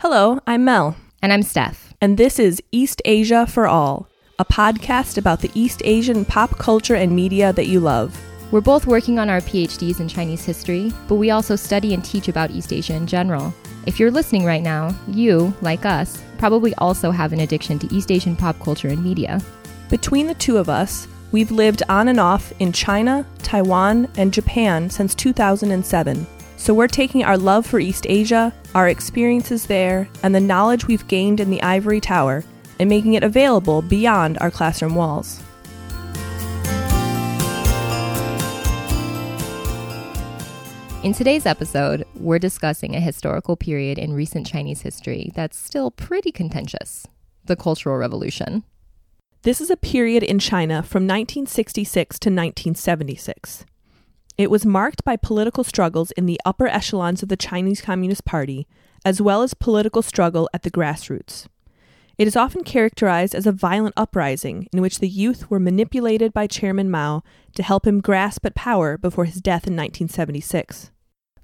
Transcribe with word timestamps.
Hello, 0.00 0.38
I'm 0.46 0.62
Mel, 0.64 0.94
And 1.22 1.32
I'm 1.32 1.42
Steph. 1.42 1.94
and 2.02 2.18
this 2.18 2.38
is 2.38 2.62
East 2.70 3.00
Asia 3.06 3.46
for 3.46 3.66
All, 3.66 4.06
a 4.38 4.44
podcast 4.44 5.16
about 5.16 5.40
the 5.40 5.50
East 5.54 5.80
Asian 5.86 6.26
pop 6.26 6.58
culture 6.58 6.94
and 6.94 7.16
media 7.16 7.50
that 7.54 7.66
you 7.68 7.80
love. 7.80 8.14
We're 8.52 8.60
both 8.60 8.86
working 8.86 9.18
on 9.18 9.30
our 9.30 9.40
PhDs 9.40 9.98
in 9.98 10.06
Chinese 10.06 10.44
history, 10.44 10.92
but 11.08 11.14
we 11.14 11.30
also 11.30 11.56
study 11.56 11.94
and 11.94 12.04
teach 12.04 12.28
about 12.28 12.50
East 12.50 12.74
Asia 12.74 12.94
in 12.94 13.06
general. 13.06 13.54
If 13.86 13.98
you're 13.98 14.10
listening 14.10 14.44
right 14.44 14.62
now, 14.62 14.94
you, 15.08 15.54
like 15.62 15.86
us, 15.86 16.22
probably 16.36 16.74
also 16.74 17.10
have 17.10 17.32
an 17.32 17.40
addiction 17.40 17.78
to 17.78 17.94
East 17.94 18.10
Asian 18.12 18.36
pop 18.36 18.60
culture 18.60 18.88
and 18.88 19.02
media. 19.02 19.40
Between 19.88 20.26
the 20.26 20.34
two 20.34 20.58
of 20.58 20.68
us, 20.68 21.08
we've 21.32 21.50
lived 21.50 21.82
on 21.88 22.08
and 22.08 22.20
off 22.20 22.52
in 22.60 22.70
China, 22.70 23.24
Taiwan, 23.38 24.08
and 24.18 24.30
Japan 24.30 24.90
since 24.90 25.14
2007. 25.14 26.26
So 26.66 26.74
we're 26.74 26.88
taking 26.88 27.22
our 27.22 27.38
love 27.38 27.64
for 27.64 27.78
East 27.78 28.06
Asia, 28.08 28.52
our 28.74 28.88
experiences 28.88 29.66
there, 29.66 30.08
and 30.24 30.34
the 30.34 30.40
knowledge 30.40 30.88
we've 30.88 31.06
gained 31.06 31.38
in 31.38 31.48
the 31.48 31.62
Ivory 31.62 32.00
Tower 32.00 32.42
and 32.80 32.88
making 32.88 33.14
it 33.14 33.22
available 33.22 33.82
beyond 33.82 34.36
our 34.40 34.50
classroom 34.50 34.96
walls. 34.96 35.40
In 41.04 41.12
today's 41.12 41.46
episode, 41.46 42.04
we're 42.16 42.40
discussing 42.40 42.96
a 42.96 43.00
historical 43.00 43.56
period 43.56 43.96
in 43.96 44.12
recent 44.12 44.44
Chinese 44.44 44.80
history 44.80 45.30
that's 45.36 45.56
still 45.56 45.92
pretty 45.92 46.32
contentious 46.32 47.06
the 47.44 47.54
Cultural 47.54 47.96
Revolution. 47.96 48.64
This 49.42 49.60
is 49.60 49.70
a 49.70 49.76
period 49.76 50.24
in 50.24 50.40
China 50.40 50.82
from 50.82 51.04
1966 51.04 52.18
to 52.18 52.28
1976. 52.28 53.66
It 54.38 54.50
was 54.50 54.66
marked 54.66 55.02
by 55.02 55.16
political 55.16 55.64
struggles 55.64 56.10
in 56.12 56.26
the 56.26 56.40
upper 56.44 56.66
echelons 56.66 57.22
of 57.22 57.30
the 57.30 57.36
Chinese 57.36 57.80
Communist 57.80 58.24
Party, 58.26 58.66
as 59.04 59.20
well 59.20 59.42
as 59.42 59.54
political 59.54 60.02
struggle 60.02 60.50
at 60.52 60.62
the 60.62 60.70
grassroots. 60.70 61.46
It 62.18 62.26
is 62.26 62.36
often 62.36 62.64
characterized 62.64 63.34
as 63.34 63.46
a 63.46 63.52
violent 63.52 63.94
uprising 63.96 64.68
in 64.72 64.80
which 64.80 64.98
the 64.98 65.08
youth 65.08 65.50
were 65.50 65.60
manipulated 65.60 66.32
by 66.32 66.46
Chairman 66.46 66.90
Mao 66.90 67.22
to 67.54 67.62
help 67.62 67.86
him 67.86 68.00
grasp 68.00 68.44
at 68.44 68.54
power 68.54 68.98
before 68.98 69.24
his 69.24 69.40
death 69.40 69.66
in 69.66 69.74
1976. 69.74 70.90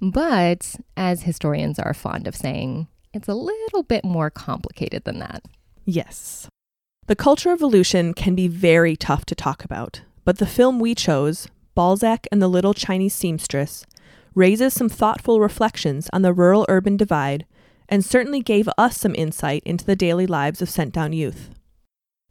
But, 0.01 0.77
as 0.97 1.23
historians 1.23 1.79
are 1.79 1.95
fond 1.95 2.27
of 2.27 2.37
saying, 2.37 2.89
it's 3.15 3.29
a 3.29 3.35
little 3.35 3.83
bit 3.83 4.05
more 4.05 4.31
complicated 4.31 5.05
than 5.05 5.19
that. 5.19 5.45
Yes. 5.85 6.49
The 7.07 7.17
Cultural 7.17 7.55
Revolution 7.55 8.15
can 8.15 8.35
be 8.35 8.49
very 8.49 8.97
tough 8.97 9.25
to 9.27 9.35
talk 9.35 9.65
about, 9.65 10.03
but 10.25 10.39
the 10.39 10.47
film 10.47 10.79
we 10.79 10.95
chose, 10.95 11.49
Balzac 11.75 12.27
and 12.31 12.41
the 12.41 12.49
Little 12.49 12.75
Chinese 12.75 13.15
Seamstress, 13.15 13.85
raises 14.35 14.73
some 14.73 14.89
thoughtful 14.89 15.41
reflections 15.41 16.09
on 16.13 16.23
the 16.23 16.33
rural 16.33 16.67
urban 16.69 16.97
divide 16.97 17.47
and 17.89 18.05
certainly 18.05 18.41
gave 18.41 18.69
us 18.79 18.97
some 18.97 19.15
insight 19.15 19.63
into 19.65 19.85
the 19.85 19.97
daily 19.97 20.27
lives 20.27 20.63
of 20.63 20.71
sent 20.71 20.93
down 20.93 21.13
youth. 21.13 21.51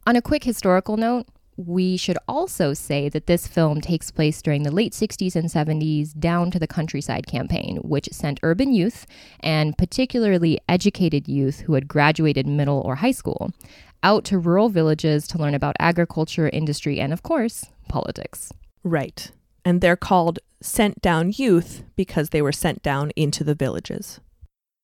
On 0.06 0.16
a 0.16 0.22
quick 0.22 0.44
historical 0.44 0.96
note, 0.96 1.26
we 1.56 1.96
should 1.96 2.18
also 2.26 2.72
say 2.72 3.08
that 3.08 3.26
this 3.26 3.46
film 3.46 3.80
takes 3.80 4.10
place 4.10 4.42
during 4.42 4.62
the 4.62 4.70
late 4.70 4.92
60s 4.92 5.36
and 5.36 5.48
70s 5.48 6.18
down 6.18 6.50
to 6.50 6.58
the 6.58 6.66
countryside 6.66 7.26
campaign, 7.26 7.76
which 7.82 8.08
sent 8.10 8.40
urban 8.42 8.72
youth, 8.72 9.06
and 9.40 9.76
particularly 9.76 10.58
educated 10.68 11.28
youth 11.28 11.60
who 11.60 11.74
had 11.74 11.86
graduated 11.86 12.46
middle 12.46 12.80
or 12.80 12.96
high 12.96 13.12
school, 13.12 13.52
out 14.02 14.24
to 14.24 14.38
rural 14.38 14.70
villages 14.70 15.26
to 15.28 15.38
learn 15.38 15.54
about 15.54 15.76
agriculture, 15.78 16.48
industry, 16.48 16.98
and 16.98 17.12
of 17.12 17.22
course, 17.22 17.66
politics. 17.88 18.52
Right. 18.84 19.30
And 19.64 19.80
they're 19.80 19.96
called 19.96 20.38
sent 20.60 21.00
down 21.02 21.32
youth 21.36 21.84
because 21.96 22.30
they 22.30 22.42
were 22.42 22.52
sent 22.52 22.82
down 22.82 23.10
into 23.16 23.44
the 23.44 23.54
villages. 23.54 24.20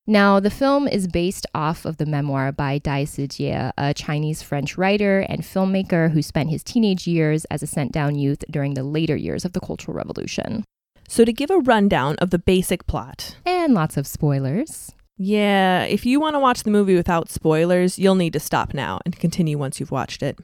Now, 0.06 0.40
the 0.40 0.50
film 0.50 0.88
is 0.88 1.06
based 1.06 1.44
off 1.54 1.84
of 1.84 1.98
the 1.98 2.06
memoir 2.06 2.50
by 2.50 2.78
Dai 2.78 3.04
Sijie, 3.04 3.72
a 3.76 3.92
Chinese 3.92 4.42
French 4.42 4.78
writer 4.78 5.20
and 5.20 5.42
filmmaker 5.42 6.10
who 6.10 6.22
spent 6.22 6.48
his 6.48 6.64
teenage 6.64 7.06
years 7.06 7.44
as 7.46 7.62
a 7.62 7.66
sent 7.66 7.92
down 7.92 8.14
youth 8.14 8.42
during 8.50 8.72
the 8.72 8.82
later 8.82 9.16
years 9.16 9.44
of 9.44 9.52
the 9.52 9.60
Cultural 9.60 9.94
Revolution. 9.94 10.64
So, 11.08 11.26
to 11.26 11.32
give 11.32 11.50
a 11.50 11.58
rundown 11.58 12.16
of 12.20 12.30
the 12.30 12.38
basic 12.38 12.86
plot, 12.86 13.36
And 13.44 13.74
lots 13.74 13.98
of 13.98 14.06
spoilers. 14.06 14.92
Yeah, 15.18 15.82
if 15.82 16.06
you 16.06 16.20
want 16.20 16.36
to 16.36 16.40
watch 16.40 16.62
the 16.62 16.70
movie 16.70 16.94
without 16.94 17.28
spoilers, 17.28 17.98
you'll 17.98 18.14
need 18.14 18.32
to 18.32 18.40
stop 18.40 18.72
now 18.72 19.00
and 19.04 19.18
continue 19.18 19.58
once 19.58 19.78
you've 19.78 19.90
watched 19.90 20.22
it. 20.22 20.38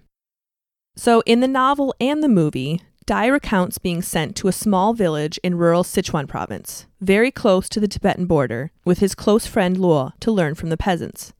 So, 0.95 1.23
in 1.25 1.41
the 1.41 1.49
novel 1.49 1.95
and 2.01 2.23
the 2.23 2.29
movie, 2.29 2.83
Dai 3.07 3.27
recounts 3.27 3.77
being 3.77 4.01
sent 4.01 4.35
to 4.35 4.49
a 4.49 4.53
small 4.53 4.95
village 4.95 5.39
in 5.45 5.59
rural 5.59 5.85
Sichuan 5.85 6.27
province, 6.27 6.87
very 7.03 7.31
close 7.31 7.69
to 7.69 7.79
the 7.79 7.87
Tibetan 7.87 8.25
border, 8.25 8.73
with 8.87 9.01
his 9.01 9.15
close 9.15 9.47
friend 9.47 9.77
Luo 9.77 10.13
to 10.21 10.33
learn 10.33 10.55
from 10.55 10.71
the 10.71 10.79
peasants. 10.79 11.35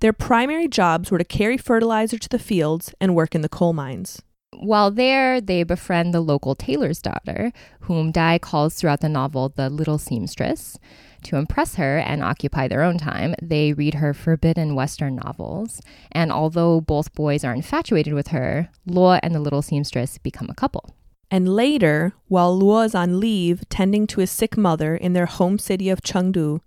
Their 0.00 0.12
primary 0.12 0.66
jobs 0.66 1.12
were 1.12 1.18
to 1.18 1.24
carry 1.24 1.56
fertilizer 1.56 2.18
to 2.18 2.28
the 2.28 2.40
fields 2.40 2.92
and 3.00 3.14
work 3.14 3.36
in 3.36 3.42
the 3.42 3.48
coal 3.48 3.72
mines. 3.72 4.22
While 4.58 4.90
there, 4.90 5.40
they 5.40 5.62
befriend 5.62 6.12
the 6.12 6.20
local 6.20 6.56
tailor's 6.56 7.00
daughter, 7.00 7.52
whom 7.82 8.10
Dai 8.10 8.40
calls 8.40 8.74
throughout 8.74 9.00
the 9.00 9.08
novel 9.08 9.52
the 9.54 9.70
little 9.70 9.98
seamstress. 9.98 10.80
To 11.24 11.36
impress 11.36 11.76
her 11.76 11.98
and 11.98 12.24
occupy 12.24 12.66
their 12.66 12.82
own 12.82 12.98
time, 12.98 13.36
they 13.40 13.72
read 13.72 13.94
her 13.94 14.14
forbidden 14.14 14.74
Western 14.74 15.14
novels. 15.14 15.80
And 16.10 16.32
although 16.32 16.80
both 16.80 17.14
boys 17.14 17.44
are 17.44 17.54
infatuated 17.54 18.14
with 18.14 18.28
her, 18.28 18.68
Luo 18.88 19.20
and 19.22 19.32
the 19.32 19.40
little 19.40 19.62
seamstress 19.62 20.18
become 20.18 20.48
a 20.50 20.54
couple. 20.54 20.96
And 21.34 21.48
later, 21.56 22.12
while 22.28 22.56
Luo 22.56 22.86
is 22.86 22.94
on 22.94 23.18
leave 23.18 23.68
tending 23.68 24.06
to 24.06 24.20
his 24.20 24.30
sick 24.30 24.56
mother 24.56 24.94
in 24.94 25.14
their 25.14 25.26
home 25.26 25.58
city 25.58 25.88
of 25.88 26.00
Chengdu, 26.00 26.60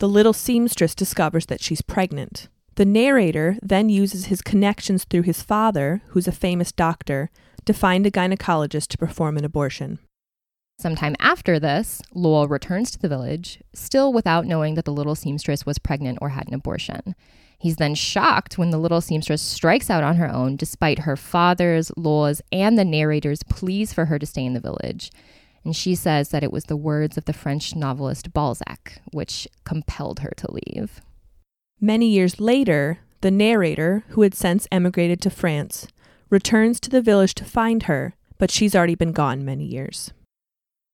the 0.00 0.06
little 0.06 0.34
seamstress 0.34 0.94
discovers 0.94 1.46
that 1.46 1.62
she's 1.62 1.80
pregnant. 1.80 2.48
The 2.74 2.84
narrator 2.84 3.56
then 3.62 3.88
uses 3.88 4.26
his 4.26 4.42
connections 4.42 5.04
through 5.04 5.22
his 5.22 5.40
father, 5.40 6.02
who's 6.08 6.28
a 6.28 6.32
famous 6.46 6.72
doctor, 6.72 7.30
to 7.64 7.72
find 7.72 8.04
a 8.04 8.10
gynecologist 8.10 8.88
to 8.88 8.98
perform 8.98 9.38
an 9.38 9.46
abortion. 9.46 9.98
Sometime 10.82 11.14
after 11.20 11.60
this, 11.60 12.02
Luo 12.12 12.50
returns 12.50 12.90
to 12.90 12.98
the 12.98 13.08
village, 13.08 13.62
still 13.72 14.12
without 14.12 14.46
knowing 14.46 14.74
that 14.74 14.84
the 14.84 14.92
little 14.92 15.14
seamstress 15.14 15.64
was 15.64 15.78
pregnant 15.78 16.18
or 16.20 16.30
had 16.30 16.48
an 16.48 16.54
abortion. 16.54 17.14
He's 17.56 17.76
then 17.76 17.94
shocked 17.94 18.58
when 18.58 18.70
the 18.70 18.78
little 18.78 19.00
seamstress 19.00 19.40
strikes 19.40 19.90
out 19.90 20.02
on 20.02 20.16
her 20.16 20.28
own, 20.28 20.56
despite 20.56 21.06
her 21.06 21.16
father's, 21.16 21.92
Luo's, 21.92 22.42
and 22.50 22.76
the 22.76 22.84
narrator's 22.84 23.44
pleas 23.44 23.92
for 23.92 24.06
her 24.06 24.18
to 24.18 24.26
stay 24.26 24.44
in 24.44 24.54
the 24.54 24.60
village. 24.60 25.12
And 25.64 25.76
she 25.76 25.94
says 25.94 26.30
that 26.30 26.42
it 26.42 26.50
was 26.50 26.64
the 26.64 26.76
words 26.76 27.16
of 27.16 27.26
the 27.26 27.32
French 27.32 27.76
novelist 27.76 28.32
Balzac 28.32 29.00
which 29.12 29.46
compelled 29.62 30.18
her 30.18 30.32
to 30.38 30.50
leave. 30.50 31.00
Many 31.80 32.08
years 32.08 32.40
later, 32.40 32.98
the 33.20 33.30
narrator, 33.30 34.02
who 34.08 34.22
had 34.22 34.34
since 34.34 34.66
emigrated 34.72 35.20
to 35.20 35.30
France, 35.30 35.86
returns 36.28 36.80
to 36.80 36.90
the 36.90 37.00
village 37.00 37.36
to 37.36 37.44
find 37.44 37.84
her, 37.84 38.14
but 38.36 38.50
she's 38.50 38.74
already 38.74 38.96
been 38.96 39.12
gone 39.12 39.44
many 39.44 39.64
years. 39.64 40.10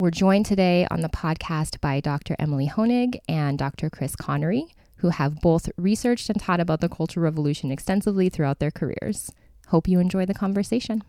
We're 0.00 0.12
joined 0.12 0.46
today 0.46 0.86
on 0.92 1.00
the 1.00 1.08
podcast 1.08 1.80
by 1.80 1.98
Dr. 1.98 2.36
Emily 2.38 2.68
Honig 2.68 3.18
and 3.28 3.58
Dr. 3.58 3.90
Chris 3.90 4.14
Connery, 4.14 4.66
who 4.98 5.08
have 5.08 5.40
both 5.40 5.68
researched 5.76 6.30
and 6.30 6.40
taught 6.40 6.60
about 6.60 6.80
the 6.80 6.88
Cultural 6.88 7.24
Revolution 7.24 7.72
extensively 7.72 8.28
throughout 8.28 8.60
their 8.60 8.70
careers. 8.70 9.32
Hope 9.70 9.88
you 9.88 9.98
enjoy 9.98 10.24
the 10.24 10.34
conversation. 10.34 11.02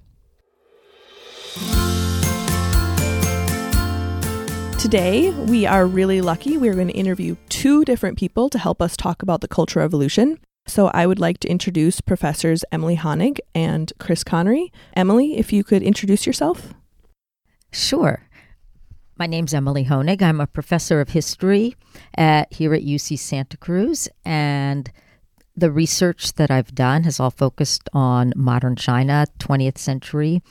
Today, 4.79 5.29
we 5.47 5.67
are 5.67 5.85
really 5.85 6.21
lucky. 6.21 6.57
We're 6.57 6.73
going 6.73 6.87
to 6.87 6.93
interview 6.95 7.35
two 7.47 7.85
different 7.85 8.17
people 8.17 8.49
to 8.49 8.57
help 8.57 8.81
us 8.81 8.97
talk 8.97 9.21
about 9.21 9.41
the 9.41 9.47
Cultural 9.47 9.83
Revolution. 9.83 10.39
So, 10.65 10.87
I 10.95 11.05
would 11.05 11.19
like 11.19 11.37
to 11.41 11.47
introduce 11.47 12.01
Professors 12.01 12.65
Emily 12.71 12.97
Honig 12.97 13.37
and 13.53 13.93
Chris 13.99 14.23
Connery. 14.23 14.73
Emily, 14.95 15.37
if 15.37 15.53
you 15.53 15.63
could 15.63 15.83
introduce 15.83 16.25
yourself. 16.25 16.73
Sure. 17.71 18.28
My 19.19 19.27
name's 19.27 19.53
Emily 19.53 19.83
Honig. 19.83 20.21
I'm 20.21 20.39
a 20.39 20.47
professor 20.47 21.01
of 21.01 21.09
history 21.09 21.75
at 22.15 22.53
here 22.53 22.73
at 22.73 22.83
UC 22.83 23.19
Santa 23.19 23.57
Cruz, 23.57 24.07
and 24.23 24.89
the 25.57 25.73
research 25.73 26.35
that 26.35 26.49
I've 26.49 26.73
done 26.73 27.03
has 27.03 27.19
all 27.19 27.29
focused 27.29 27.89
on 27.91 28.31
modern 28.37 28.77
China, 28.77 29.25
20th 29.39 29.77
century, 29.77 30.41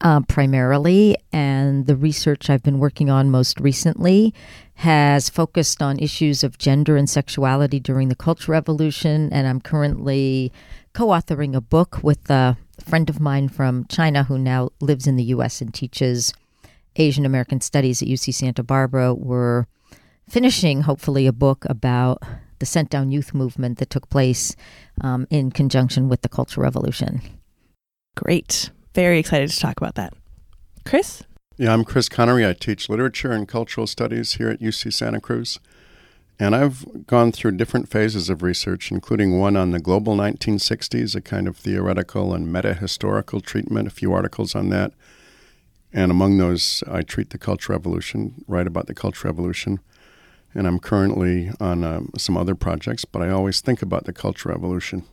um, 0.00 0.24
primarily. 0.24 1.18
And 1.30 1.86
the 1.86 1.94
research 1.94 2.48
I've 2.48 2.62
been 2.62 2.78
working 2.78 3.10
on 3.10 3.30
most 3.30 3.60
recently 3.60 4.32
has 4.76 5.28
focused 5.28 5.82
on 5.82 5.98
issues 5.98 6.42
of 6.42 6.56
gender 6.56 6.96
and 6.96 7.10
sexuality 7.10 7.80
during 7.80 8.08
the 8.08 8.16
Cultural 8.16 8.54
Revolution. 8.54 9.30
And 9.30 9.46
I'm 9.46 9.60
currently 9.60 10.54
co 10.94 11.08
authoring 11.08 11.54
a 11.54 11.60
book 11.60 12.02
with 12.02 12.30
a 12.30 12.56
friend 12.82 13.10
of 13.10 13.20
mine 13.20 13.50
from 13.50 13.84
China 13.90 14.24
who 14.24 14.38
now 14.38 14.70
lives 14.80 15.06
in 15.06 15.16
the 15.16 15.24
US 15.24 15.60
and 15.60 15.74
teaches 15.74 16.32
Asian 16.98 17.26
American 17.26 17.60
Studies 17.60 18.02
at 18.02 18.08
UC 18.08 18.34
Santa 18.34 18.62
Barbara. 18.62 19.14
We're 19.14 19.66
finishing, 20.28 20.82
hopefully, 20.82 21.26
a 21.26 21.32
book 21.32 21.64
about 21.68 22.22
the 22.58 22.66
sent 22.66 22.90
down 22.90 23.10
youth 23.10 23.34
movement 23.34 23.78
that 23.78 23.90
took 23.90 24.08
place 24.08 24.56
um, 25.02 25.26
in 25.30 25.50
conjunction 25.50 26.08
with 26.08 26.22
the 26.22 26.28
Cultural 26.28 26.64
Revolution. 26.64 27.20
Great. 28.16 28.70
Very 28.94 29.18
excited 29.18 29.50
to 29.50 29.58
talk 29.58 29.76
about 29.76 29.94
that. 29.96 30.14
Chris? 30.86 31.22
Yeah, 31.58 31.72
I'm 31.72 31.84
Chris 31.84 32.08
Connery. 32.08 32.46
I 32.46 32.52
teach 32.54 32.88
literature 32.88 33.32
and 33.32 33.46
cultural 33.46 33.86
studies 33.86 34.34
here 34.34 34.48
at 34.48 34.60
UC 34.60 34.92
Santa 34.92 35.20
Cruz. 35.20 35.58
And 36.38 36.54
I've 36.54 37.06
gone 37.06 37.32
through 37.32 37.52
different 37.52 37.88
phases 37.88 38.28
of 38.28 38.42
research, 38.42 38.92
including 38.92 39.38
one 39.38 39.56
on 39.56 39.70
the 39.70 39.80
global 39.80 40.16
1960s, 40.16 41.14
a 41.14 41.20
kind 41.22 41.48
of 41.48 41.56
theoretical 41.56 42.34
and 42.34 42.52
meta 42.52 42.74
historical 42.74 43.40
treatment, 43.40 43.88
a 43.88 43.90
few 43.90 44.12
articles 44.12 44.54
on 44.54 44.68
that. 44.68 44.92
And 45.96 46.10
among 46.10 46.36
those, 46.36 46.84
I 46.86 47.00
treat 47.00 47.30
the 47.30 47.38
Cultural 47.38 47.78
Revolution, 47.78 48.44
write 48.46 48.66
about 48.66 48.86
the 48.86 48.92
Cultural 48.94 49.32
Revolution. 49.32 49.80
And 50.54 50.66
I'm 50.66 50.78
currently 50.78 51.50
on 51.58 51.84
um, 51.84 52.10
some 52.18 52.36
other 52.36 52.54
projects, 52.54 53.06
but 53.06 53.22
I 53.22 53.30
always 53.30 53.62
think 53.62 53.80
about 53.80 54.04
the 54.04 54.12
Cultural 54.12 54.54
Revolution. 54.54 55.04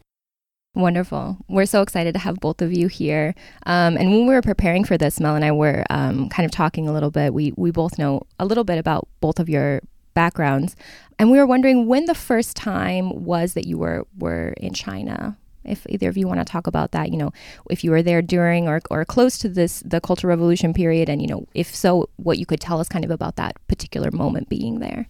Wonderful. 0.76 1.38
We're 1.48 1.68
so 1.68 1.82
excited 1.82 2.14
to 2.16 2.20
have 2.20 2.42
both 2.42 2.62
of 2.62 2.74
you 2.74 2.90
here. 2.90 3.34
Um, 3.66 3.96
and 3.96 4.12
when 4.12 4.28
we 4.28 4.34
were 4.34 4.42
preparing 4.42 4.84
for 4.84 4.98
this, 4.98 5.22
Mel 5.22 5.38
and 5.38 5.46
I 5.46 5.54
were 5.54 5.86
um, 5.90 6.28
kind 6.28 6.46
of 6.46 6.52
talking 6.52 6.90
a 6.90 6.92
little 6.92 7.12
bit. 7.12 7.34
We, 7.34 7.54
we 7.56 7.72
both 7.72 7.98
know 7.98 8.24
a 8.38 8.46
little 8.46 8.66
bit 8.66 8.78
about 8.78 9.08
both 9.22 9.40
of 9.40 9.48
your 9.48 9.80
backgrounds. 10.14 10.76
And 11.18 11.32
we 11.32 11.38
were 11.38 11.46
wondering 11.46 11.88
when 11.88 12.08
the 12.08 12.16
first 12.16 12.58
time 12.58 13.24
was 13.24 13.54
that 13.54 13.66
you 13.66 13.78
were, 13.78 14.06
were 14.20 14.50
in 14.58 14.74
China. 14.74 15.38
If 15.66 15.86
either 15.90 16.10
of 16.10 16.18
you 16.18 16.28
want 16.28 16.40
to 16.40 16.46
talk 16.46 16.68
about 16.68 16.92
that, 16.92 17.12
you 17.12 17.18
know, 17.18 17.32
if 17.70 17.84
you 17.84 17.92
were 17.92 18.04
there 18.04 18.22
during 18.22 18.68
or, 18.68 18.82
or 18.90 19.06
close 19.06 19.38
to 19.40 19.50
this, 19.50 19.82
the 19.86 20.02
Cultural 20.02 20.30
Revolution 20.30 20.74
period, 20.74 21.10
and, 21.10 21.22
you 21.22 21.28
know, 21.28 21.48
if 21.54 21.74
so, 21.74 22.10
what 22.18 22.38
you 22.38 22.46
could 22.46 22.60
tell 22.60 22.80
us 22.80 22.90
kind 22.90 23.06
of 23.06 23.12
about 23.12 23.36
that 23.38 23.56
particular 23.68 24.12
moment 24.12 24.50
being 24.50 24.80
there. 24.80 25.08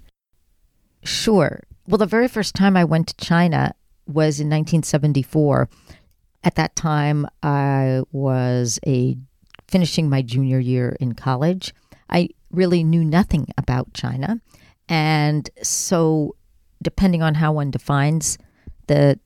Sure. 1.03 1.61
Well, 1.87 1.97
the 1.97 2.05
very 2.05 2.27
first 2.27 2.55
time 2.55 2.77
I 2.77 2.85
went 2.85 3.07
to 3.07 3.25
China 3.25 3.73
was 4.07 4.39
in 4.39 4.47
1974. 4.47 5.69
At 6.43 6.55
that 6.55 6.75
time, 6.75 7.27
I 7.41 8.03
was 8.11 8.79
a 8.85 9.17
finishing 9.67 10.09
my 10.09 10.21
junior 10.21 10.59
year 10.59 10.95
in 10.99 11.13
college. 11.13 11.73
I 12.09 12.29
really 12.51 12.83
knew 12.83 13.03
nothing 13.03 13.47
about 13.57 13.93
China. 13.93 14.39
And 14.87 15.49
so, 15.61 16.35
depending 16.81 17.21
on 17.21 17.35
how 17.35 17.53
one 17.53 17.71
defines 17.71 18.37
the 18.87 19.19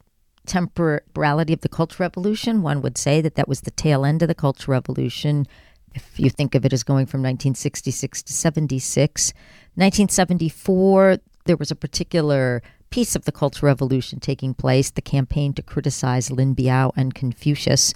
temporality 0.48 1.54
of 1.54 1.62
the 1.62 1.70
Cultural 1.70 2.06
Revolution, 2.06 2.62
one 2.62 2.82
would 2.82 2.98
say 2.98 3.22
that 3.22 3.36
that 3.36 3.48
was 3.48 3.62
the 3.62 3.72
tail 3.72 4.06
end 4.06 4.22
of 4.22 4.28
the 4.28 4.36
Cultural 4.36 4.76
Revolution. 4.76 5.46
If 5.94 6.20
you 6.20 6.30
think 6.30 6.56
of 6.56 6.66
it 6.66 6.74
as 6.74 6.84
going 6.84 7.06
from 7.06 7.22
1966 7.22 8.24
to 8.24 8.34
76, 8.34 9.34
1974, 9.76 11.18
there 11.46 11.58
was 11.58 11.72
a 11.72 11.76
particular 11.76 12.62
piece 12.90 13.16
of 13.16 13.26
the 13.26 13.32
Cultural 13.32 13.70
Revolution 13.70 14.20
taking 14.20 14.54
place, 14.54 14.92
the 14.92 15.02
campaign 15.02 15.54
to 15.54 15.62
criticize 15.62 16.32
Lin 16.32 16.56
Biao 16.56 16.92
and 16.96 17.14
Confucius. 17.14 17.94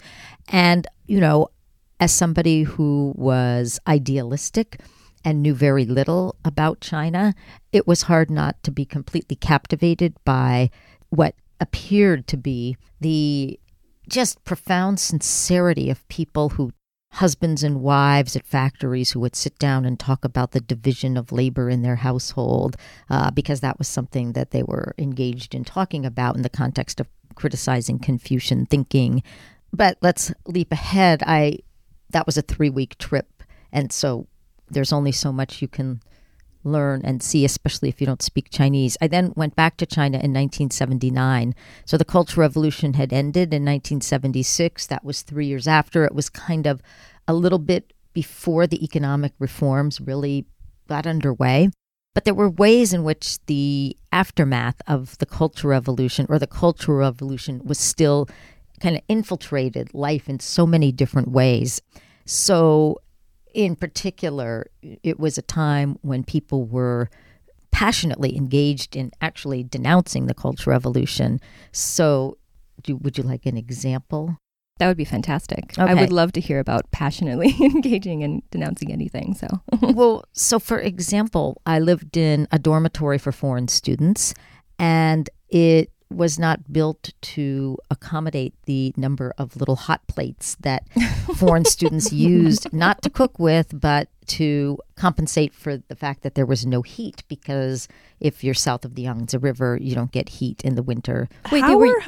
And, 0.49 0.85
you 1.07 1.19
know, 1.19 1.47
as 1.99 2.11
somebody 2.11 2.63
who 2.63 3.13
was 3.15 3.79
idealistic, 3.87 4.79
and 5.23 5.41
knew 5.41 5.53
very 5.53 5.85
little 5.85 6.35
about 6.43 6.81
China, 6.81 7.33
it 7.71 7.87
was 7.87 8.03
hard 8.03 8.29
not 8.29 8.61
to 8.63 8.71
be 8.71 8.85
completely 8.85 9.35
captivated 9.35 10.13
by 10.25 10.69
what 11.09 11.35
appeared 11.61 12.27
to 12.27 12.35
be 12.35 12.75
the 12.99 13.57
just 14.09 14.43
profound 14.43 14.99
sincerity 14.99 15.89
of 15.89 16.05
people 16.09 16.49
who 16.49 16.71
husbands 17.13 17.61
and 17.61 17.81
wives 17.81 18.35
at 18.35 18.45
factories 18.45 19.11
who 19.11 19.19
would 19.19 19.35
sit 19.35 19.57
down 19.59 19.85
and 19.85 19.99
talk 19.99 20.23
about 20.23 20.51
the 20.51 20.61
division 20.61 21.17
of 21.17 21.31
labor 21.31 21.69
in 21.69 21.81
their 21.81 21.97
household 21.97 22.77
uh, 23.09 23.29
because 23.31 23.59
that 23.59 23.77
was 23.77 23.87
something 23.87 24.31
that 24.33 24.51
they 24.51 24.63
were 24.63 24.95
engaged 24.97 25.53
in 25.53 25.63
talking 25.63 26.05
about 26.05 26.35
in 26.35 26.41
the 26.41 26.49
context 26.49 26.99
of 26.99 27.07
criticizing 27.35 27.99
Confucian 27.99 28.65
thinking. 28.65 29.21
But 29.73 29.97
let's 30.01 30.33
leap 30.47 30.71
ahead. 30.71 31.21
I 31.25 31.59
that 32.09 32.25
was 32.25 32.37
a 32.37 32.41
three 32.41 32.69
week 32.69 32.97
trip, 32.97 33.43
and 33.71 33.91
so 33.91 34.27
there's 34.69 34.93
only 34.93 35.11
so 35.11 35.31
much 35.31 35.61
you 35.61 35.67
can 35.67 36.01
learn 36.63 37.01
and 37.03 37.21
see, 37.21 37.45
especially 37.45 37.89
if 37.89 37.99
you 37.99 38.07
don't 38.07 38.21
speak 38.21 38.49
Chinese. 38.49 38.97
I 39.01 39.07
then 39.07 39.33
went 39.35 39.55
back 39.55 39.77
to 39.77 39.85
China 39.85 40.17
in 40.17 40.33
1979. 40.33 41.55
So 41.85 41.97
the 41.97 42.05
Cultural 42.05 42.41
Revolution 42.41 42.93
had 42.93 43.13
ended 43.13 43.53
in 43.53 43.63
1976. 43.63 44.87
That 44.87 45.03
was 45.03 45.21
three 45.21 45.47
years 45.47 45.67
after. 45.67 46.05
It 46.05 46.15
was 46.15 46.29
kind 46.29 46.67
of 46.67 46.81
a 47.27 47.33
little 47.33 47.59
bit 47.59 47.93
before 48.13 48.67
the 48.67 48.83
economic 48.83 49.33
reforms 49.39 50.01
really 50.01 50.45
got 50.87 51.07
underway. 51.07 51.69
But 52.13 52.25
there 52.25 52.33
were 52.33 52.49
ways 52.49 52.93
in 52.93 53.03
which 53.03 53.43
the 53.45 53.95
aftermath 54.11 54.81
of 54.85 55.17
the 55.19 55.25
Cultural 55.25 55.71
Revolution 55.71 56.25
or 56.27 56.37
the 56.39 56.47
Cultural 56.47 56.97
Revolution 56.97 57.61
was 57.63 57.79
still 57.79 58.27
kind 58.81 58.97
of 58.97 59.01
infiltrated 59.07 59.93
life 59.93 60.27
in 60.27 60.39
so 60.39 60.65
many 60.65 60.91
different 60.91 61.29
ways. 61.29 61.81
So 62.25 62.99
in 63.53 63.75
particular, 63.75 64.69
it 64.81 65.19
was 65.19 65.37
a 65.37 65.41
time 65.41 65.97
when 66.01 66.23
people 66.23 66.65
were 66.65 67.09
passionately 67.71 68.35
engaged 68.35 68.95
in 68.95 69.11
actually 69.21 69.63
denouncing 69.63 70.27
the 70.27 70.33
Cultural 70.33 70.73
Revolution. 70.73 71.39
So, 71.71 72.37
do, 72.83 72.97
would 72.97 73.17
you 73.17 73.23
like 73.23 73.45
an 73.45 73.57
example? 73.57 74.37
That 74.79 74.87
would 74.87 74.97
be 74.97 75.05
fantastic. 75.05 75.75
Okay. 75.77 75.91
I 75.91 75.93
would 75.93 76.11
love 76.11 76.31
to 76.33 76.41
hear 76.41 76.59
about 76.59 76.89
passionately 76.91 77.53
engaging 77.61 78.23
and 78.23 78.41
denouncing 78.49 78.91
anything. 78.91 79.35
So, 79.35 79.47
well, 79.81 80.25
so 80.31 80.59
for 80.59 80.79
example, 80.79 81.61
I 81.65 81.79
lived 81.79 82.17
in 82.17 82.47
a 82.51 82.57
dormitory 82.57 83.17
for 83.17 83.31
foreign 83.31 83.67
students, 83.67 84.33
and 84.79 85.29
it 85.49 85.91
was 86.15 86.37
not 86.37 86.71
built 86.71 87.11
to 87.21 87.77
accommodate 87.89 88.53
the 88.65 88.93
number 88.97 89.33
of 89.37 89.55
little 89.55 89.75
hot 89.75 90.05
plates 90.07 90.55
that 90.61 90.87
foreign 91.35 91.65
students 91.65 92.11
used, 92.11 92.71
not 92.73 93.01
to 93.01 93.09
cook 93.09 93.39
with, 93.39 93.79
but 93.79 94.09
to 94.27 94.77
compensate 94.95 95.53
for 95.53 95.77
the 95.77 95.95
fact 95.95 96.21
that 96.23 96.35
there 96.35 96.45
was 96.45 96.65
no 96.65 96.81
heat. 96.81 97.23
Because 97.27 97.87
if 98.19 98.43
you're 98.43 98.53
south 98.53 98.85
of 98.85 98.95
the 98.95 99.03
Yangtze 99.03 99.37
River, 99.37 99.77
you 99.81 99.95
don't 99.95 100.11
get 100.11 100.29
heat 100.29 100.61
in 100.63 100.75
the 100.75 100.83
winter. 100.83 101.29
Wait, 101.51 101.65
they 101.65 101.75
were. 101.75 102.01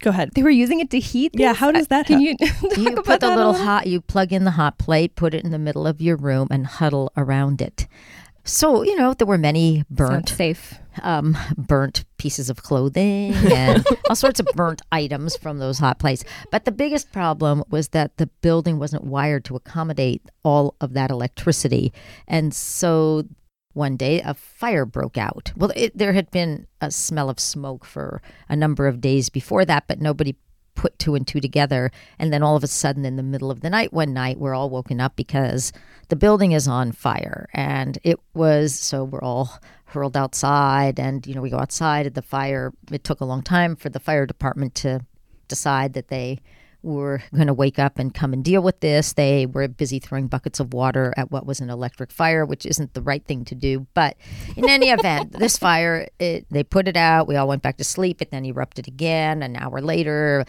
Go 0.00 0.10
ahead. 0.10 0.32
They 0.34 0.42
were 0.42 0.50
using 0.50 0.80
it 0.80 0.90
to 0.90 1.00
heat. 1.00 1.32
Things? 1.32 1.40
Yeah, 1.40 1.54
how 1.54 1.72
does 1.72 1.88
that? 1.88 2.06
Can 2.06 2.20
you 2.20 2.36
you 2.76 2.96
put 2.96 3.20
the 3.20 3.34
little 3.34 3.54
hot? 3.54 3.86
You 3.86 4.00
plug 4.00 4.32
in 4.32 4.44
the 4.44 4.52
hot 4.52 4.78
plate, 4.78 5.14
put 5.14 5.34
it 5.34 5.44
in 5.44 5.50
the 5.50 5.58
middle 5.58 5.86
of 5.86 6.00
your 6.00 6.16
room, 6.16 6.48
and 6.50 6.66
huddle 6.66 7.10
around 7.16 7.62
it. 7.62 7.86
So 8.48 8.82
you 8.82 8.96
know 8.96 9.12
there 9.12 9.26
were 9.26 9.38
many 9.38 9.84
burnt, 9.90 10.28
Sounds 10.30 10.36
safe, 10.36 10.74
um, 11.02 11.36
burnt 11.56 12.06
pieces 12.16 12.48
of 12.48 12.62
clothing 12.62 13.34
and 13.34 13.84
all 14.08 14.16
sorts 14.16 14.40
of 14.40 14.46
burnt 14.54 14.80
items 14.90 15.36
from 15.36 15.58
those 15.58 15.78
hot 15.78 15.98
plates. 15.98 16.24
But 16.50 16.64
the 16.64 16.72
biggest 16.72 17.12
problem 17.12 17.62
was 17.68 17.88
that 17.88 18.16
the 18.16 18.26
building 18.40 18.78
wasn't 18.78 19.04
wired 19.04 19.44
to 19.46 19.56
accommodate 19.56 20.22
all 20.44 20.74
of 20.80 20.94
that 20.94 21.10
electricity, 21.10 21.92
and 22.26 22.54
so 22.54 23.24
one 23.74 23.96
day 23.96 24.20
a 24.22 24.32
fire 24.32 24.86
broke 24.86 25.18
out. 25.18 25.52
Well, 25.54 25.70
it, 25.76 25.96
there 25.96 26.14
had 26.14 26.30
been 26.30 26.66
a 26.80 26.90
smell 26.90 27.28
of 27.28 27.38
smoke 27.38 27.84
for 27.84 28.22
a 28.48 28.56
number 28.56 28.86
of 28.86 29.00
days 29.00 29.28
before 29.28 29.66
that, 29.66 29.84
but 29.86 30.00
nobody 30.00 30.36
put 30.78 30.98
two 30.98 31.16
and 31.16 31.26
two 31.26 31.40
together. 31.40 31.90
And 32.18 32.32
then 32.32 32.42
all 32.42 32.56
of 32.56 32.62
a 32.62 32.68
sudden, 32.68 33.04
in 33.04 33.16
the 33.16 33.22
middle 33.22 33.50
of 33.50 33.60
the 33.60 33.68
night, 33.68 33.92
one 33.92 34.14
night, 34.14 34.38
we're 34.38 34.54
all 34.54 34.70
woken 34.70 35.00
up 35.00 35.16
because 35.16 35.72
the 36.08 36.16
building 36.16 36.52
is 36.52 36.68
on 36.68 36.92
fire. 36.92 37.48
And 37.52 37.98
it 38.04 38.20
was 38.32 38.78
so 38.78 39.02
we're 39.04 39.20
all 39.20 39.58
hurled 39.86 40.16
outside. 40.16 41.00
And, 41.00 41.26
you 41.26 41.34
know, 41.34 41.42
we 41.42 41.50
go 41.50 41.58
outside 41.58 42.06
at 42.06 42.14
the 42.14 42.22
fire. 42.22 42.72
It 42.92 43.02
took 43.02 43.20
a 43.20 43.24
long 43.24 43.42
time 43.42 43.74
for 43.74 43.88
the 43.88 43.98
fire 43.98 44.24
department 44.24 44.76
to 44.76 45.04
decide 45.48 45.94
that 45.94 46.08
they 46.08 46.38
were 46.82 47.22
going 47.34 47.46
to 47.46 47.54
wake 47.54 47.78
up 47.78 47.98
and 47.98 48.14
come 48.14 48.32
and 48.32 48.44
deal 48.44 48.62
with 48.62 48.80
this. 48.80 49.12
They 49.12 49.46
were 49.46 49.66
busy 49.68 49.98
throwing 49.98 50.28
buckets 50.28 50.60
of 50.60 50.72
water 50.72 51.12
at 51.16 51.30
what 51.30 51.46
was 51.46 51.60
an 51.60 51.70
electric 51.70 52.12
fire, 52.12 52.44
which 52.44 52.64
isn't 52.66 52.94
the 52.94 53.02
right 53.02 53.24
thing 53.24 53.44
to 53.46 53.54
do. 53.54 53.86
But 53.94 54.16
in 54.56 54.68
any 54.68 54.90
event, 54.90 55.32
this 55.32 55.58
fire, 55.58 56.08
it, 56.18 56.46
they 56.50 56.62
put 56.62 56.88
it 56.88 56.96
out. 56.96 57.28
We 57.28 57.36
all 57.36 57.48
went 57.48 57.62
back 57.62 57.76
to 57.78 57.84
sleep. 57.84 58.22
It 58.22 58.30
then 58.30 58.44
erupted 58.44 58.88
again 58.88 59.42
an 59.42 59.56
hour 59.56 59.80
later. 59.80 60.44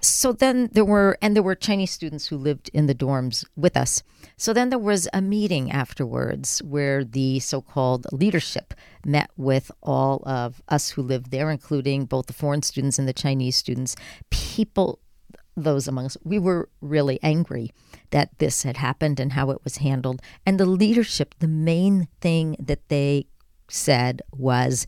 So 0.00 0.32
then 0.32 0.70
there 0.72 0.84
were, 0.84 1.18
and 1.20 1.34
there 1.34 1.42
were 1.42 1.56
Chinese 1.56 1.90
students 1.90 2.28
who 2.28 2.36
lived 2.36 2.70
in 2.72 2.86
the 2.86 2.94
dorms 2.94 3.44
with 3.56 3.76
us. 3.76 4.04
So 4.36 4.52
then 4.52 4.70
there 4.70 4.78
was 4.78 5.08
a 5.12 5.20
meeting 5.20 5.72
afterwards 5.72 6.62
where 6.62 7.04
the 7.04 7.40
so 7.40 7.60
called 7.60 8.06
leadership 8.12 8.74
met 9.04 9.30
with 9.36 9.72
all 9.82 10.22
of 10.24 10.62
us 10.68 10.90
who 10.90 11.02
lived 11.02 11.32
there, 11.32 11.50
including 11.50 12.04
both 12.04 12.26
the 12.26 12.32
foreign 12.32 12.62
students 12.62 12.98
and 12.98 13.08
the 13.08 13.12
Chinese 13.12 13.56
students. 13.56 13.96
People 14.30 15.00
those 15.64 15.88
among 15.88 16.06
us, 16.06 16.16
we 16.24 16.38
were 16.38 16.68
really 16.80 17.18
angry 17.22 17.72
that 18.10 18.38
this 18.38 18.62
had 18.62 18.76
happened 18.76 19.20
and 19.20 19.32
how 19.32 19.50
it 19.50 19.62
was 19.64 19.78
handled. 19.78 20.22
And 20.46 20.58
the 20.58 20.66
leadership, 20.66 21.34
the 21.38 21.48
main 21.48 22.08
thing 22.20 22.56
that 22.58 22.88
they 22.88 23.26
said 23.68 24.22
was 24.32 24.86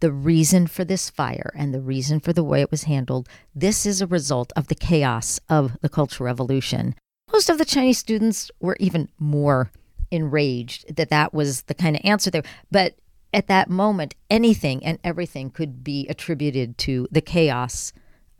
the 0.00 0.12
reason 0.12 0.66
for 0.66 0.84
this 0.84 1.08
fire 1.10 1.52
and 1.56 1.72
the 1.72 1.80
reason 1.80 2.20
for 2.20 2.32
the 2.32 2.44
way 2.44 2.60
it 2.60 2.70
was 2.70 2.84
handled, 2.84 3.28
this 3.54 3.86
is 3.86 4.00
a 4.00 4.06
result 4.06 4.52
of 4.56 4.66
the 4.66 4.74
chaos 4.74 5.38
of 5.48 5.78
the 5.80 5.88
Cultural 5.88 6.26
Revolution. 6.26 6.94
Most 7.32 7.48
of 7.48 7.58
the 7.58 7.64
Chinese 7.64 7.98
students 7.98 8.50
were 8.60 8.76
even 8.80 9.08
more 9.18 9.70
enraged 10.10 10.96
that 10.96 11.08
that 11.08 11.32
was 11.32 11.62
the 11.62 11.74
kind 11.74 11.96
of 11.96 12.02
answer 12.04 12.30
there. 12.30 12.42
But 12.70 12.96
at 13.32 13.46
that 13.46 13.70
moment, 13.70 14.14
anything 14.28 14.84
and 14.84 14.98
everything 15.02 15.50
could 15.50 15.82
be 15.82 16.06
attributed 16.08 16.76
to 16.78 17.08
the 17.10 17.22
chaos 17.22 17.92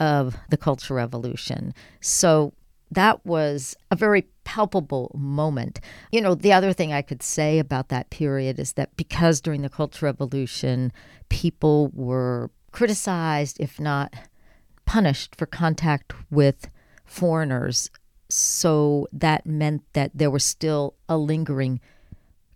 of 0.02 0.36
the 0.48 0.56
Cultural 0.56 0.96
Revolution. 0.96 1.72
So 2.00 2.52
that 2.90 3.24
was 3.24 3.76
a 3.92 3.96
very 3.96 4.26
palpable 4.42 5.12
moment. 5.14 5.78
You 6.10 6.20
know, 6.20 6.34
the 6.34 6.52
other 6.52 6.72
thing 6.72 6.92
I 6.92 7.02
could 7.02 7.22
say 7.22 7.60
about 7.60 7.88
that 7.90 8.10
period 8.10 8.58
is 8.58 8.72
that 8.72 8.96
because 8.96 9.40
during 9.40 9.62
the 9.62 9.68
Cultural 9.68 10.10
Revolution, 10.10 10.92
people 11.28 11.88
were 11.94 12.50
criticized, 12.72 13.60
if 13.60 13.78
not 13.78 14.12
punished, 14.86 15.36
for 15.36 15.46
contact 15.46 16.12
with 16.32 16.68
foreigners. 17.04 17.88
So 18.28 19.06
that 19.12 19.46
meant 19.46 19.84
that 19.92 20.10
there 20.12 20.32
was 20.32 20.44
still 20.44 20.94
a 21.08 21.16
lingering 21.16 21.80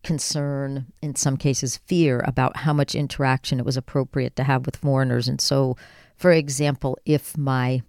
concern, 0.02 0.86
in 1.00 1.14
some 1.14 1.36
cases, 1.36 1.76
fear 1.86 2.24
about 2.26 2.56
how 2.58 2.72
much 2.72 2.96
interaction 2.96 3.60
it 3.60 3.64
was 3.64 3.76
appropriate 3.76 4.34
to 4.34 4.42
have 4.42 4.66
with 4.66 4.74
foreigners. 4.74 5.28
And 5.28 5.40
so, 5.40 5.76
for 6.16 6.32
example, 6.32 6.98
if 7.04 7.36
my 7.36 7.82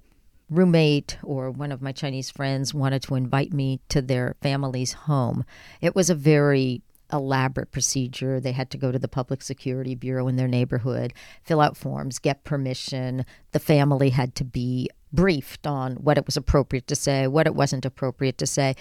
roommate 0.49 1.17
or 1.23 1.51
one 1.51 1.71
of 1.71 1.81
my 1.81 1.91
Chinese 1.91 2.29
friends 2.29 2.73
wanted 2.73 3.01
to 3.03 3.15
invite 3.15 3.51
me 3.51 3.79
to 3.89 4.01
their 4.01 4.35
family's 4.41 4.93
home, 4.93 5.43
it 5.81 5.95
was 5.95 6.09
a 6.09 6.15
very 6.15 6.81
elaborate 7.11 7.71
procedure. 7.71 8.39
They 8.39 8.51
had 8.51 8.69
to 8.71 8.77
go 8.77 8.91
to 8.91 8.99
the 8.99 9.07
Public 9.07 9.41
Security 9.41 9.95
Bureau 9.95 10.27
in 10.27 10.35
their 10.35 10.47
neighborhood, 10.47 11.13
fill 11.43 11.61
out 11.61 11.77
forms, 11.77 12.19
get 12.19 12.43
permission. 12.43 13.25
The 13.51 13.59
family 13.59 14.09
had 14.09 14.35
to 14.35 14.43
be 14.43 14.89
briefed 15.13 15.65
on 15.65 15.95
what 15.95 16.17
it 16.17 16.25
was 16.25 16.35
appropriate 16.35 16.87
to 16.87 16.95
say, 16.95 17.27
what 17.27 17.47
it 17.47 17.55
wasn't 17.55 17.85
appropriate 17.85 18.37
to 18.39 18.45
say. 18.45 18.75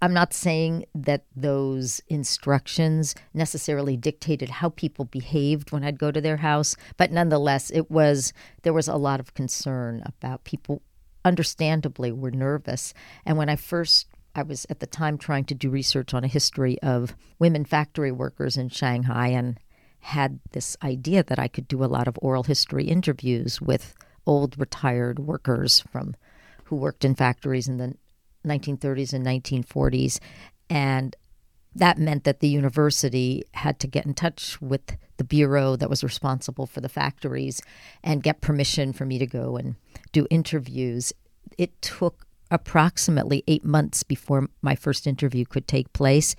I'm 0.00 0.14
not 0.14 0.32
saying 0.32 0.84
that 0.94 1.24
those 1.34 2.00
instructions 2.08 3.16
necessarily 3.34 3.96
dictated 3.96 4.48
how 4.48 4.68
people 4.70 5.04
behaved 5.04 5.72
when 5.72 5.82
I'd 5.82 5.98
go 5.98 6.12
to 6.12 6.20
their 6.20 6.36
house, 6.36 6.76
but 6.96 7.10
nonetheless, 7.10 7.70
it 7.70 7.90
was 7.90 8.32
there 8.62 8.72
was 8.72 8.86
a 8.86 8.96
lot 8.96 9.18
of 9.18 9.34
concern 9.34 10.02
about 10.06 10.44
people 10.44 10.82
understandably 11.24 12.12
were 12.12 12.30
nervous. 12.30 12.94
And 13.26 13.36
when 13.36 13.48
I 13.48 13.56
first 13.56 14.06
I 14.36 14.42
was 14.42 14.66
at 14.70 14.78
the 14.78 14.86
time 14.86 15.18
trying 15.18 15.44
to 15.46 15.54
do 15.54 15.68
research 15.68 16.14
on 16.14 16.22
a 16.22 16.28
history 16.28 16.80
of 16.80 17.16
women 17.40 17.64
factory 17.64 18.12
workers 18.12 18.56
in 18.56 18.68
Shanghai 18.68 19.28
and 19.28 19.58
had 20.00 20.38
this 20.52 20.76
idea 20.80 21.24
that 21.24 21.40
I 21.40 21.48
could 21.48 21.66
do 21.66 21.82
a 21.82 21.86
lot 21.86 22.06
of 22.06 22.18
oral 22.22 22.44
history 22.44 22.84
interviews 22.84 23.60
with 23.60 23.94
old 24.26 24.56
retired 24.56 25.18
workers 25.18 25.80
from 25.90 26.14
who 26.64 26.76
worked 26.76 27.04
in 27.04 27.16
factories 27.16 27.66
in 27.66 27.78
the 27.78 27.96
1930s 28.46 29.12
and 29.12 29.26
1940s 29.26 30.18
and 30.70 31.16
that 31.74 31.98
meant 31.98 32.24
that 32.24 32.40
the 32.40 32.48
university 32.48 33.44
had 33.54 33.78
to 33.80 33.86
get 33.86 34.06
in 34.06 34.14
touch 34.14 34.60
with 34.60 34.96
the 35.16 35.24
bureau 35.24 35.76
that 35.76 35.90
was 35.90 36.02
responsible 36.02 36.66
for 36.66 36.80
the 36.80 36.88
factories 36.88 37.60
and 38.02 38.22
get 38.22 38.40
permission 38.40 38.92
for 38.92 39.04
me 39.04 39.18
to 39.18 39.26
go 39.26 39.56
and 39.56 39.76
do 40.12 40.26
interviews. 40.30 41.12
It 41.56 41.80
took 41.82 42.26
approximately 42.50 43.44
eight 43.46 43.64
months 43.64 44.02
before 44.02 44.48
my 44.62 44.74
first 44.74 45.06
interview 45.06 45.44
could 45.44 45.68
take 45.68 45.92
place. 45.92 46.34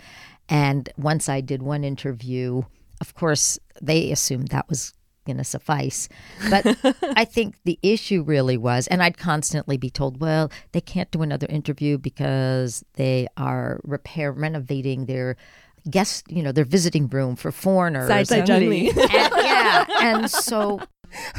And 0.47 0.89
once 0.97 1.29
I 1.29 1.41
did 1.41 1.61
one 1.61 1.83
interview, 1.83 2.63
of 2.99 3.13
course, 3.13 3.59
they 3.81 4.11
assumed 4.11 4.49
that 4.49 4.67
was 4.67 4.93
going 5.29 5.37
to 5.37 5.43
suffice. 5.43 6.09
But 6.49 6.77
I 7.15 7.25
think 7.25 7.55
the 7.63 7.79
issue 7.81 8.23
really 8.23 8.57
was, 8.57 8.87
and 8.87 9.01
I'd 9.03 9.17
constantly 9.17 9.77
be 9.77 9.89
told, 9.89 10.19
well, 10.19 10.51
they 10.71 10.81
can't 10.81 11.09
do 11.11 11.21
another 11.21 11.47
interview 11.49 11.97
because 11.97 12.83
they 12.95 13.27
are 13.37 13.79
repair 13.83 14.31
renovating 14.31 15.05
their 15.05 15.37
guest, 15.89 16.29
you 16.29 16.41
know, 16.43 16.51
their 16.51 16.65
visiting 16.65 17.07
room 17.07 17.35
for 17.35 17.51
foreigners. 17.51 18.07
Side 18.07 18.27
side 18.27 18.49
and, 18.49 18.73
and, 18.73 18.97
yeah, 19.07 19.85
and 20.01 20.29
so 20.29 20.79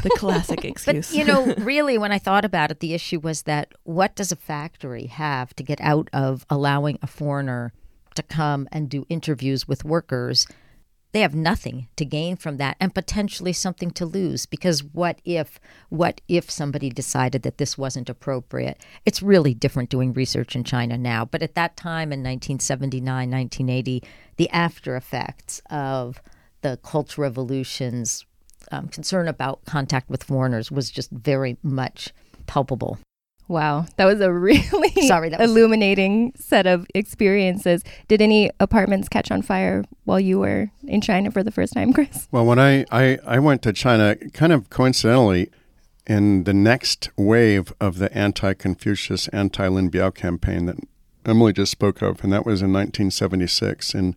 the 0.03 0.09
classic 0.11 0.65
excuse. 0.65 1.09
But 1.09 1.17
you 1.17 1.25
know, 1.25 1.53
really, 1.59 1.97
when 1.97 2.11
I 2.11 2.19
thought 2.19 2.45
about 2.45 2.71
it, 2.71 2.79
the 2.79 2.93
issue 2.93 3.19
was 3.19 3.43
that 3.43 3.73
what 3.83 4.15
does 4.15 4.31
a 4.31 4.35
factory 4.35 5.07
have 5.07 5.53
to 5.55 5.63
get 5.63 5.79
out 5.81 6.09
of 6.13 6.45
allowing 6.49 6.97
a 7.01 7.07
foreigner 7.07 7.73
to 8.15 8.23
come 8.23 8.67
and 8.71 8.89
do 8.89 9.05
interviews 9.09 9.67
with 9.67 9.83
workers? 9.85 10.47
They 11.11 11.21
have 11.21 11.35
nothing 11.35 11.87
to 11.97 12.05
gain 12.05 12.37
from 12.37 12.57
that 12.57 12.77
and 12.79 12.95
potentially 12.95 13.53
something 13.53 13.91
to 13.91 14.05
lose 14.05 14.45
because 14.45 14.83
what 14.83 15.19
if 15.25 15.59
what 15.89 16.21
if 16.27 16.49
somebody 16.49 16.89
decided 16.89 17.43
that 17.43 17.57
this 17.57 17.77
wasn't 17.77 18.09
appropriate? 18.09 18.81
It's 19.05 19.21
really 19.21 19.53
different 19.53 19.89
doing 19.89 20.13
research 20.13 20.55
in 20.55 20.63
China 20.63 20.97
now, 20.97 21.25
but 21.25 21.43
at 21.43 21.55
that 21.55 21.75
time 21.75 22.13
in 22.13 22.19
1979, 22.19 23.03
1980, 23.05 24.03
the 24.37 24.49
after 24.51 24.95
effects 24.95 25.61
of 25.69 26.21
the 26.61 26.79
Cultural 26.83 27.23
Revolution's 27.23 28.25
um, 28.71 28.87
concern 28.87 29.27
about 29.27 29.65
contact 29.65 30.09
with 30.09 30.23
foreigners 30.23 30.71
was 30.71 30.89
just 30.89 31.11
very 31.11 31.57
much 31.61 32.13
palpable. 32.47 32.99
Wow, 33.51 33.85
that 33.97 34.05
was 34.05 34.21
a 34.21 34.31
really 34.47 35.07
Sorry, 35.07 35.27
that 35.27 35.41
was... 35.41 35.51
illuminating 35.51 36.31
set 36.37 36.65
of 36.65 36.87
experiences. 36.95 37.83
Did 38.07 38.21
any 38.21 38.49
apartments 38.61 39.09
catch 39.09 39.29
on 39.29 39.41
fire 39.41 39.83
while 40.05 40.21
you 40.21 40.39
were 40.39 40.71
in 40.87 41.01
China 41.01 41.31
for 41.31 41.43
the 41.43 41.51
first 41.51 41.73
time, 41.73 41.91
Chris? 41.93 42.29
Well, 42.31 42.45
when 42.45 42.59
I, 42.59 42.85
I, 42.91 43.19
I 43.27 43.39
went 43.39 43.61
to 43.63 43.73
China, 43.73 44.15
kind 44.33 44.53
of 44.53 44.69
coincidentally, 44.69 45.49
in 46.07 46.45
the 46.45 46.53
next 46.53 47.09
wave 47.17 47.73
of 47.81 47.97
the 47.97 48.11
anti 48.17 48.53
Confucius, 48.53 49.27
anti 49.29 49.67
Lin 49.67 49.91
Biao 49.91 50.15
campaign 50.15 50.67
that 50.67 50.77
Emily 51.25 51.51
just 51.51 51.73
spoke 51.73 52.01
of, 52.01 52.23
and 52.23 52.31
that 52.31 52.45
was 52.45 52.61
in 52.61 52.71
1976. 52.71 53.93
And 53.93 54.15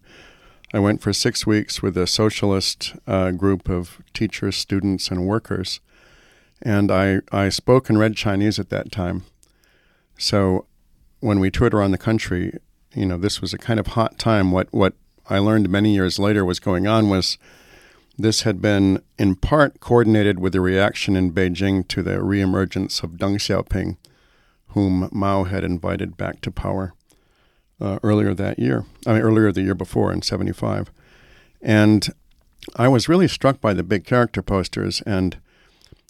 I 0.72 0.78
went 0.78 1.02
for 1.02 1.12
six 1.12 1.44
weeks 1.44 1.82
with 1.82 1.96
a 1.96 2.06
socialist 2.06 2.94
uh, 3.08 3.32
group 3.32 3.68
of 3.68 4.00
teachers, 4.12 4.56
students, 4.56 5.10
and 5.10 5.26
workers. 5.26 5.80
And 6.64 6.90
I, 6.90 7.20
I 7.30 7.50
spoke 7.50 7.90
and 7.90 7.98
read 7.98 8.16
Chinese 8.16 8.58
at 8.58 8.70
that 8.70 8.90
time. 8.90 9.24
So 10.18 10.66
when 11.20 11.38
we 11.38 11.50
toured 11.50 11.74
around 11.74 11.90
the 11.90 11.98
country, 11.98 12.58
you 12.94 13.04
know, 13.04 13.18
this 13.18 13.40
was 13.40 13.52
a 13.52 13.58
kind 13.58 13.78
of 13.78 13.88
hot 13.88 14.18
time. 14.18 14.50
What, 14.50 14.72
what 14.72 14.94
I 15.28 15.38
learned 15.38 15.68
many 15.68 15.94
years 15.94 16.18
later 16.18 16.44
was 16.44 16.60
going 16.60 16.86
on 16.86 17.08
was 17.08 17.38
this 18.16 18.42
had 18.42 18.62
been 18.62 19.02
in 19.18 19.34
part 19.34 19.80
coordinated 19.80 20.38
with 20.38 20.52
the 20.52 20.60
reaction 20.60 21.16
in 21.16 21.32
Beijing 21.32 21.86
to 21.88 22.02
the 22.02 22.18
reemergence 22.18 23.02
of 23.02 23.12
Deng 23.12 23.36
Xiaoping, 23.36 23.96
whom 24.68 25.08
Mao 25.12 25.44
had 25.44 25.64
invited 25.64 26.16
back 26.16 26.40
to 26.42 26.50
power 26.50 26.94
uh, 27.80 27.98
earlier 28.02 28.34
that 28.34 28.58
year. 28.58 28.84
I 29.06 29.14
mean, 29.14 29.22
earlier 29.22 29.50
the 29.50 29.62
year 29.62 29.74
before 29.74 30.12
in 30.12 30.22
'75, 30.22 30.92
and 31.60 32.08
I 32.76 32.88
was 32.88 33.08
really 33.08 33.28
struck 33.28 33.60
by 33.60 33.74
the 33.74 33.82
big 33.82 34.04
character 34.04 34.42
posters. 34.42 35.00
And 35.02 35.38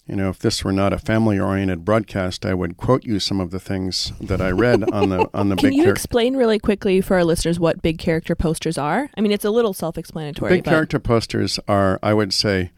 you 0.07 0.17
know, 0.17 0.29
if 0.29 0.39
this 0.39 0.63
were 0.63 0.73
not 0.73 0.93
a 0.93 0.99
family-oriented 0.99 1.85
broadcast, 1.85 2.45
I 2.45 2.53
would 2.53 2.77
quote 2.77 3.05
you 3.05 3.19
some 3.19 3.41
of 3.41 3.51
the 3.51 3.59
things 3.59 4.13
that 4.21 4.41
I 4.41 4.51
read 4.51 4.91
on 4.91 5.09
the 5.09 5.29
on 5.33 5.49
the 5.49 5.57
Can 5.57 5.71
big. 5.71 5.79
you 5.79 5.85
char- 5.85 5.93
explain 5.93 6.37
really 6.37 6.59
quickly 6.59 7.01
for 7.01 7.15
our 7.17 7.25
listeners 7.25 7.59
what 7.59 7.81
big 7.81 7.99
character 7.99 8.35
posters 8.35 8.77
are? 8.77 9.09
I 9.17 9.21
mean, 9.23 9.33
it's 9.33 9.47
a 9.47 9.51
little 9.51 9.73
self-explanatory. 9.73 10.51
Big 10.51 10.65
but 10.65 10.71
character 10.71 10.99
posters 10.99 11.59
are, 11.67 11.99
I 12.03 12.13
would 12.13 12.35
say, 12.35 12.71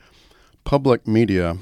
public 0.65 1.07
media. 1.07 1.57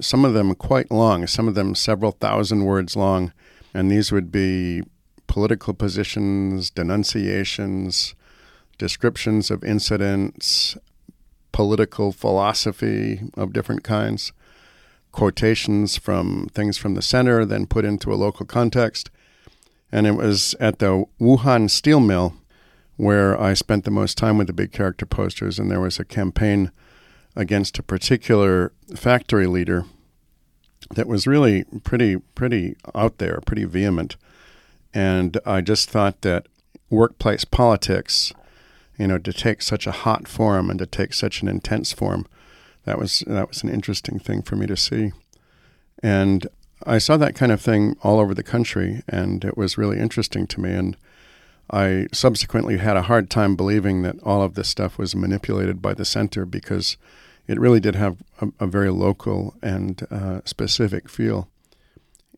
Some 0.00 0.24
of 0.24 0.34
them 0.34 0.54
quite 0.54 0.90
long. 0.92 1.26
Some 1.26 1.48
of 1.48 1.56
them 1.56 1.74
several 1.74 2.12
thousand 2.12 2.64
words 2.64 2.94
long, 2.94 3.32
and 3.74 3.90
these 3.90 4.12
would 4.12 4.30
be 4.30 4.82
political 5.26 5.74
positions, 5.74 6.70
denunciations, 6.70 8.14
descriptions 8.78 9.50
of 9.50 9.64
incidents, 9.64 10.76
political 11.50 12.12
philosophy 12.12 13.20
of 13.34 13.52
different 13.52 13.82
kinds, 13.82 14.32
quotations 15.18 15.96
from 15.96 16.48
things 16.54 16.78
from 16.78 16.94
the 16.94 17.02
center, 17.02 17.44
then 17.44 17.66
put 17.66 17.84
into 17.84 18.12
a 18.12 18.14
local 18.14 18.46
context. 18.46 19.10
And 19.90 20.06
it 20.06 20.12
was 20.12 20.54
at 20.60 20.78
the 20.78 21.06
Wuhan 21.20 21.68
steel 21.68 21.98
mill 21.98 22.36
where 22.96 23.40
I 23.40 23.54
spent 23.54 23.84
the 23.84 23.90
most 23.90 24.16
time 24.16 24.38
with 24.38 24.46
the 24.46 24.52
big 24.52 24.70
character 24.70 25.06
posters, 25.06 25.58
and 25.58 25.68
there 25.68 25.80
was 25.80 25.98
a 25.98 26.04
campaign 26.04 26.70
against 27.34 27.80
a 27.80 27.82
particular 27.82 28.70
factory 28.94 29.48
leader 29.48 29.86
that 30.94 31.08
was 31.08 31.26
really 31.26 31.64
pretty 31.82 32.18
pretty 32.36 32.76
out 32.94 33.18
there, 33.18 33.40
pretty 33.44 33.64
vehement. 33.64 34.14
And 34.94 35.36
I 35.44 35.62
just 35.62 35.90
thought 35.90 36.22
that 36.22 36.46
workplace 36.90 37.44
politics, 37.44 38.32
you 38.96 39.08
know, 39.08 39.18
to 39.18 39.32
take 39.32 39.62
such 39.62 39.88
a 39.88 39.92
hot 39.92 40.28
form 40.28 40.70
and 40.70 40.78
to 40.78 40.86
take 40.86 41.12
such 41.12 41.42
an 41.42 41.48
intense 41.48 41.92
form, 41.92 42.24
that 42.88 42.98
was 42.98 43.20
that 43.26 43.48
was 43.48 43.62
an 43.62 43.68
interesting 43.68 44.18
thing 44.18 44.42
for 44.42 44.56
me 44.56 44.66
to 44.66 44.76
see. 44.76 45.12
And 46.02 46.46
I 46.86 46.98
saw 46.98 47.16
that 47.16 47.34
kind 47.34 47.52
of 47.52 47.60
thing 47.60 47.96
all 48.02 48.18
over 48.18 48.34
the 48.34 48.42
country, 48.42 49.02
and 49.08 49.44
it 49.44 49.56
was 49.56 49.78
really 49.78 49.98
interesting 49.98 50.46
to 50.48 50.60
me. 50.60 50.72
And 50.72 50.96
I 51.70 52.06
subsequently 52.12 52.78
had 52.78 52.96
a 52.96 53.02
hard 53.02 53.28
time 53.28 53.56
believing 53.56 54.02
that 54.02 54.16
all 54.22 54.42
of 54.42 54.54
this 54.54 54.68
stuff 54.68 54.96
was 54.96 55.14
manipulated 55.14 55.82
by 55.82 55.92
the 55.92 56.04
center 56.04 56.46
because 56.46 56.96
it 57.46 57.60
really 57.60 57.80
did 57.80 57.94
have 57.94 58.22
a, 58.40 58.48
a 58.60 58.66
very 58.66 58.90
local 58.90 59.54
and 59.62 60.06
uh, 60.10 60.40
specific 60.44 61.08
feel 61.10 61.48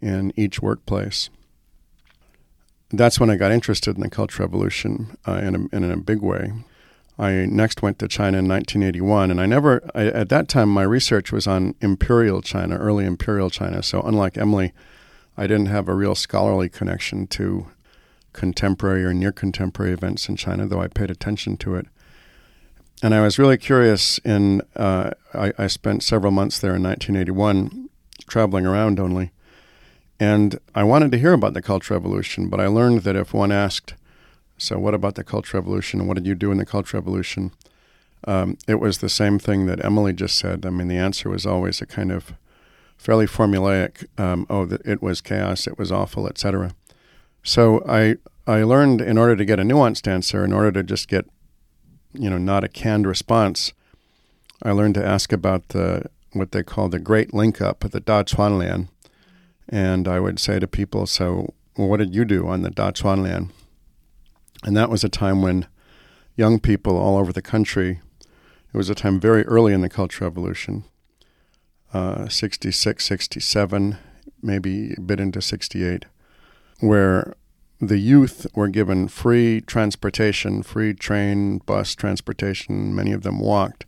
in 0.00 0.32
each 0.36 0.60
workplace 0.60 1.30
that's 2.92 3.20
when 3.20 3.30
I 3.30 3.36
got 3.36 3.52
interested 3.52 3.94
in 3.94 4.02
the 4.02 4.10
Cultural 4.10 4.48
Revolution 4.48 5.16
uh, 5.26 5.34
in, 5.34 5.54
a, 5.54 5.76
in 5.76 5.90
a 5.90 5.96
big 5.96 6.20
way. 6.20 6.52
I 7.20 7.44
next 7.44 7.82
went 7.82 7.98
to 7.98 8.08
China 8.08 8.38
in 8.38 8.48
1981, 8.48 9.30
and 9.30 9.42
I 9.42 9.44
never, 9.44 9.82
I, 9.94 10.06
at 10.06 10.30
that 10.30 10.48
time, 10.48 10.70
my 10.70 10.82
research 10.82 11.30
was 11.30 11.46
on 11.46 11.74
imperial 11.82 12.40
China, 12.40 12.78
early 12.78 13.04
imperial 13.04 13.50
China. 13.50 13.82
So, 13.82 14.00
unlike 14.00 14.38
Emily, 14.38 14.72
I 15.36 15.46
didn't 15.46 15.66
have 15.66 15.86
a 15.86 15.94
real 15.94 16.14
scholarly 16.14 16.70
connection 16.70 17.26
to 17.28 17.66
contemporary 18.32 19.04
or 19.04 19.12
near 19.12 19.32
contemporary 19.32 19.92
events 19.92 20.30
in 20.30 20.36
China, 20.36 20.66
though 20.66 20.80
I 20.80 20.88
paid 20.88 21.10
attention 21.10 21.58
to 21.58 21.74
it. 21.74 21.86
And 23.02 23.14
I 23.14 23.20
was 23.20 23.38
really 23.38 23.58
curious. 23.58 24.16
In 24.24 24.62
uh, 24.74 25.10
I, 25.34 25.52
I 25.58 25.66
spent 25.66 26.02
several 26.02 26.32
months 26.32 26.58
there 26.58 26.74
in 26.74 26.82
1981, 26.82 27.90
traveling 28.28 28.64
around 28.64 28.98
only, 28.98 29.30
and 30.18 30.58
I 30.74 30.84
wanted 30.84 31.12
to 31.12 31.18
hear 31.18 31.34
about 31.34 31.52
the 31.52 31.60
Cultural 31.60 32.00
Revolution. 32.00 32.48
But 32.48 32.60
I 32.60 32.66
learned 32.66 33.02
that 33.02 33.16
if 33.16 33.34
one 33.34 33.52
asked, 33.52 33.92
"So 34.60 34.78
what 34.78 34.94
about 34.94 35.14
the 35.14 35.24
Cultural 35.24 35.62
Revolution? 35.62 36.06
What 36.06 36.14
did 36.14 36.26
you 36.26 36.34
do 36.34 36.50
in 36.52 36.58
the 36.58 36.66
Cultural 36.66 37.02
Revolution?" 37.02 37.52
Um, 38.26 38.58
it 38.68 38.80
was 38.80 38.98
the 38.98 39.08
same 39.08 39.38
thing 39.38 39.66
that 39.66 39.84
Emily 39.84 40.12
just 40.12 40.38
said. 40.38 40.66
I 40.66 40.70
mean, 40.70 40.88
the 40.88 40.98
answer 40.98 41.30
was 41.30 41.46
always 41.46 41.80
a 41.80 41.86
kind 41.86 42.12
of 42.12 42.34
fairly 42.98 43.26
formulaic. 43.26 44.06
Um, 44.20 44.46
oh, 44.50 44.68
it 44.84 45.02
was 45.02 45.22
chaos. 45.22 45.66
It 45.66 45.78
was 45.78 45.90
awful, 45.90 46.28
etc. 46.28 46.72
So 47.42 47.82
I 47.88 48.16
I 48.46 48.62
learned 48.62 49.00
in 49.00 49.16
order 49.16 49.36
to 49.36 49.44
get 49.44 49.58
a 49.58 49.64
nuanced 49.64 50.06
answer, 50.06 50.44
in 50.44 50.52
order 50.52 50.70
to 50.72 50.82
just 50.82 51.08
get 51.08 51.26
you 52.12 52.30
know, 52.30 52.38
not 52.38 52.64
a 52.64 52.68
canned 52.68 53.06
response, 53.06 53.72
I 54.62 54.72
learned 54.72 54.94
to 54.94 55.04
ask 55.04 55.32
about 55.32 55.68
the 55.68 56.06
what 56.32 56.52
they 56.52 56.62
call 56.62 56.88
the 56.88 56.98
Great 56.98 57.34
Link 57.34 57.60
Up, 57.60 57.80
the 57.80 58.00
Da 58.00 58.22
Chuanlian. 58.22 58.88
And 59.68 60.06
I 60.06 60.20
would 60.20 60.38
say 60.38 60.58
to 60.58 60.66
people, 60.66 61.06
so 61.06 61.54
well, 61.76 61.88
what 61.88 61.98
did 61.98 62.14
you 62.14 62.24
do 62.24 62.46
on 62.48 62.62
the 62.62 62.70
Da 62.70 62.90
Chuanlian? 62.90 63.50
And 64.64 64.76
that 64.76 64.90
was 64.90 65.04
a 65.04 65.08
time 65.08 65.42
when 65.42 65.66
young 66.36 66.60
people 66.60 66.96
all 66.96 67.16
over 67.16 67.32
the 67.32 67.42
country, 67.42 68.00
it 68.72 68.76
was 68.76 68.90
a 68.90 68.94
time 68.94 69.18
very 69.18 69.44
early 69.44 69.72
in 69.72 69.80
the 69.80 69.88
Cultural 69.88 70.30
Revolution, 70.30 70.84
uh, 71.92 72.28
66, 72.28 73.04
67, 73.04 73.96
maybe 74.42 74.94
a 74.96 75.00
bit 75.00 75.20
into 75.20 75.40
68, 75.40 76.04
where 76.80 77.34
the 77.80 77.98
youth 77.98 78.46
were 78.54 78.68
given 78.68 79.08
free 79.08 79.62
transportation, 79.62 80.62
free 80.62 80.92
train, 80.92 81.58
bus 81.58 81.94
transportation. 81.94 82.94
Many 82.94 83.12
of 83.12 83.22
them 83.22 83.40
walked, 83.40 83.86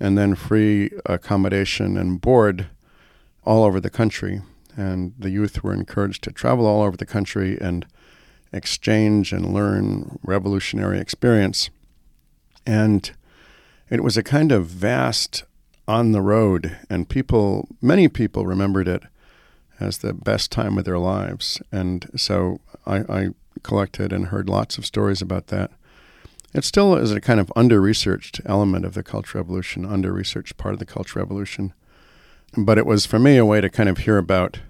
and 0.00 0.18
then 0.18 0.34
free 0.34 0.90
accommodation 1.06 1.96
and 1.96 2.20
board 2.20 2.66
all 3.44 3.62
over 3.64 3.80
the 3.80 3.90
country. 3.90 4.42
And 4.76 5.14
the 5.16 5.30
youth 5.30 5.62
were 5.62 5.72
encouraged 5.72 6.24
to 6.24 6.32
travel 6.32 6.66
all 6.66 6.82
over 6.82 6.96
the 6.96 7.06
country 7.06 7.56
and 7.60 7.86
exchange 8.54 9.32
and 9.32 9.52
learn 9.52 10.18
revolutionary 10.22 10.98
experience. 11.00 11.70
And 12.66 13.10
it 13.90 14.02
was 14.02 14.16
a 14.16 14.22
kind 14.22 14.52
of 14.52 14.66
vast 14.66 15.44
on 15.86 16.12
the 16.12 16.22
road, 16.22 16.78
and 16.88 17.08
people, 17.08 17.68
many 17.82 18.08
people 18.08 18.46
remembered 18.46 18.88
it 18.88 19.02
as 19.78 19.98
the 19.98 20.14
best 20.14 20.50
time 20.50 20.78
of 20.78 20.84
their 20.84 20.98
lives. 20.98 21.60
And 21.70 22.08
so 22.16 22.60
I, 22.86 23.00
I 23.00 23.28
collected 23.62 24.12
and 24.12 24.26
heard 24.26 24.48
lots 24.48 24.78
of 24.78 24.86
stories 24.86 25.20
about 25.20 25.48
that. 25.48 25.70
It 26.54 26.64
still 26.64 26.96
is 26.96 27.10
a 27.10 27.20
kind 27.20 27.40
of 27.40 27.52
under 27.56 27.80
researched 27.80 28.40
element 28.46 28.84
of 28.84 28.94
the 28.94 29.02
Cultural 29.02 29.42
Revolution, 29.42 29.84
under 29.84 30.12
researched 30.12 30.56
part 30.56 30.74
of 30.74 30.78
the 30.78 30.86
Cultural 30.86 31.24
Revolution. 31.24 31.74
But 32.56 32.78
it 32.78 32.86
was 32.86 33.04
for 33.04 33.18
me 33.18 33.36
a 33.36 33.44
way 33.44 33.60
to 33.60 33.68
kind 33.68 33.88
of 33.88 33.98
hear 33.98 34.16
about 34.16 34.60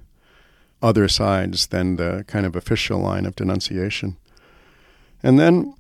other 0.83 1.09
sides 1.09 1.69
than 1.69 1.97
the 1.97 2.25
kind 2.27 2.47
of 2.47 2.57
official 2.57 2.99
line 2.99 3.27
of 3.27 3.37
denunciation. 3.37 4.17
And 5.23 5.39
then 5.39 5.75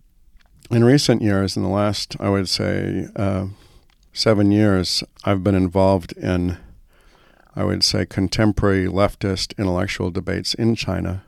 in 0.70 0.84
recent 0.84 1.22
years, 1.22 1.56
in 1.56 1.62
the 1.62 1.68
last, 1.68 2.16
I 2.18 2.30
would 2.30 2.48
say, 2.48 3.08
uh, 3.16 3.46
seven 4.12 4.50
years, 4.50 5.04
I've 5.24 5.44
been 5.44 5.54
involved 5.54 6.12
in 6.16 6.56
I 7.56 7.64
would 7.64 7.84
say, 7.84 8.04
contemporary 8.04 8.86
leftist 8.86 9.56
intellectual 9.56 10.10
debates 10.10 10.54
in 10.54 10.74
China, 10.74 11.22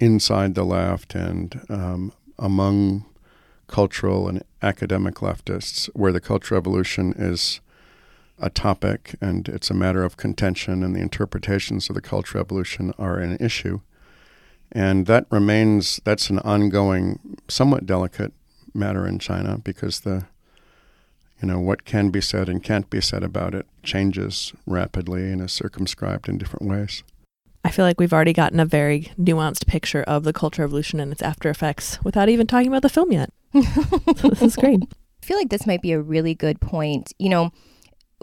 inside 0.00 0.54
the 0.54 0.64
left 0.64 1.14
and 1.14 1.60
um, 1.68 2.12
among 2.38 3.04
cultural 3.68 4.28
and 4.28 4.42
academic 4.60 5.16
leftists, 5.16 5.86
where 5.94 6.10
the 6.10 6.20
Cultural 6.20 6.58
Revolution 6.58 7.14
is 7.16 7.60
a 8.38 8.50
topic 8.50 9.14
and 9.20 9.48
it's 9.48 9.70
a 9.70 9.74
matter 9.74 10.02
of 10.02 10.16
contention, 10.16 10.82
and 10.82 10.94
the 10.94 11.00
interpretations 11.00 11.88
of 11.88 11.94
the 11.94 12.00
Cultural 12.00 12.42
Revolution 12.42 12.92
are 12.98 13.18
an 13.18 13.36
issue. 13.40 13.80
And 14.72 15.06
that 15.06 15.26
remains, 15.30 16.00
that's 16.04 16.30
an 16.30 16.40
ongoing, 16.40 17.38
somewhat 17.48 17.86
delicate 17.86 18.32
matter 18.74 19.06
in 19.06 19.18
China 19.18 19.58
because 19.58 20.00
the 20.00 20.26
you 21.44 21.48
know, 21.48 21.60
what 21.60 21.84
can 21.84 22.08
be 22.08 22.22
said 22.22 22.48
and 22.48 22.62
can't 22.62 22.88
be 22.88 23.02
said 23.02 23.22
about 23.22 23.54
it 23.54 23.66
changes 23.82 24.54
rapidly 24.66 25.30
and 25.30 25.42
is 25.42 25.52
circumscribed 25.52 26.26
in 26.26 26.38
different 26.38 26.66
ways. 26.66 27.02
I 27.64 27.70
feel 27.70 27.84
like 27.84 28.00
we've 28.00 28.14
already 28.14 28.32
gotten 28.32 28.60
a 28.60 28.64
very 28.64 29.12
nuanced 29.20 29.66
picture 29.66 30.02
of 30.04 30.24
the 30.24 30.32
Cultural 30.32 30.66
Revolution 30.66 31.00
and 31.00 31.12
its 31.12 31.20
after 31.20 31.50
effects 31.50 32.02
without 32.02 32.30
even 32.30 32.46
talking 32.46 32.68
about 32.68 32.80
the 32.80 32.88
film 32.88 33.12
yet. 33.12 33.30
so 33.52 34.28
this 34.28 34.42
is 34.42 34.56
great. 34.56 34.80
I 35.22 35.26
feel 35.26 35.36
like 35.36 35.50
this 35.50 35.66
might 35.66 35.82
be 35.82 35.92
a 35.92 36.00
really 36.00 36.34
good 36.34 36.60
point. 36.60 37.12
You 37.18 37.30
know, 37.30 37.52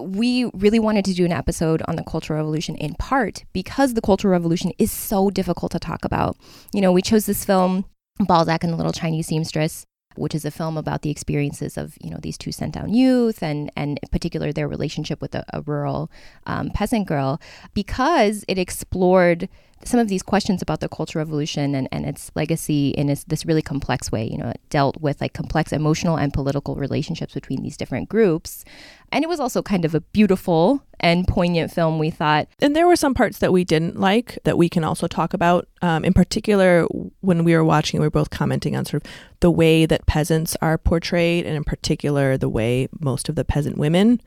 we 0.02 0.46
really 0.54 0.80
wanted 0.80 1.06
to 1.06 1.14
do 1.14 1.26
an 1.26 1.32
episode 1.32 1.82
on 1.88 1.96
the 1.96 2.04
Cultural 2.04 2.38
Revolution 2.38 2.76
in 2.76 2.96
part 2.96 3.46
because 3.54 3.94
the 3.94 4.02
Cultural 4.02 4.32
Revolution 4.32 4.72
is 4.78 4.92
so 4.92 5.30
difficult 5.30 5.72
to 5.74 5.80
talk 5.80 6.06
about. 6.06 6.38
You 6.74 6.82
know, 6.82 6.92
we 6.92 7.02
chose 7.02 7.26
this 7.26 7.46
film, 7.46 7.86
Balzac 8.20 8.64
and 8.64 8.74
the 8.74 8.78
Little 8.78 8.92
Chinese 8.92 9.28
Seamstress, 9.28 9.86
which 10.16 10.36
is 10.36 10.46
a 10.46 10.52
film 10.52 10.78
about 10.78 11.02
the 11.02 11.10
experiences 11.10 11.78
of 11.78 11.98
you 12.02 12.10
know 12.10 12.20
these 12.22 12.38
two 12.38 12.52
sent 12.52 12.74
down 12.74 12.94
youth 12.94 13.42
and 13.42 13.72
and 13.76 14.00
in 14.02 14.10
particular 14.10 14.52
their 14.52 14.68
relationship 14.68 15.22
with 15.22 15.36
a, 15.36 15.46
a 15.54 15.62
rural 15.62 16.12
um, 16.46 16.70
peasant 16.72 17.08
girl 17.08 17.40
because 17.74 18.44
it 18.48 18.58
explored 18.58 19.48
some 19.84 20.00
of 20.00 20.08
these 20.08 20.24
questions 20.24 20.62
about 20.62 20.80
the 20.80 20.89
cultural 20.89 21.24
revolution 21.24 21.76
and, 21.76 21.88
and 21.91 22.06
its 22.06 22.32
legacy 22.36 22.89
in 22.89 23.08
this, 23.08 23.24
this 23.26 23.46
really 23.46 23.62
complex 23.62 24.12
way. 24.12 24.28
You 24.30 24.38
know, 24.38 24.50
it 24.50 24.62
dealt 24.70 25.00
with 25.02 25.22
like 25.22 25.34
complex 25.34 25.72
emotional 25.72 26.17
and 26.17 26.34
political 26.34 26.76
relationships 26.76 27.34
between 27.34 27.62
these 27.62 27.78
different 27.78 28.10
groups. 28.10 28.63
And 29.12 29.24
it 29.24 29.28
was 29.28 29.39
also 29.39 29.62
kind 29.62 29.84
of 29.84 29.94
a 29.94 30.02
beautiful 30.02 30.84
and 31.00 31.28
poignant 31.28 31.72
film, 31.72 32.00
we 32.00 32.10
thought. 32.10 32.48
And 32.62 32.76
there 32.76 32.88
were 32.88 32.96
some 32.96 33.13
parts 33.13 33.39
that 33.39 33.52
we 33.52 33.63
didn't 33.63 34.00
like 34.00 34.39
that 34.44 34.58
we 34.58 34.70
can 34.70 34.84
also 34.84 35.08
talk 35.08 35.34
about. 35.34 35.67
Um, 35.82 36.06
in 36.06 36.13
particular, 36.13 36.86
when 37.22 37.44
we 37.44 37.56
were 37.56 37.65
watching, 37.65 38.00
we 38.00 38.06
were 38.06 38.12
both 38.12 38.30
commenting 38.30 38.76
on 38.76 38.86
sort 38.86 39.04
of 39.04 39.12
the 39.39 39.52
way 39.52 39.86
that 39.86 40.06
peasants 40.06 40.56
are 40.62 40.78
portrayed, 40.78 41.46
and 41.46 41.56
in 41.56 41.63
particular, 41.63 42.38
the 42.38 42.50
way 42.50 42.88
most 43.00 43.28
of 43.30 43.36
the 43.36 43.44
peasant 43.44 43.78
women 43.78 44.22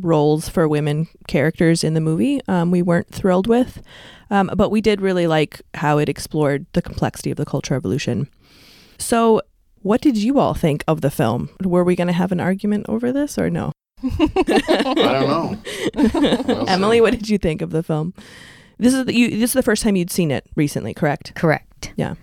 roles 0.00 0.48
for 0.48 0.68
women 0.68 1.08
characters 1.26 1.84
in 1.84 1.94
the 1.94 2.00
movie 2.00 2.40
um, 2.48 2.70
we 2.70 2.82
weren't 2.82 3.08
thrilled 3.08 3.46
with. 3.46 3.82
Um, 4.30 4.50
but 4.56 4.70
we 4.70 4.80
did 4.80 5.00
really 5.00 5.26
like 5.26 5.62
how 5.74 5.98
it 5.98 6.08
explored 6.08 6.66
the 6.74 6.82
complexity 6.82 7.30
of 7.30 7.36
the 7.36 7.46
Cultural 7.46 7.76
Revolution. 7.76 8.28
So, 8.98 9.40
what 9.82 10.00
did 10.00 10.16
you 10.16 10.38
all 10.38 10.54
think 10.54 10.84
of 10.86 11.00
the 11.00 11.10
film? 11.10 11.50
Were 11.62 11.84
we 11.84 11.96
going 11.96 12.08
to 12.08 12.12
have 12.12 12.32
an 12.32 12.40
argument 12.40 12.86
over 12.88 13.12
this 13.12 13.38
or 13.38 13.48
no? 13.48 13.72
I 14.02 14.86
don't 14.94 15.28
know. 15.28 16.64
Emily, 16.68 17.00
what 17.00 17.12
did 17.12 17.28
you 17.28 17.38
think 17.38 17.62
of 17.62 17.70
the 17.70 17.82
film? 17.82 18.12
This 18.78 18.94
is 18.94 19.06
the, 19.06 19.14
you, 19.14 19.30
this 19.30 19.50
is 19.50 19.54
the 19.54 19.62
first 19.62 19.82
time 19.82 19.96
you'd 19.96 20.10
seen 20.10 20.30
it 20.30 20.46
recently, 20.56 20.94
correct? 20.94 21.34
Correct. 21.34 21.92
Yeah. 21.96 22.14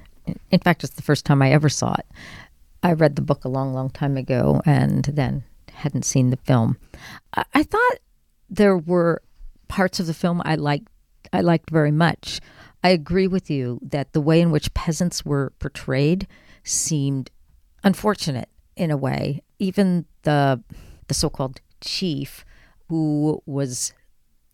In 0.51 0.59
fact, 0.59 0.83
it's 0.83 0.93
the 0.93 1.01
first 1.01 1.25
time 1.25 1.41
I 1.41 1.51
ever 1.51 1.69
saw 1.69 1.93
it. 1.95 2.05
I 2.83 2.93
read 2.93 3.15
the 3.15 3.21
book 3.21 3.45
a 3.45 3.49
long, 3.49 3.73
long 3.73 3.89
time 3.89 4.15
ago, 4.15 4.61
and 4.65 5.05
then 5.05 5.43
hadn't 5.75 6.05
seen 6.05 6.29
the 6.29 6.37
film. 6.37 6.77
I, 7.33 7.45
I 7.53 7.63
thought 7.63 7.97
there 8.49 8.77
were 8.77 9.21
parts 9.67 9.99
of 9.99 10.07
the 10.07 10.13
film 10.13 10.41
I 10.45 10.55
liked 10.55 10.87
I 11.33 11.41
liked 11.41 11.69
very 11.69 11.91
much. 11.91 12.39
I 12.83 12.89
agree 12.89 13.27
with 13.27 13.49
you 13.49 13.79
that 13.81 14.13
the 14.13 14.21
way 14.21 14.39
in 14.41 14.51
which 14.51 14.73
peasants 14.73 15.25
were 15.25 15.53
portrayed 15.59 16.27
seemed 16.63 17.31
unfortunate 17.83 18.49
in 18.75 18.91
a 18.91 18.97
way. 18.97 19.41
Even 19.59 20.05
the 20.23 20.61
the 21.07 21.13
so-called 21.13 21.61
chief 21.81 22.45
who 22.89 23.41
was 23.45 23.93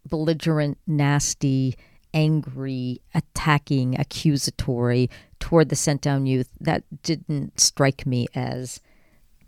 belligerent, 0.08 0.78
nasty, 0.88 1.76
angry, 2.14 3.02
attacking, 3.14 4.00
accusatory 4.00 5.10
toward 5.40 5.70
the 5.70 5.76
sent 5.76 6.02
down 6.02 6.26
youth, 6.26 6.50
that 6.60 6.84
didn't 7.04 7.60
strike 7.60 8.06
me 8.06 8.28
as 8.34 8.80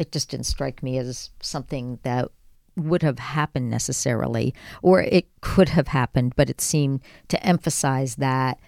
it 0.03 0.11
just 0.11 0.29
didn't 0.29 0.45
strike 0.45 0.83
me 0.83 0.97
as 0.97 1.31
something 1.41 1.97
that 2.03 2.29
would 2.75 3.03
have 3.03 3.19
happened 3.19 3.69
necessarily, 3.69 4.53
or 4.81 5.01
it 5.01 5.27
could 5.41 5.69
have 5.69 5.87
happened, 5.87 6.33
but 6.35 6.49
it 6.49 6.59
seemed 6.59 7.01
to 7.29 7.43
emphasize 7.45 8.15
that 8.15 8.59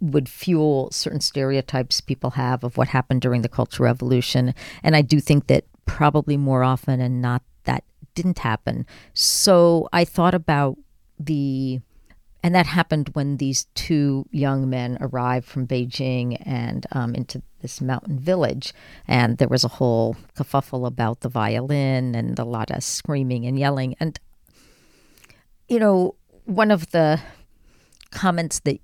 would 0.00 0.28
fuel 0.28 0.90
certain 0.92 1.20
stereotypes 1.20 2.00
people 2.00 2.30
have 2.30 2.62
of 2.62 2.76
what 2.76 2.88
happened 2.88 3.20
during 3.20 3.42
the 3.42 3.48
Cultural 3.48 3.86
Revolution. 3.86 4.54
And 4.82 4.94
I 4.94 5.02
do 5.02 5.20
think 5.20 5.48
that 5.48 5.64
probably 5.86 6.36
more 6.36 6.62
often 6.62 7.00
and 7.00 7.20
not 7.20 7.42
that 7.64 7.82
didn't 8.14 8.38
happen. 8.38 8.86
So 9.14 9.88
I 9.92 10.04
thought 10.04 10.34
about 10.34 10.78
the 11.18 11.80
and 12.44 12.54
that 12.54 12.66
happened 12.66 13.08
when 13.14 13.38
these 13.38 13.64
two 13.74 14.26
young 14.30 14.68
men 14.68 14.98
arrived 15.00 15.46
from 15.46 15.66
Beijing 15.66 16.36
and 16.44 16.86
um, 16.92 17.14
into 17.14 17.40
this 17.62 17.80
mountain 17.80 18.18
village. 18.18 18.74
And 19.08 19.38
there 19.38 19.48
was 19.48 19.64
a 19.64 19.68
whole 19.68 20.14
kerfuffle 20.36 20.86
about 20.86 21.20
the 21.20 21.30
violin 21.30 22.14
and 22.14 22.38
a 22.38 22.44
lot 22.44 22.70
of 22.70 22.84
screaming 22.84 23.46
and 23.46 23.58
yelling. 23.58 23.96
And, 23.98 24.20
you 25.68 25.78
know, 25.78 26.16
one 26.44 26.70
of 26.70 26.90
the 26.90 27.18
comments 28.10 28.58
that 28.60 28.78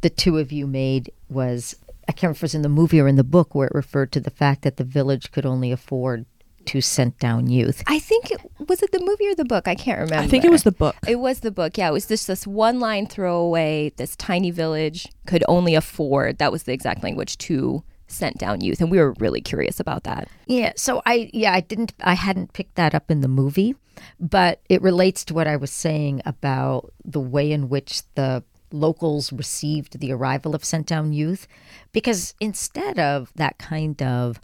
the 0.00 0.10
two 0.10 0.38
of 0.38 0.50
you 0.50 0.66
made 0.66 1.12
was 1.28 1.76
I 2.08 2.12
can't 2.12 2.22
remember 2.22 2.38
if 2.38 2.42
it 2.42 2.42
was 2.42 2.54
in 2.56 2.62
the 2.62 2.68
movie 2.68 3.00
or 3.00 3.06
in 3.06 3.14
the 3.14 3.22
book 3.22 3.54
where 3.54 3.68
it 3.68 3.74
referred 3.76 4.10
to 4.12 4.20
the 4.20 4.30
fact 4.30 4.62
that 4.62 4.76
the 4.76 4.82
village 4.82 5.30
could 5.30 5.46
only 5.46 5.70
afford 5.70 6.26
two 6.68 6.80
sent 6.82 7.18
down 7.18 7.48
youth. 7.48 7.82
I 7.86 7.98
think 7.98 8.30
it 8.30 8.40
was 8.68 8.82
it 8.82 8.92
the 8.92 9.00
movie 9.00 9.26
or 9.26 9.34
the 9.34 9.44
book. 9.44 9.66
I 9.66 9.74
can't 9.74 10.00
remember. 10.00 10.22
I 10.22 10.28
think 10.28 10.44
it 10.44 10.50
was 10.50 10.64
the 10.64 10.72
book. 10.72 10.94
It 11.06 11.16
was 11.16 11.40
the 11.40 11.50
book. 11.50 11.78
Yeah, 11.78 11.88
it 11.88 11.92
was 11.92 12.06
just 12.06 12.26
this 12.26 12.46
one 12.46 12.78
line 12.78 13.06
throwaway. 13.06 13.92
This 13.96 14.14
tiny 14.16 14.50
village 14.50 15.08
could 15.26 15.42
only 15.48 15.74
afford. 15.74 16.38
That 16.38 16.52
was 16.52 16.64
the 16.64 16.72
exact 16.72 17.02
language 17.02 17.38
two 17.38 17.82
sent 18.06 18.36
down 18.38 18.60
youth, 18.60 18.80
and 18.80 18.90
we 18.90 18.98
were 18.98 19.14
really 19.18 19.40
curious 19.40 19.80
about 19.80 20.04
that. 20.04 20.28
Yeah, 20.46 20.72
so 20.76 21.00
I 21.06 21.30
yeah, 21.32 21.54
I 21.54 21.60
didn't 21.60 21.94
I 22.00 22.14
hadn't 22.14 22.52
picked 22.52 22.74
that 22.74 22.94
up 22.94 23.10
in 23.10 23.22
the 23.22 23.28
movie, 23.28 23.74
but 24.20 24.60
it 24.68 24.82
relates 24.82 25.24
to 25.26 25.34
what 25.34 25.46
I 25.46 25.56
was 25.56 25.70
saying 25.70 26.20
about 26.26 26.92
the 27.02 27.20
way 27.20 27.50
in 27.50 27.70
which 27.70 28.02
the 28.14 28.44
locals 28.70 29.32
received 29.32 29.98
the 30.00 30.12
arrival 30.12 30.54
of 30.54 30.62
sent 30.62 30.86
down 30.86 31.14
youth 31.14 31.48
because 31.92 32.34
instead 32.38 32.98
of 32.98 33.32
that 33.36 33.56
kind 33.56 34.02
of 34.02 34.38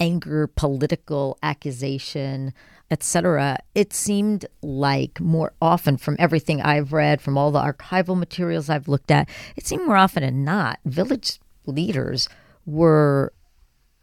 anger, 0.00 0.46
political 0.46 1.38
accusation, 1.42 2.52
etc. 2.90 3.58
It 3.74 3.92
seemed 3.92 4.46
like 4.62 5.20
more 5.20 5.52
often, 5.60 5.96
from 5.96 6.16
everything 6.18 6.60
I've 6.60 6.92
read, 6.92 7.20
from 7.20 7.36
all 7.36 7.50
the 7.50 7.60
archival 7.60 8.16
materials 8.16 8.70
I've 8.70 8.88
looked 8.88 9.10
at, 9.10 9.28
it 9.56 9.66
seemed 9.66 9.86
more 9.86 9.96
often 9.96 10.22
than 10.22 10.44
not, 10.44 10.78
village 10.84 11.40
leaders 11.66 12.28
were 12.64 13.32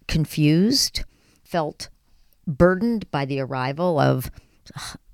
confused, 0.07 1.03
felt 1.43 1.89
burdened 2.45 3.09
by 3.11 3.25
the 3.25 3.39
arrival 3.39 3.99
of 3.99 4.29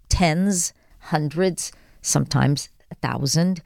tens, 0.10 0.74
hundreds, 1.00 1.72
sometimes 2.02 2.70
a 2.92 2.96
thousand 2.96 3.62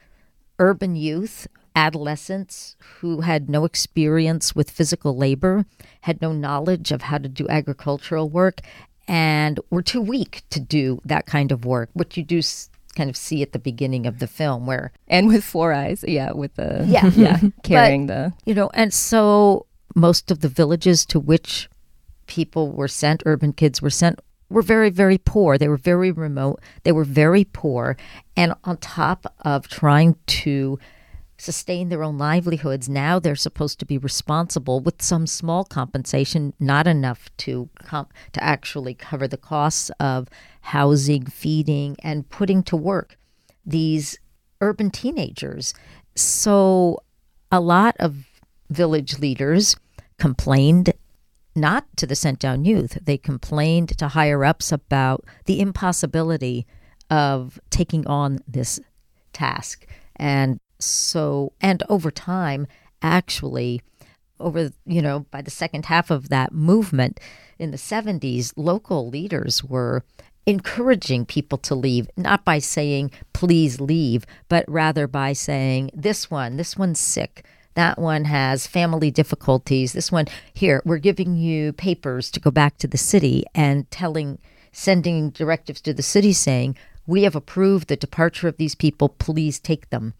urban 0.58 0.96
youth 0.96 1.46
adolescents 1.74 2.76
who 3.00 3.22
had 3.22 3.48
no 3.48 3.64
experience 3.64 4.54
with 4.54 4.70
physical 4.70 5.16
labor, 5.16 5.66
had 6.02 6.22
no 6.22 6.32
knowledge 6.32 6.92
of 6.92 7.02
how 7.02 7.18
to 7.18 7.28
do 7.28 7.48
agricultural 7.48 8.28
work, 8.28 8.60
and 9.08 9.60
were 9.70 9.82
too 9.82 10.00
weak 10.00 10.42
to 10.50 10.60
do 10.60 11.00
that 11.04 11.26
kind 11.26 11.52
of 11.52 11.64
work, 11.64 11.90
which 11.92 12.16
you 12.16 12.22
do 12.22 12.40
kind 12.94 13.10
of 13.10 13.16
see 13.16 13.42
at 13.42 13.52
the 13.52 13.58
beginning 13.58 14.06
of 14.06 14.18
the 14.20 14.26
film 14.26 14.66
where 14.66 14.92
and 15.08 15.26
with 15.26 15.44
four 15.44 15.72
eyes. 15.72 16.04
Yeah 16.06 16.32
with 16.32 16.54
the 16.54 16.84
yeah. 16.88 17.10
Yeah. 17.16 17.40
Carrying 17.62 18.06
but, 18.06 18.14
the 18.14 18.32
you 18.44 18.54
know 18.54 18.70
and 18.74 18.92
so 18.92 19.66
most 19.94 20.30
of 20.30 20.40
the 20.40 20.48
villages 20.48 21.04
to 21.06 21.20
which 21.20 21.68
people 22.26 22.70
were 22.70 22.88
sent 22.88 23.22
urban 23.26 23.52
kids 23.52 23.82
were 23.82 23.90
sent 23.90 24.20
were 24.48 24.62
very 24.62 24.90
very 24.90 25.18
poor. 25.18 25.58
They 25.58 25.68
were 25.68 25.76
very 25.76 26.12
remote. 26.12 26.60
They 26.84 26.92
were 26.92 27.04
very 27.04 27.44
poor. 27.44 27.96
And 28.36 28.54
on 28.64 28.76
top 28.78 29.26
of 29.40 29.68
trying 29.68 30.16
to 30.26 30.78
sustain 31.44 31.90
their 31.90 32.02
own 32.02 32.16
livelihoods. 32.16 32.88
Now 32.88 33.18
they're 33.18 33.36
supposed 33.36 33.78
to 33.78 33.86
be 33.86 33.98
responsible 33.98 34.80
with 34.80 35.02
some 35.02 35.26
small 35.26 35.64
compensation, 35.64 36.54
not 36.58 36.86
enough 36.86 37.28
to 37.38 37.68
com- 37.82 38.08
to 38.32 38.42
actually 38.42 38.94
cover 38.94 39.28
the 39.28 39.36
costs 39.36 39.90
of 40.00 40.28
housing, 40.62 41.26
feeding, 41.26 41.96
and 42.02 42.28
putting 42.30 42.62
to 42.64 42.76
work 42.76 43.18
these 43.66 44.18
urban 44.60 44.90
teenagers. 44.90 45.74
So 46.16 47.02
a 47.52 47.60
lot 47.60 47.94
of 48.00 48.16
village 48.70 49.18
leaders 49.18 49.76
complained 50.18 50.92
not 51.54 51.84
to 51.96 52.06
the 52.06 52.16
sent 52.16 52.38
down 52.38 52.64
youth. 52.64 52.98
They 53.02 53.18
complained 53.18 53.96
to 53.98 54.08
higher 54.08 54.44
ups 54.44 54.72
about 54.72 55.24
the 55.44 55.60
impossibility 55.60 56.66
of 57.10 57.60
taking 57.70 58.06
on 58.06 58.40
this 58.48 58.80
task. 59.32 59.86
And 60.16 60.58
so, 60.84 61.52
and 61.60 61.82
over 61.88 62.10
time, 62.10 62.66
actually, 63.02 63.82
over, 64.40 64.72
you 64.84 65.02
know, 65.02 65.20
by 65.30 65.42
the 65.42 65.50
second 65.50 65.86
half 65.86 66.10
of 66.10 66.28
that 66.28 66.52
movement 66.52 67.20
in 67.58 67.70
the 67.70 67.76
70s, 67.76 68.52
local 68.56 69.08
leaders 69.08 69.62
were 69.62 70.04
encouraging 70.46 71.24
people 71.24 71.58
to 71.58 71.74
leave, 71.74 72.08
not 72.16 72.44
by 72.44 72.58
saying, 72.58 73.10
please 73.32 73.80
leave, 73.80 74.26
but 74.48 74.64
rather 74.68 75.06
by 75.06 75.32
saying, 75.32 75.90
this 75.94 76.30
one, 76.30 76.56
this 76.56 76.76
one's 76.76 77.00
sick. 77.00 77.44
That 77.74 77.98
one 77.98 78.26
has 78.26 78.66
family 78.66 79.10
difficulties. 79.10 79.94
This 79.94 80.12
one, 80.12 80.26
here, 80.52 80.80
we're 80.84 80.98
giving 80.98 81.36
you 81.36 81.72
papers 81.72 82.30
to 82.32 82.40
go 82.40 82.50
back 82.50 82.76
to 82.78 82.86
the 82.86 82.98
city 82.98 83.44
and 83.54 83.90
telling, 83.90 84.38
sending 84.70 85.30
directives 85.30 85.80
to 85.82 85.94
the 85.94 86.02
city 86.02 86.32
saying, 86.32 86.76
we 87.06 87.24
have 87.24 87.34
approved 87.34 87.88
the 87.88 87.96
departure 87.96 88.48
of 88.48 88.58
these 88.58 88.74
people. 88.74 89.08
Please 89.08 89.58
take 89.58 89.90
them 89.90 90.14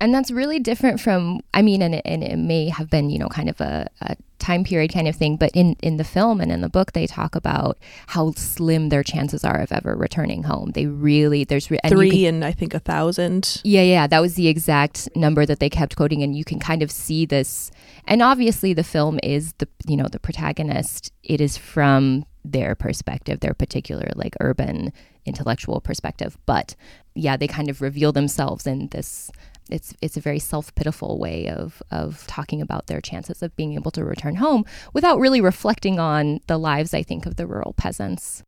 and 0.00 0.14
that's 0.14 0.30
really 0.30 0.58
different 0.58 1.00
from 1.00 1.40
i 1.54 1.62
mean 1.62 1.82
and 1.82 1.94
it, 1.94 2.02
and 2.04 2.24
it 2.24 2.36
may 2.36 2.68
have 2.68 2.88
been 2.90 3.10
you 3.10 3.18
know 3.18 3.28
kind 3.28 3.48
of 3.48 3.60
a, 3.60 3.86
a, 4.02 4.16
time 4.40 4.64
period 4.64 4.92
kind 4.92 5.06
of 5.06 5.14
thing 5.14 5.36
but 5.36 5.50
in 5.54 5.76
in 5.82 5.98
the 5.98 6.04
film 6.04 6.40
and 6.40 6.50
in 6.50 6.62
the 6.62 6.68
book 6.68 6.92
they 6.92 7.06
talk 7.06 7.36
about 7.36 7.78
how 8.08 8.32
slim 8.32 8.88
their 8.88 9.02
chances 9.02 9.44
are 9.44 9.60
of 9.60 9.70
ever 9.70 9.94
returning 9.94 10.42
home. 10.42 10.72
They 10.72 10.86
really 10.86 11.44
there's 11.44 11.70
re- 11.70 11.78
and 11.84 11.92
three 11.92 12.10
could, 12.10 12.28
and 12.28 12.44
i 12.44 12.52
think 12.52 12.74
a 12.74 12.80
thousand. 12.80 13.60
Yeah 13.64 13.82
yeah 13.82 14.06
that 14.06 14.20
was 14.20 14.34
the 14.34 14.48
exact 14.48 15.08
number 15.14 15.46
that 15.46 15.60
they 15.60 15.68
kept 15.68 15.96
quoting 15.96 16.22
and 16.22 16.34
you 16.34 16.44
can 16.44 16.58
kind 16.58 16.82
of 16.82 16.90
see 16.90 17.26
this. 17.26 17.70
And 18.06 18.22
obviously 18.22 18.72
the 18.72 18.82
film 18.82 19.20
is 19.22 19.52
the 19.58 19.68
you 19.86 19.96
know 19.96 20.08
the 20.08 20.18
protagonist. 20.18 21.12
It 21.22 21.40
is 21.40 21.56
from 21.56 22.24
their 22.44 22.74
perspective 22.74 23.40
their 23.40 23.54
particular 23.54 24.08
like 24.16 24.34
urban 24.40 24.92
intellectual 25.26 25.80
perspective. 25.80 26.38
But 26.46 26.74
yeah 27.14 27.36
they 27.36 27.46
kind 27.46 27.68
of 27.68 27.82
reveal 27.82 28.12
themselves 28.12 28.66
in 28.66 28.88
this 28.88 29.30
it's 29.70 29.94
it's 30.00 30.16
a 30.16 30.20
very 30.20 30.38
self 30.38 30.74
pitiful 30.74 31.18
way 31.18 31.48
of 31.48 31.82
of 31.90 32.26
talking 32.26 32.60
about 32.60 32.86
their 32.86 33.00
chances 33.00 33.42
of 33.42 33.54
being 33.56 33.74
able 33.74 33.90
to 33.92 34.04
return 34.04 34.36
home 34.36 34.64
without 34.92 35.18
really 35.18 35.40
reflecting 35.40 35.98
on 35.98 36.40
the 36.46 36.58
lives 36.58 36.94
I 36.94 37.02
think 37.02 37.26
of 37.26 37.36
the 37.36 37.46
rural 37.46 37.74
peasants. 37.74 38.42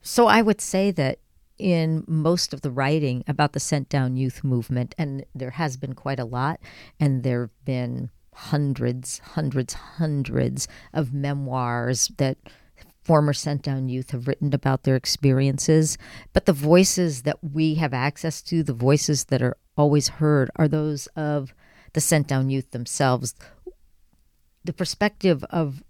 So 0.00 0.26
I 0.26 0.42
would 0.42 0.60
say 0.60 0.90
that 0.92 1.18
in 1.58 2.04
most 2.06 2.54
of 2.54 2.60
the 2.62 2.70
writing 2.70 3.24
about 3.26 3.52
the 3.52 3.60
sent 3.60 3.88
down 3.88 4.16
youth 4.16 4.44
movement, 4.44 4.94
and 4.96 5.24
there 5.34 5.50
has 5.50 5.76
been 5.76 5.94
quite 5.94 6.20
a 6.20 6.24
lot, 6.24 6.60
and 7.00 7.22
there 7.24 7.42
have 7.42 7.64
been 7.64 8.10
hundreds, 8.32 9.18
hundreds, 9.18 9.74
hundreds 9.74 10.68
of 10.92 11.12
memoirs 11.12 12.12
that 12.18 12.38
former 13.02 13.32
sent 13.32 13.62
down 13.62 13.88
youth 13.88 14.10
have 14.10 14.28
written 14.28 14.52
about 14.54 14.84
their 14.84 14.94
experiences. 14.94 15.98
But 16.32 16.46
the 16.46 16.52
voices 16.52 17.22
that 17.22 17.38
we 17.42 17.74
have 17.76 17.94
access 17.94 18.42
to, 18.42 18.62
the 18.62 18.74
voices 18.74 19.24
that 19.24 19.42
are 19.42 19.56
always 19.78 20.08
heard 20.08 20.50
are 20.56 20.68
those 20.68 21.06
of 21.08 21.54
the 21.94 22.00
sent 22.00 22.26
down 22.26 22.50
youth 22.50 22.72
themselves. 22.72 23.34
The 24.64 24.72
perspective 24.72 25.44
of 25.44 25.82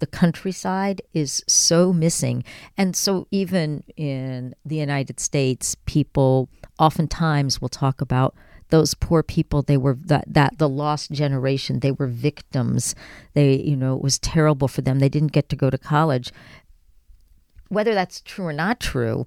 the 0.00 0.06
countryside 0.06 1.00
is 1.14 1.44
so 1.46 1.92
missing. 1.92 2.42
And 2.76 2.96
so, 2.96 3.28
even 3.30 3.84
in 3.96 4.54
the 4.64 4.76
United 4.76 5.20
States, 5.20 5.76
people 5.86 6.48
oftentimes 6.78 7.60
will 7.60 7.68
talk 7.68 8.00
about 8.00 8.34
those 8.70 8.94
poor 8.94 9.22
people. 9.22 9.62
They 9.62 9.76
were 9.76 9.96
that, 10.06 10.24
that 10.26 10.58
the 10.58 10.68
lost 10.68 11.12
generation. 11.12 11.80
They 11.80 11.92
were 11.92 12.08
victims. 12.08 12.96
They 13.34 13.54
you 13.54 13.76
know 13.76 13.94
it 13.94 14.02
was 14.02 14.18
terrible 14.18 14.66
for 14.66 14.82
them. 14.82 14.98
They 14.98 15.08
didn't 15.08 15.32
get 15.32 15.48
to 15.50 15.56
go 15.56 15.70
to 15.70 15.78
college. 15.78 16.32
Whether 17.68 17.94
that's 17.94 18.20
true 18.20 18.46
or 18.46 18.52
not 18.52 18.80
true 18.80 19.24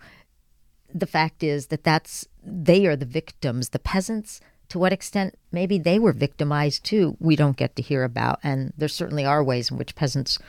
the 0.96 1.06
fact 1.06 1.44
is 1.44 1.68
that 1.68 1.84
that's 1.84 2.26
they 2.42 2.88
are 2.88 2.96
the 2.96 3.06
victims. 3.06 3.70
The 3.70 3.80
peasants, 3.80 4.40
to 4.70 4.80
what 4.80 4.94
extent 4.94 5.38
maybe 5.52 5.78
they 5.78 6.00
were 6.00 6.14
victimized 6.14 6.86
too, 6.86 7.18
we 7.20 7.36
don't 7.36 7.58
get 7.58 7.76
to 7.76 7.84
hear 7.84 8.04
about. 8.04 8.40
And 8.42 8.72
there 8.78 8.88
certainly 8.88 9.26
are 9.26 9.44
ways 9.44 9.70
in 9.70 9.78
which 9.78 9.96
peasants 9.96 10.40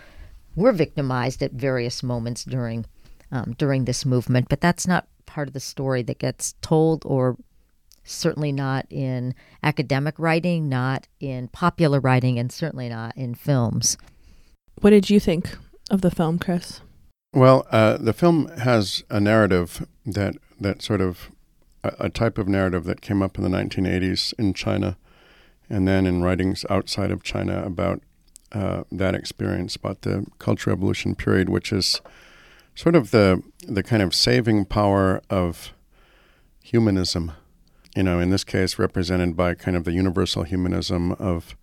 were 0.55 0.73
victimized 0.73 1.43
at 1.43 1.53
various 1.53 2.03
moments 2.03 2.45
during 2.45 2.87
um, 3.33 3.57
during 3.59 3.85
this 3.85 4.07
movement. 4.07 4.49
But 4.49 4.61
that's 4.61 4.87
not 4.87 5.09
part 5.27 5.49
of 5.49 5.55
the 5.55 5.61
story 5.61 6.03
that 6.05 6.21
gets 6.21 6.55
told, 6.63 7.03
or 7.05 7.37
certainly 8.05 8.53
not 8.53 8.87
in 8.89 9.35
academic 9.65 10.17
writing, 10.17 10.69
not 10.69 11.09
in 11.19 11.49
popular 11.49 11.99
writing, 11.99 12.39
and 12.39 12.53
certainly 12.53 12.89
not 12.89 13.17
in 13.17 13.35
films. 13.35 13.99
What 14.81 14.91
did 14.91 15.11
you 15.11 15.19
think 15.19 15.59
of 15.91 16.03
the 16.03 16.11
film, 16.13 16.39
Chris? 16.39 16.81
Well, 17.37 17.66
uh, 17.70 17.99
the 17.99 18.14
film 18.14 18.49
has 18.57 19.05
a 19.11 19.20
narrative 19.20 19.87
that 20.07 20.37
that 20.59 20.81
sort 20.81 21.03
of 21.03 21.31
a, 21.85 21.92
a, 22.07 22.09
type 22.09 22.38
of 22.38 22.49
narrative 22.49 22.85
that 22.85 23.03
came 23.03 23.20
up 23.20 23.37
in 23.37 23.44
the 23.44 23.51
1980s 23.51 24.33
in 24.38 24.55
China, 24.55 24.96
and 25.68 25.87
then 25.87 26.07
in 26.07 26.22
writings 26.22 26.64
outside 26.70 27.11
of 27.11 27.22
China 27.22 27.62
about 27.62 28.01
uh, 28.53 28.85
that 28.90 29.14
experience, 29.14 29.77
about 29.77 30.01
the 30.01 30.25
Cultural 30.38 30.77
Revolution 30.77 31.14
period, 31.14 31.51
which 31.51 31.75
is 31.75 32.01
sort 32.75 32.96
of 32.96 33.11
the 33.11 33.42
the 33.68 33.83
kind 33.83 34.03
of 34.03 34.14
saving 34.14 34.64
power 34.64 35.20
of 35.29 35.75
humanism. 36.62 37.33
You 37.94 38.05
know, 38.05 38.18
in 38.18 38.31
this 38.31 38.44
case, 38.44 38.79
represented 38.79 39.37
by 39.37 39.53
kind 39.53 39.77
of 39.77 39.85
the 39.85 39.92
universal 39.92 40.44
humanism 40.44 41.12
of 41.12 41.55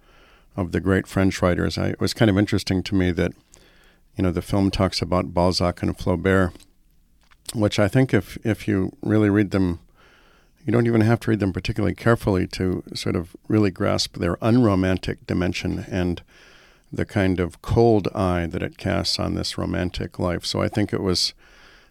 of 0.55 0.71
the 0.71 0.79
great 0.79 1.07
French 1.07 1.41
writers. 1.41 1.79
I, 1.79 1.88
it 1.88 1.99
was 1.99 2.13
kind 2.13 2.29
of 2.29 2.38
interesting 2.38 2.83
to 2.83 2.93
me 2.93 3.09
that 3.09 3.33
you 4.15 4.23
know, 4.23 4.32
the 4.32 4.41
film 4.41 4.71
talks 4.71 5.02
about 5.02 5.34
Balzac 5.34 5.82
and 5.82 5.97
Flaubert, 5.97 6.54
which 7.54 7.80
I 7.80 7.88
think 7.88 8.13
if 8.13 8.38
if 8.45 8.67
you 8.67 8.95
really 9.02 9.30
read 9.30 9.52
them, 9.52 9.80
you 10.65 10.71
don't 10.71 10.88
even 10.88 11.02
have 11.02 11.19
to 11.21 11.32
read 11.32 11.39
them 11.39 11.54
particularly 11.54 11.95
carefully 11.95 12.47
to 12.47 12.84
sort 12.93 13.15
of 13.15 13.36
really 13.47 13.71
grasp 13.71 14.17
their 14.17 14.38
unromantic 14.41 15.26
dimension 15.26 15.86
and 15.89 16.21
the 16.91 17.06
kind 17.06 17.39
of 17.39 17.62
cold 17.63 18.08
eye 18.13 18.45
that 18.45 18.62
it 18.62 18.78
casts 18.78 19.17
on 19.17 19.34
this 19.34 19.58
romantic 19.58 20.19
life. 20.19 20.45
So 20.45 20.62
I 20.62 20.67
think 20.67 20.93
it 20.93 21.02
was 21.02 21.34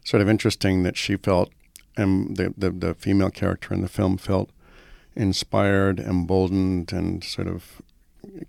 sort 0.05 0.21
of 0.21 0.29
interesting 0.29 0.85
that 0.85 0.97
she 0.97 1.17
felt, 1.17 1.51
and 1.97 2.37
the, 2.37 2.55
the, 2.57 2.71
the 2.71 2.95
female 2.95 3.31
character 3.31 3.75
in 3.75 3.83
the 3.83 3.89
film 3.89 4.17
felt 4.17 4.51
inspired, 5.17 5.99
emboldened, 5.99 6.93
and 6.93 7.25
sort 7.25 7.49
of 7.49 7.83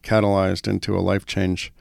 catalyzed 0.04 0.68
into 0.68 0.96
a 0.96 1.02
life 1.02 1.26
change 1.26 1.74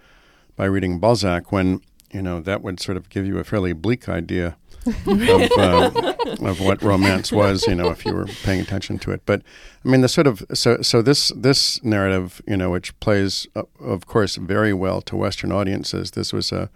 by 0.62 0.66
reading 0.66 1.01
Balzac 1.01 1.51
when, 1.51 1.81
you 2.12 2.22
know, 2.22 2.40
that 2.40 2.62
would 2.62 2.79
sort 2.79 2.96
of 2.96 3.11
give 3.11 3.27
you 3.27 3.38
a 3.38 3.42
fairly 3.42 3.72
bleak 3.72 4.09
idea 4.09 4.57
of, 4.87 5.51
uh, 5.59 6.14
of 6.40 6.61
what 6.61 6.81
romance 6.81 7.33
was, 7.33 7.66
you 7.66 7.75
know, 7.75 7.90
if 7.90 8.07
you 8.07 8.14
were 8.14 8.27
paying 8.44 8.61
attention 8.61 8.96
to 9.01 9.11
it. 9.11 9.22
But 9.27 9.42
I 9.85 9.88
mean, 9.88 10.03
the 10.03 10.09
sort 10.09 10.29
of 10.29 10.44
so 10.55 10.81
so 10.81 11.03
this 11.03 11.33
this 11.35 11.83
narrative, 11.83 12.40
you 12.46 12.57
know, 12.57 12.70
which 12.70 12.96
plays, 13.01 13.48
uh, 13.57 13.64
of 13.81 14.07
course, 14.07 14.37
very 14.37 14.72
well 14.72 15.03
to 15.03 15.16
Western 15.16 15.51
audiences. 15.51 16.12
This 16.12 16.33
was 16.33 16.53
a 16.53 16.70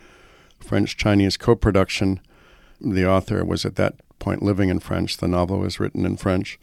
French 0.59 0.96
Chinese 0.96 1.37
co-production. 1.37 2.18
The 2.81 3.07
author 3.07 3.44
was 3.44 3.64
at 3.64 3.77
that 3.77 3.94
point 4.18 4.42
living 4.42 4.68
in 4.68 4.81
French. 4.81 5.18
The 5.18 5.29
novel 5.29 5.61
was 5.61 5.79
written 5.79 6.05
in 6.05 6.16
French. 6.16 6.59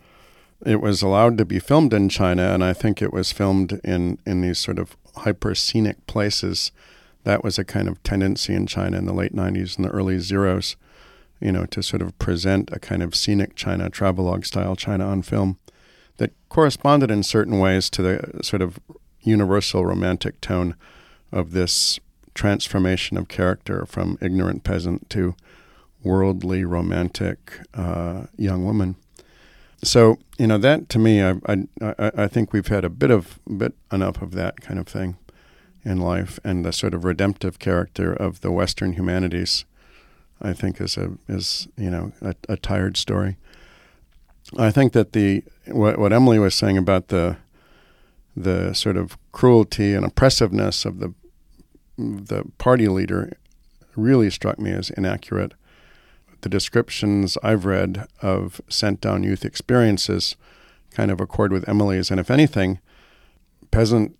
It 0.65 0.81
was 0.81 1.01
allowed 1.01 1.37
to 1.37 1.45
be 1.45 1.59
filmed 1.59 1.93
in 1.93 2.09
China, 2.09 2.53
and 2.53 2.65
I 2.65 2.73
think 2.73 3.01
it 3.01 3.13
was 3.13 3.31
filmed 3.31 3.79
in 3.81 4.17
in 4.25 4.41
these 4.41 4.59
sort 4.59 4.77
of 4.77 4.97
hyper 5.15 5.55
scenic 5.55 6.05
places. 6.05 6.73
That 7.23 7.43
was 7.43 7.57
a 7.57 7.65
kind 7.65 7.87
of 7.87 8.01
tendency 8.03 8.53
in 8.53 8.67
China 8.67 8.97
in 8.97 9.05
the 9.05 9.13
late 9.13 9.35
90s 9.35 9.77
and 9.77 9.85
the 9.85 9.89
early 9.89 10.19
zeros 10.19 10.75
you 11.43 11.51
know, 11.51 11.65
to 11.65 11.83
sort 11.83 12.01
of 12.01 12.17
present 12.19 12.69
a 12.71 12.79
kind 12.79 13.03
of 13.03 13.13
scenic 13.13 13.53
China, 13.53 13.89
travelogue 13.89 14.45
style 14.45 14.77
China 14.77 15.05
on 15.05 15.21
film 15.21 15.59
that 16.17 16.31
corresponded 16.47 17.11
in 17.11 17.21
certain 17.21 17.59
ways 17.59 17.89
to 17.89 18.01
the 18.01 18.39
sort 18.41 18.61
of 18.61 18.79
universal 19.21 19.85
romantic 19.85 20.39
tone 20.39 20.75
of 21.33 21.51
this 21.51 21.99
transformation 22.33 23.17
of 23.17 23.27
character 23.27 23.85
from 23.85 24.17
ignorant 24.21 24.63
peasant 24.63 25.09
to 25.09 25.35
worldly 26.01 26.63
romantic 26.63 27.59
uh, 27.73 28.23
young 28.37 28.63
woman. 28.63 28.95
So 29.83 30.19
you 30.37 30.47
know 30.47 30.57
that 30.59 30.87
to 30.89 30.99
me, 30.99 31.21
I, 31.21 31.33
I 31.45 31.65
I 32.15 32.27
think 32.27 32.53
we've 32.53 32.67
had 32.67 32.85
a 32.85 32.89
bit 32.89 33.11
of 33.11 33.37
bit 33.57 33.73
enough 33.91 34.21
of 34.21 34.31
that 34.31 34.61
kind 34.61 34.79
of 34.79 34.87
thing 34.87 35.17
in 35.85 35.99
life, 35.99 36.39
and 36.43 36.63
the 36.63 36.73
sort 36.73 36.93
of 36.93 37.03
redemptive 37.03 37.59
character 37.59 38.13
of 38.13 38.41
the 38.41 38.51
Western 38.51 38.93
humanities 38.93 39.65
I 40.43 40.53
think 40.53 40.81
is 40.81 40.97
a 40.97 41.13
is 41.27 41.67
you 41.77 41.89
know 41.89 42.11
a, 42.21 42.35
a 42.49 42.57
tired 42.57 42.97
story. 42.97 43.37
I 44.57 44.71
think 44.71 44.91
that 44.93 45.13
the 45.13 45.43
what, 45.67 45.97
what 45.97 46.11
Emily 46.13 46.37
was 46.37 46.53
saying 46.53 46.77
about 46.77 47.07
the 47.07 47.37
the 48.35 48.73
sort 48.73 48.97
of 48.97 49.17
cruelty 49.31 49.93
and 49.93 50.05
oppressiveness 50.05 50.85
of 50.85 50.99
the 50.99 51.13
the 51.97 52.43
party 52.57 52.87
leader 52.87 53.37
really 53.95 54.29
struck 54.29 54.59
me 54.59 54.71
as 54.71 54.89
inaccurate. 54.91 55.53
The 56.41 56.49
descriptions 56.49 57.37
I've 57.41 57.63
read 57.63 58.05
of 58.21 58.59
sent 58.67 58.99
down 58.99 59.23
youth 59.23 59.45
experiences 59.45 60.35
kind 60.91 61.09
of 61.09 61.21
accord 61.21 61.53
with 61.53 61.67
Emily's, 61.69 62.11
and 62.11 62.19
if 62.19 62.29
anything, 62.29 62.79
peasant 63.71 64.17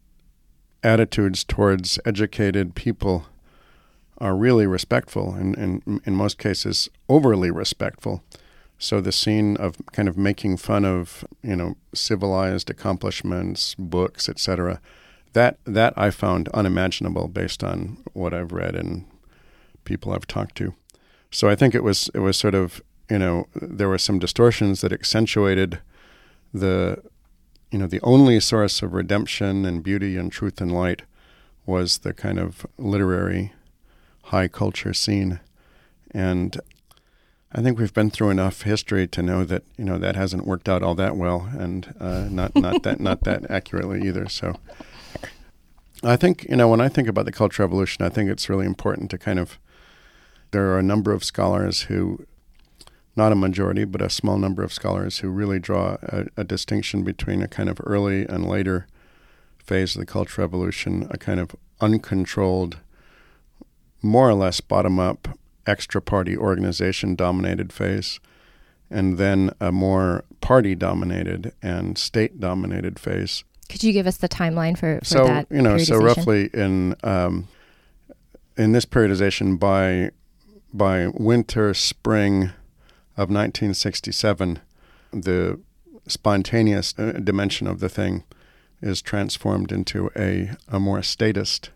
attitudes 0.83 1.43
towards 1.43 1.99
educated 2.05 2.75
people 2.75 3.25
are 4.17 4.35
really 4.35 4.67
respectful 4.67 5.33
and, 5.33 5.57
and 5.57 6.01
in 6.05 6.15
most 6.15 6.37
cases 6.37 6.89
overly 7.09 7.51
respectful. 7.51 8.23
So 8.77 9.01
the 9.01 9.11
scene 9.11 9.55
of 9.57 9.77
kind 9.91 10.09
of 10.09 10.17
making 10.17 10.57
fun 10.57 10.85
of 10.85 11.23
you 11.41 11.55
know 11.55 11.75
civilized 11.93 12.69
accomplishments, 12.69 13.75
books, 13.79 14.27
etc. 14.27 14.81
That 15.33 15.57
that 15.65 15.93
I 15.95 16.09
found 16.09 16.49
unimaginable 16.49 17.27
based 17.27 17.63
on 17.63 17.97
what 18.13 18.33
I've 18.33 18.51
read 18.51 18.75
and 18.75 19.05
people 19.85 20.13
I've 20.13 20.27
talked 20.27 20.55
to. 20.55 20.73
So 21.31 21.49
I 21.49 21.55
think 21.55 21.73
it 21.73 21.83
was 21.83 22.09
it 22.13 22.19
was 22.19 22.37
sort 22.37 22.55
of 22.55 22.81
you 23.09 23.19
know 23.19 23.47
there 23.55 23.89
were 23.89 23.97
some 23.97 24.19
distortions 24.19 24.81
that 24.81 24.91
accentuated 24.91 25.79
the 26.53 27.01
you 27.73 27.79
know 27.79 27.87
the 27.87 28.01
only 28.01 28.39
source 28.39 28.83
of 28.83 28.93
redemption 28.93 29.65
and 29.65 29.81
beauty 29.81 30.15
and 30.15 30.31
truth 30.31 30.61
and 30.61 30.71
light 30.71 31.01
was 31.65 31.97
the 31.99 32.13
kind 32.13 32.37
of 32.37 32.67
literary 32.77 33.51
high 34.25 34.47
culture 34.47 34.93
scene. 34.93 35.39
And 36.11 36.61
I 37.51 37.63
think 37.63 37.79
we've 37.79 37.93
been 37.93 38.11
through 38.11 38.29
enough 38.29 38.61
history 38.61 39.07
to 39.07 39.23
know 39.23 39.43
that 39.45 39.63
you 39.75 39.85
know 39.85 39.97
that 39.97 40.15
hasn't 40.15 40.45
worked 40.45 40.69
out 40.69 40.83
all 40.83 40.93
that 40.95 41.17
well, 41.17 41.49
and 41.57 41.95
uh, 41.99 42.27
not 42.29 42.55
not 42.55 42.83
that 42.83 42.99
not 42.99 43.23
that 43.23 43.45
accurately 43.49 44.07
either. 44.07 44.29
So, 44.29 44.55
I 46.03 46.15
think 46.15 46.45
you 46.47 46.55
know 46.55 46.67
when 46.67 46.79
I 46.79 46.89
think 46.89 47.07
about 47.07 47.25
the 47.25 47.31
Cultural 47.31 47.67
Revolution, 47.67 48.05
I 48.05 48.09
think 48.09 48.29
it's 48.29 48.49
really 48.49 48.67
important 48.67 49.09
to 49.09 49.17
kind 49.17 49.39
of 49.39 49.57
there 50.51 50.67
are 50.67 50.77
a 50.77 50.83
number 50.83 51.11
of 51.11 51.23
scholars 51.23 51.83
who, 51.83 52.27
not 53.15 53.31
a 53.31 53.35
majority, 53.35 53.85
but 53.85 54.01
a 54.01 54.09
small 54.09 54.37
number 54.37 54.63
of 54.63 54.73
scholars 54.73 55.19
who 55.19 55.29
really 55.29 55.59
draw 55.59 55.97
a, 56.01 56.25
a 56.37 56.43
distinction 56.43 57.03
between 57.03 57.41
a 57.41 57.47
kind 57.47 57.69
of 57.69 57.79
early 57.83 58.25
and 58.25 58.47
later 58.47 58.87
phase 59.59 59.95
of 59.95 59.99
the 59.99 60.05
Cultural 60.05 60.47
Revolution, 60.47 61.07
a 61.09 61.17
kind 61.17 61.39
of 61.39 61.55
uncontrolled 61.79 62.77
more 64.01 64.29
or 64.29 64.33
less 64.33 64.59
bottom 64.61 64.99
up, 64.99 65.29
extra 65.65 66.01
party 66.01 66.35
organization 66.35 67.15
dominated 67.15 67.71
phase, 67.71 68.19
and 68.89 69.17
then 69.17 69.51
a 69.59 69.71
more 69.71 70.25
party 70.41 70.75
dominated 70.75 71.53
and 71.61 71.97
state 71.97 72.39
dominated 72.39 72.99
phase. 72.99 73.43
Could 73.69 73.83
you 73.83 73.93
give 73.93 74.07
us 74.07 74.17
the 74.17 74.29
timeline 74.29 74.77
for, 74.77 74.99
for 74.99 75.05
so, 75.05 75.25
that? 75.25 75.47
you 75.49 75.61
know, 75.61 75.77
so 75.77 75.97
roughly 75.97 76.49
in 76.53 76.95
um, 77.03 77.47
in 78.57 78.73
this 78.73 78.85
periodization 78.85 79.57
by 79.57 80.11
by 80.73 81.07
winter 81.07 81.73
spring 81.73 82.51
of 83.15 83.29
1967, 83.29 84.59
the 85.11 85.59
spontaneous 86.07 86.93
uh, 86.97 87.11
dimension 87.23 87.67
of 87.67 87.79
the 87.79 87.89
thing 87.89 88.23
is 88.81 89.01
transformed 89.01 89.71
into 89.71 90.09
a, 90.17 90.51
a 90.67 90.79
more 90.79 91.01
statist 91.01 91.69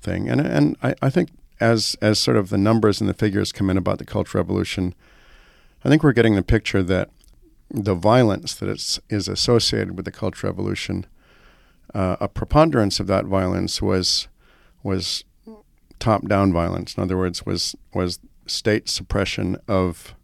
thing. 0.00 0.28
And, 0.28 0.40
and 0.40 0.76
I, 0.82 0.94
I 1.02 1.10
think 1.10 1.30
as 1.60 1.96
as 2.02 2.18
sort 2.18 2.36
of 2.36 2.50
the 2.50 2.58
numbers 2.58 3.00
and 3.00 3.08
the 3.08 3.14
figures 3.14 3.52
come 3.52 3.70
in 3.70 3.76
about 3.76 3.98
the 3.98 4.04
Cultural 4.04 4.42
Revolution, 4.42 4.94
I 5.84 5.88
think 5.88 6.02
we're 6.02 6.12
getting 6.12 6.34
the 6.34 6.42
picture 6.42 6.82
that 6.82 7.10
the 7.70 7.94
violence 7.94 8.54
that 8.54 8.68
is, 8.68 9.00
is 9.08 9.28
associated 9.28 9.96
with 9.96 10.04
the 10.04 10.12
Cultural 10.12 10.52
Revolution, 10.52 11.06
uh, 11.94 12.16
a 12.20 12.28
preponderance 12.28 13.00
of 13.00 13.06
that 13.06 13.24
violence 13.24 13.80
was 13.80 14.28
was 14.82 15.24
top 15.98 16.28
down 16.28 16.52
violence. 16.52 16.94
In 16.94 17.02
other 17.02 17.16
words, 17.16 17.46
was 17.46 17.74
was 17.94 18.18
state 18.46 18.88
suppression 18.88 19.56
of 19.66 20.14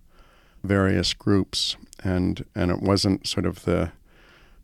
various 0.62 1.14
groups, 1.14 1.76
and 2.02 2.44
and 2.54 2.70
it 2.70 2.80
wasn't 2.80 3.26
sort 3.26 3.46
of 3.46 3.64
the 3.64 3.92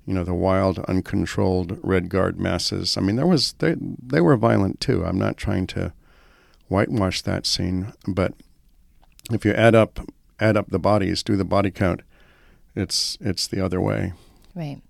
you 0.06 0.14
know 0.14 0.24
the 0.24 0.34
wild, 0.34 0.78
uncontrolled 0.80 1.78
Red 1.82 2.08
Guard 2.08 2.40
masses. 2.40 2.96
I 2.96 3.00
mean, 3.00 3.16
there 3.16 3.26
was 3.26 3.52
they 3.54 3.76
they 3.78 4.20
were 4.20 4.37
violent 4.37 4.80
too. 4.80 5.04
I'm 5.04 5.18
not 5.18 5.37
trying 5.37 5.66
to 5.68 5.92
whitewash 6.68 7.22
that 7.22 7.46
scene. 7.46 7.92
But 8.06 8.34
if 9.30 9.44
you 9.44 9.52
add 9.52 9.74
up 9.74 10.00
add 10.40 10.56
up 10.56 10.70
the 10.70 10.78
bodies, 10.78 11.22
do 11.22 11.37
the 11.37 11.44
body 11.44 11.70
count, 11.70 12.00
it's 12.74 13.18
it's 13.20 13.46
the 13.46 13.64
other 13.64 13.80
way. 13.80 14.12
Right. 14.54 14.80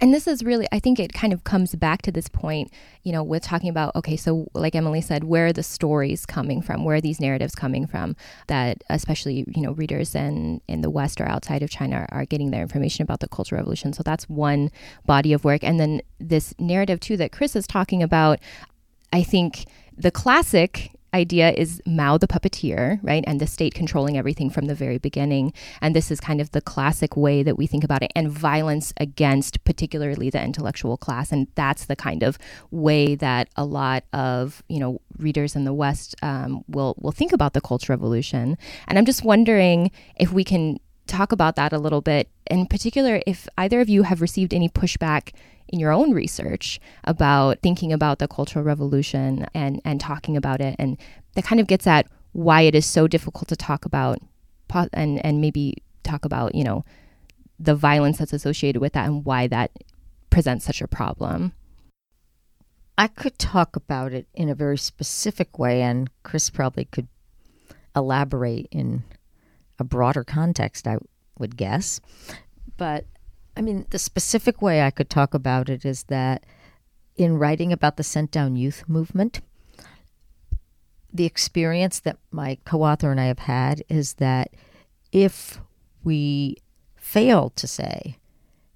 And 0.00 0.12
this 0.12 0.26
is 0.26 0.42
really, 0.42 0.66
I 0.72 0.78
think 0.78 0.98
it 0.98 1.12
kind 1.12 1.32
of 1.32 1.44
comes 1.44 1.74
back 1.74 2.02
to 2.02 2.12
this 2.12 2.28
point, 2.28 2.72
you 3.02 3.12
know, 3.12 3.22
with 3.22 3.42
talking 3.42 3.68
about, 3.68 3.94
okay, 3.96 4.16
so 4.16 4.48
like 4.54 4.74
Emily 4.74 5.00
said, 5.00 5.24
where 5.24 5.46
are 5.46 5.52
the 5.52 5.62
stories 5.62 6.26
coming 6.26 6.62
from? 6.62 6.84
Where 6.84 6.96
are 6.96 7.00
these 7.00 7.20
narratives 7.20 7.54
coming 7.54 7.86
from 7.86 8.16
that 8.46 8.82
especially, 8.90 9.44
you 9.54 9.62
know, 9.62 9.72
readers 9.72 10.14
in, 10.14 10.60
in 10.68 10.80
the 10.80 10.90
West 10.90 11.20
or 11.20 11.28
outside 11.28 11.62
of 11.62 11.70
China 11.70 12.06
are, 12.10 12.20
are 12.20 12.24
getting 12.24 12.50
their 12.50 12.62
information 12.62 13.02
about 13.02 13.20
the 13.20 13.28
Cultural 13.28 13.58
Revolution? 13.58 13.92
So 13.92 14.02
that's 14.02 14.28
one 14.28 14.70
body 15.06 15.32
of 15.32 15.44
work. 15.44 15.64
And 15.64 15.78
then 15.78 16.02
this 16.18 16.54
narrative, 16.58 17.00
too, 17.00 17.16
that 17.16 17.32
Chris 17.32 17.56
is 17.56 17.66
talking 17.66 18.02
about, 18.02 18.38
I 19.12 19.22
think 19.22 19.64
the 19.96 20.10
classic 20.10 20.92
idea 21.14 21.50
is 21.50 21.82
Mao 21.86 22.18
the 22.18 22.28
puppeteer, 22.28 23.00
right? 23.02 23.24
And 23.26 23.40
the 23.40 23.46
state 23.46 23.74
controlling 23.74 24.16
everything 24.16 24.50
from 24.50 24.66
the 24.66 24.74
very 24.74 24.98
beginning. 24.98 25.52
And 25.80 25.94
this 25.94 26.10
is 26.10 26.20
kind 26.20 26.40
of 26.40 26.50
the 26.50 26.60
classic 26.60 27.16
way 27.16 27.42
that 27.42 27.56
we 27.56 27.66
think 27.66 27.84
about 27.84 28.02
it, 28.02 28.12
and 28.14 28.30
violence 28.30 28.92
against 28.98 29.64
particularly 29.64 30.30
the 30.30 30.42
intellectual 30.42 30.96
class. 30.96 31.32
And 31.32 31.48
that's 31.54 31.86
the 31.86 31.96
kind 31.96 32.22
of 32.22 32.38
way 32.70 33.14
that 33.16 33.48
a 33.56 33.64
lot 33.64 34.04
of, 34.12 34.62
you 34.68 34.80
know, 34.80 35.00
readers 35.18 35.56
in 35.56 35.64
the 35.64 35.74
West 35.74 36.14
um, 36.22 36.62
will 36.68 36.94
will 36.98 37.12
think 37.12 37.32
about 37.32 37.52
the 37.52 37.60
Cultural 37.60 37.96
Revolution. 37.96 38.58
And 38.86 38.98
I'm 38.98 39.04
just 39.04 39.24
wondering 39.24 39.90
if 40.16 40.32
we 40.32 40.44
can 40.44 40.78
talk 41.08 41.32
about 41.32 41.56
that 41.56 41.72
a 41.72 41.78
little 41.78 42.00
bit. 42.00 42.28
In 42.50 42.66
particular, 42.66 43.20
if 43.26 43.48
either 43.56 43.80
of 43.80 43.88
you 43.88 44.04
have 44.04 44.20
received 44.20 44.54
any 44.54 44.68
pushback 44.68 45.32
in 45.68 45.78
your 45.78 45.92
own 45.92 46.12
research 46.12 46.80
about 47.04 47.60
thinking 47.60 47.92
about 47.92 48.18
the 48.18 48.28
Cultural 48.28 48.64
Revolution 48.64 49.46
and, 49.54 49.80
and 49.84 50.00
talking 50.00 50.36
about 50.36 50.60
it. 50.60 50.76
And 50.78 50.96
that 51.34 51.44
kind 51.44 51.60
of 51.60 51.66
gets 51.66 51.86
at 51.86 52.06
why 52.32 52.62
it 52.62 52.74
is 52.74 52.86
so 52.86 53.06
difficult 53.06 53.48
to 53.48 53.56
talk 53.56 53.84
about 53.84 54.18
and, 54.92 55.24
and 55.24 55.40
maybe 55.40 55.82
talk 56.04 56.24
about, 56.24 56.54
you 56.54 56.64
know, 56.64 56.84
the 57.58 57.74
violence 57.74 58.18
that's 58.18 58.32
associated 58.32 58.80
with 58.80 58.92
that 58.92 59.06
and 59.06 59.24
why 59.24 59.46
that 59.48 59.72
presents 60.30 60.64
such 60.64 60.80
a 60.80 60.88
problem. 60.88 61.52
I 62.96 63.08
could 63.08 63.38
talk 63.38 63.76
about 63.76 64.12
it 64.12 64.26
in 64.34 64.48
a 64.48 64.54
very 64.54 64.78
specific 64.78 65.58
way, 65.58 65.82
and 65.82 66.10
Chris 66.22 66.50
probably 66.50 66.86
could 66.86 67.08
elaborate 67.94 68.68
in 68.70 69.04
a 69.78 69.84
broader 69.84 70.24
context, 70.24 70.86
I 70.86 70.98
would 71.38 71.56
guess. 71.56 72.00
But 72.76 73.06
I 73.56 73.60
mean, 73.60 73.86
the 73.90 73.98
specific 73.98 74.62
way 74.62 74.82
I 74.82 74.90
could 74.90 75.10
talk 75.10 75.34
about 75.34 75.68
it 75.68 75.84
is 75.84 76.04
that 76.04 76.44
in 77.16 77.38
writing 77.38 77.72
about 77.72 77.96
the 77.96 78.04
Sent 78.04 78.30
Down 78.30 78.54
Youth 78.54 78.84
movement, 78.86 79.40
the 81.12 81.24
experience 81.24 82.00
that 82.00 82.18
my 82.30 82.58
co 82.64 82.82
author 82.82 83.10
and 83.10 83.20
I 83.20 83.24
have 83.24 83.40
had 83.40 83.82
is 83.88 84.14
that 84.14 84.50
if 85.10 85.60
we 86.04 86.56
fail 86.96 87.50
to 87.50 87.66
say 87.66 88.18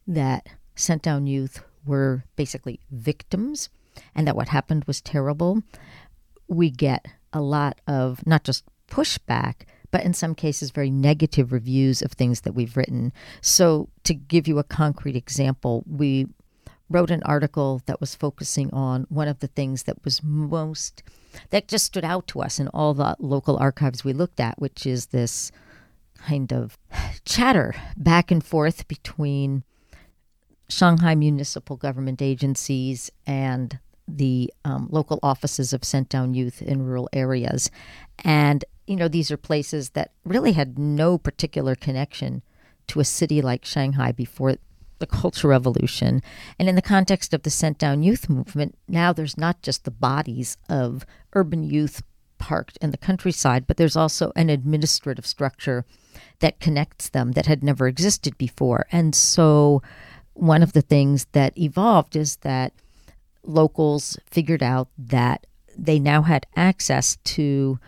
that 0.06 0.48
Sent 0.74 1.02
Down 1.02 1.26
Youth 1.26 1.62
were 1.86 2.24
basically 2.36 2.80
victims 2.90 3.68
and 4.14 4.26
that 4.26 4.36
what 4.36 4.48
happened 4.48 4.84
was 4.84 5.00
terrible, 5.00 5.62
we 6.48 6.70
get 6.70 7.06
a 7.32 7.40
lot 7.40 7.80
of 7.86 8.26
not 8.26 8.44
just 8.44 8.64
pushback, 8.90 9.62
but 9.92 10.04
in 10.04 10.14
some 10.14 10.34
cases, 10.34 10.70
very 10.72 10.90
negative 10.90 11.52
reviews 11.52 12.02
of 12.02 12.12
things 12.12 12.40
that 12.40 12.54
we've 12.54 12.76
written. 12.76 13.12
So, 13.40 13.88
to 14.04 14.14
give 14.14 14.48
you 14.48 14.58
a 14.58 14.64
concrete 14.64 15.14
example, 15.14 15.84
we 15.86 16.26
wrote 16.90 17.10
an 17.10 17.22
article 17.24 17.80
that 17.86 18.00
was 18.00 18.14
focusing 18.14 18.72
on 18.72 19.06
one 19.08 19.28
of 19.28 19.38
the 19.38 19.46
things 19.46 19.84
that 19.84 20.04
was 20.04 20.22
most, 20.22 21.02
that 21.50 21.68
just 21.68 21.84
stood 21.84 22.04
out 22.04 22.26
to 22.28 22.40
us 22.40 22.58
in 22.58 22.68
all 22.68 22.94
the 22.94 23.16
local 23.20 23.56
archives 23.58 24.04
we 24.04 24.12
looked 24.12 24.40
at, 24.40 24.58
which 24.58 24.86
is 24.86 25.06
this 25.06 25.52
kind 26.16 26.52
of 26.52 26.78
chatter 27.24 27.74
back 27.96 28.30
and 28.30 28.44
forth 28.44 28.88
between 28.88 29.62
Shanghai 30.68 31.14
municipal 31.14 31.76
government 31.76 32.22
agencies 32.22 33.10
and 33.26 33.78
the 34.08 34.52
um, 34.64 34.88
local 34.90 35.18
offices 35.22 35.72
of 35.72 35.84
sent 35.84 36.08
down 36.08 36.34
youth 36.34 36.62
in 36.62 36.82
rural 36.82 37.08
areas. 37.12 37.70
And, 38.24 38.64
you 38.92 38.98
know, 38.98 39.08
these 39.08 39.30
are 39.30 39.38
places 39.38 39.90
that 39.90 40.12
really 40.22 40.52
had 40.52 40.78
no 40.78 41.16
particular 41.16 41.74
connection 41.74 42.42
to 42.88 43.00
a 43.00 43.04
city 43.04 43.40
like 43.40 43.64
Shanghai 43.64 44.12
before 44.12 44.56
the 44.98 45.06
Cultural 45.06 45.50
Revolution. 45.50 46.20
And 46.58 46.68
in 46.68 46.74
the 46.74 46.82
context 46.82 47.32
of 47.32 47.42
the 47.42 47.48
sent 47.48 47.78
down 47.78 48.02
youth 48.02 48.28
movement, 48.28 48.76
now 48.86 49.14
there's 49.14 49.38
not 49.38 49.62
just 49.62 49.84
the 49.84 49.90
bodies 49.90 50.58
of 50.68 51.06
urban 51.32 51.62
youth 51.64 52.02
parked 52.36 52.76
in 52.82 52.90
the 52.90 52.98
countryside, 52.98 53.66
but 53.66 53.78
there's 53.78 53.96
also 53.96 54.30
an 54.36 54.50
administrative 54.50 55.26
structure 55.26 55.86
that 56.40 56.60
connects 56.60 57.08
them 57.08 57.32
that 57.32 57.46
had 57.46 57.64
never 57.64 57.88
existed 57.88 58.36
before. 58.36 58.84
And 58.92 59.14
so, 59.14 59.80
one 60.34 60.62
of 60.62 60.74
the 60.74 60.82
things 60.82 61.26
that 61.32 61.56
evolved 61.56 62.14
is 62.14 62.36
that 62.36 62.74
locals 63.42 64.18
figured 64.30 64.62
out 64.62 64.88
that 64.98 65.46
they 65.78 65.98
now 65.98 66.20
had 66.22 66.46
access 66.56 67.16
to 67.24 67.78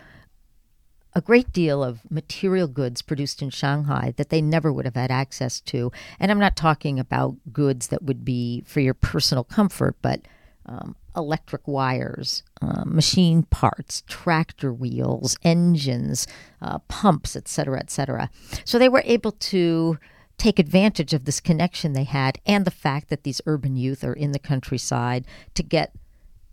a 1.15 1.21
great 1.21 1.53
deal 1.53 1.81
of 1.81 2.01
material 2.11 2.67
goods 2.67 3.01
produced 3.01 3.41
in 3.41 3.49
Shanghai 3.49 4.13
that 4.17 4.29
they 4.29 4.41
never 4.41 4.71
would 4.71 4.85
have 4.85 4.95
had 4.95 5.11
access 5.11 5.61
to. 5.61 5.91
And 6.19 6.29
I'm 6.29 6.39
not 6.39 6.57
talking 6.57 6.99
about 6.99 7.37
goods 7.53 7.87
that 7.87 8.03
would 8.03 8.25
be 8.25 8.63
for 8.67 8.81
your 8.81 8.93
personal 8.93 9.45
comfort, 9.45 9.95
but 10.01 10.21
um, 10.65 10.95
electric 11.15 11.67
wires, 11.67 12.43
uh, 12.61 12.83
machine 12.85 13.43
parts, 13.43 14.03
tractor 14.07 14.73
wheels, 14.73 15.37
engines, 15.43 16.27
uh, 16.61 16.79
pumps, 16.79 17.35
etc., 17.35 17.79
etc. 17.79 18.29
So 18.65 18.77
they 18.77 18.89
were 18.89 19.03
able 19.05 19.31
to 19.31 19.97
take 20.37 20.59
advantage 20.59 21.13
of 21.13 21.23
this 21.23 21.39
connection 21.39 21.93
they 21.93 22.03
had 22.03 22.39
and 22.45 22.65
the 22.65 22.71
fact 22.71 23.09
that 23.09 23.23
these 23.23 23.39
urban 23.45 23.77
youth 23.77 24.03
are 24.03 24.13
in 24.13 24.33
the 24.33 24.39
countryside 24.39 25.25
to 25.53 25.63
get 25.63 25.93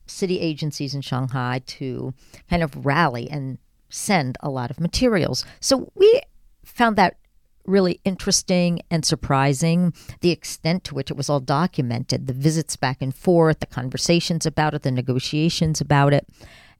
city 0.07 0.39
agencies 0.41 0.95
in 0.95 1.01
Shanghai 1.01 1.63
to 1.67 2.15
kind 2.49 2.63
of 2.63 2.85
rally 2.87 3.29
and 3.29 3.59
send 3.93 4.37
a 4.41 4.51
lot 4.51 4.71
of 4.71 4.81
materials. 4.81 5.45
So 5.61 5.93
we 5.95 6.21
found 6.65 6.97
that 6.97 7.17
really 7.65 8.01
interesting 8.05 8.81
and 8.91 9.05
surprising 9.05 9.93
the 10.21 10.31
extent 10.31 10.83
to 10.85 10.95
which 10.95 11.11
it 11.11 11.17
was 11.17 11.29
all 11.29 11.41
documented 11.41 12.27
the 12.27 12.33
visits 12.33 12.77
back 12.77 13.01
and 13.01 13.15
forth, 13.15 13.61
the 13.61 13.67
conversations 13.67 14.47
about 14.47 14.75
it, 14.75 14.83
the 14.83 14.91
negotiations 14.91 15.81
about 15.81 16.13
it. 16.13 16.27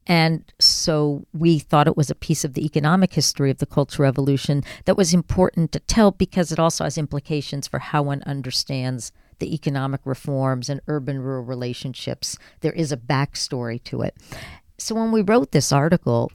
And 0.05 0.43
so 0.59 1.25
we 1.31 1.59
thought 1.59 1.87
it 1.87 1.95
was 1.95 2.09
a 2.09 2.15
piece 2.15 2.43
of 2.43 2.53
the 2.53 2.65
economic 2.65 3.13
history 3.13 3.49
of 3.49 3.59
the 3.59 3.65
Cultural 3.65 4.07
Revolution 4.07 4.63
that 4.83 4.97
was 4.97 5.13
important 5.13 5.71
to 5.71 5.79
tell 5.79 6.11
because 6.11 6.51
it 6.51 6.59
also 6.59 6.83
has 6.83 6.97
implications 6.97 7.67
for 7.67 7.79
how 7.79 8.03
one 8.03 8.21
understands 8.25 9.13
the 9.39 9.53
economic 9.53 10.01
reforms 10.03 10.69
and 10.69 10.81
urban 10.87 11.19
rural 11.19 11.43
relationships. 11.43 12.37
There 12.59 12.73
is 12.73 12.91
a 12.91 12.97
backstory 12.97 13.81
to 13.85 14.01
it. 14.01 14.15
So 14.77 14.95
when 14.95 15.11
we 15.11 15.21
wrote 15.21 15.51
this 15.51 15.71
article, 15.71 16.31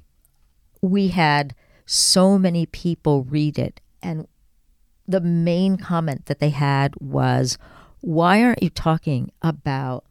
we 0.83 1.09
had 1.09 1.55
so 1.87 2.39
many 2.39 2.67
people 2.67 3.25
read 3.25 3.59
it. 3.59 3.81
And 4.03 4.27
the 5.07 5.21
main 5.21 5.77
comment 5.77 6.27
that 6.27 6.39
they 6.39 6.51
had 6.51 6.95
was, 7.01 7.59
Why 8.01 8.43
aren't 8.43 8.63
you 8.63 8.71
talking 8.71 9.33
about 9.43 10.05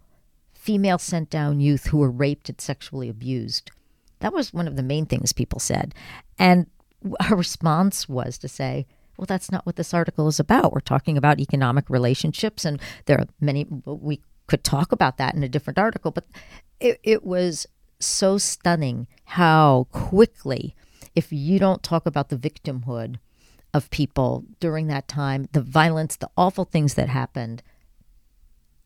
female 0.68 0.98
sent 0.98 1.30
down 1.30 1.62
youth 1.62 1.88
who 1.88 1.98
were 1.98 2.12
raped 2.12 2.50
and 2.50 2.60
sexually 2.60 3.08
abused. 3.08 3.72
That 4.20 4.34
was 4.34 4.52
one 4.52 4.68
of 4.68 4.76
the 4.76 4.84
main 4.84 5.06
things 5.06 5.32
people 5.32 5.62
said. 5.62 5.96
And 6.38 6.68
our 7.22 7.38
response 7.38 8.10
was 8.10 8.38
to 8.40 8.50
say, 8.50 8.86
well, 9.16 9.26
that's 9.26 9.50
not 9.50 9.66
what 9.66 9.78
this 9.78 9.94
article 9.94 10.28
is 10.28 10.42
about. 10.42 10.74
We're 10.74 10.82
talking 10.82 11.18
about 11.18 11.40
economic 11.40 11.90
relationships, 11.90 12.66
and 12.66 12.82
there 13.06 13.18
are 13.18 13.28
many, 13.40 13.66
we 13.86 14.20
could 14.48 14.66
talk 14.66 14.92
about 14.92 15.16
that 15.20 15.36
in 15.36 15.42
a 15.42 15.48
different 15.48 15.80
article, 15.80 16.12
but 16.12 16.26
it, 16.82 17.00
it 17.02 17.24
was 17.24 17.66
so 18.00 18.38
stunning 18.38 19.08
how 19.26 19.88
quickly, 19.92 20.76
if 21.16 21.32
you 21.32 21.60
don't 21.60 21.84
talk 21.84 22.06
about 22.06 22.30
the 22.30 22.38
victimhood 22.38 23.18
of 23.74 23.90
people 23.90 24.46
during 24.60 24.88
that 24.88 25.08
time, 25.08 25.48
the 25.52 25.62
violence, 25.62 26.16
the 26.16 26.30
awful 26.38 26.66
things 26.66 26.94
that 26.94 27.10
happened, 27.10 27.62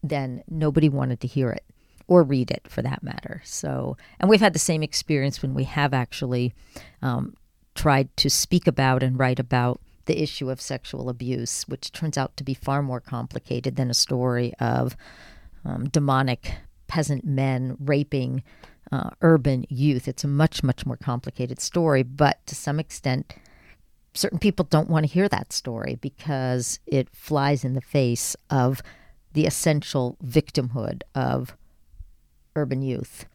then 0.02 0.43
nobody 0.50 0.89
wanted 0.89 1.19
to 1.21 1.28
hear 1.28 1.52
it 1.52 1.63
or 2.08 2.24
read 2.24 2.52
it 2.52 2.67
for 2.67 2.82
that 2.82 3.04
matter. 3.04 3.41
So, 3.45 3.95
and 4.19 4.30
we've 4.30 4.41
had 4.41 4.54
the 4.54 4.60
same 4.60 4.84
experience 4.84 5.41
when 5.41 5.54
we 5.54 5.63
have 5.65 5.93
actually 5.93 6.54
um, 7.02 7.36
tried 7.76 8.15
to 8.17 8.30
speak 8.30 8.67
about 8.67 9.04
and 9.04 9.17
write 9.17 9.39
about 9.39 9.80
the 10.06 10.21
issue 10.21 10.50
of 10.50 10.60
sexual 10.60 11.10
abuse, 11.10 11.63
which 11.67 11.91
turns 11.91 12.17
out 12.17 12.36
to 12.38 12.43
be 12.43 12.54
far 12.54 12.82
more 12.82 13.00
complicated 13.00 13.76
than 13.76 13.89
a 13.89 13.93
story 13.93 14.54
of 14.60 14.97
um, 15.63 15.88
demonic 15.88 16.56
peasant 16.88 17.24
men 17.24 17.78
raping 17.80 18.43
uh, 18.91 19.12
urban 19.21 19.65
youth. 19.69 20.08
It's 20.08 20.23
a 20.23 20.27
much, 20.27 20.63
much 20.63 20.86
more 20.86 20.97
complicated 20.97 21.60
story, 21.60 22.04
but 22.04 22.45
to 22.47 22.56
some 22.56 22.80
extent, 22.80 23.34
certain 24.13 24.39
people 24.39 24.65
don't 24.69 24.89
want 24.89 25.06
to 25.06 25.12
hear 25.12 25.30
that 25.30 25.54
story 25.54 25.97
because 26.01 26.80
it 26.86 27.10
flies 27.10 27.63
in 27.63 27.73
the 27.73 27.82
face 27.82 28.36
of 28.49 28.82
the 29.34 29.45
essential 29.45 30.17
victimhood 30.23 31.01
of 31.15 31.56
urban 32.56 32.82
youth. 32.82 33.25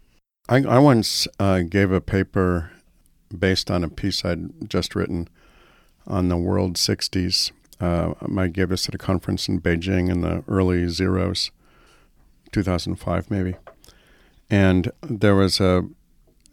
I, 0.49 0.63
I 0.63 0.79
once 0.79 1.27
uh, 1.41 1.61
gave 1.61 1.91
a 1.91 2.01
paper 2.01 2.71
based 3.37 3.71
on 3.71 3.83
a 3.83 3.89
piece 3.89 4.25
I'd 4.25 4.69
just 4.69 4.95
written 4.95 5.29
on 6.07 6.29
the 6.29 6.37
world 6.37 6.77
60s. 6.77 7.51
Uh, 7.81 8.15
I 8.37 8.49
gave 8.49 8.69
this 8.69 8.89
at 8.89 8.95
a 8.95 8.99
conference 8.99 9.49
in 9.49 9.61
Beijing 9.61 10.11
in 10.11 10.21
the 10.21 10.45
early 10.49 10.89
zeros, 10.89 11.51
2005 12.53 13.31
maybe. 13.31 13.57
And 14.51 14.91
there 15.03 15.35
was 15.35 15.61
a 15.61 15.85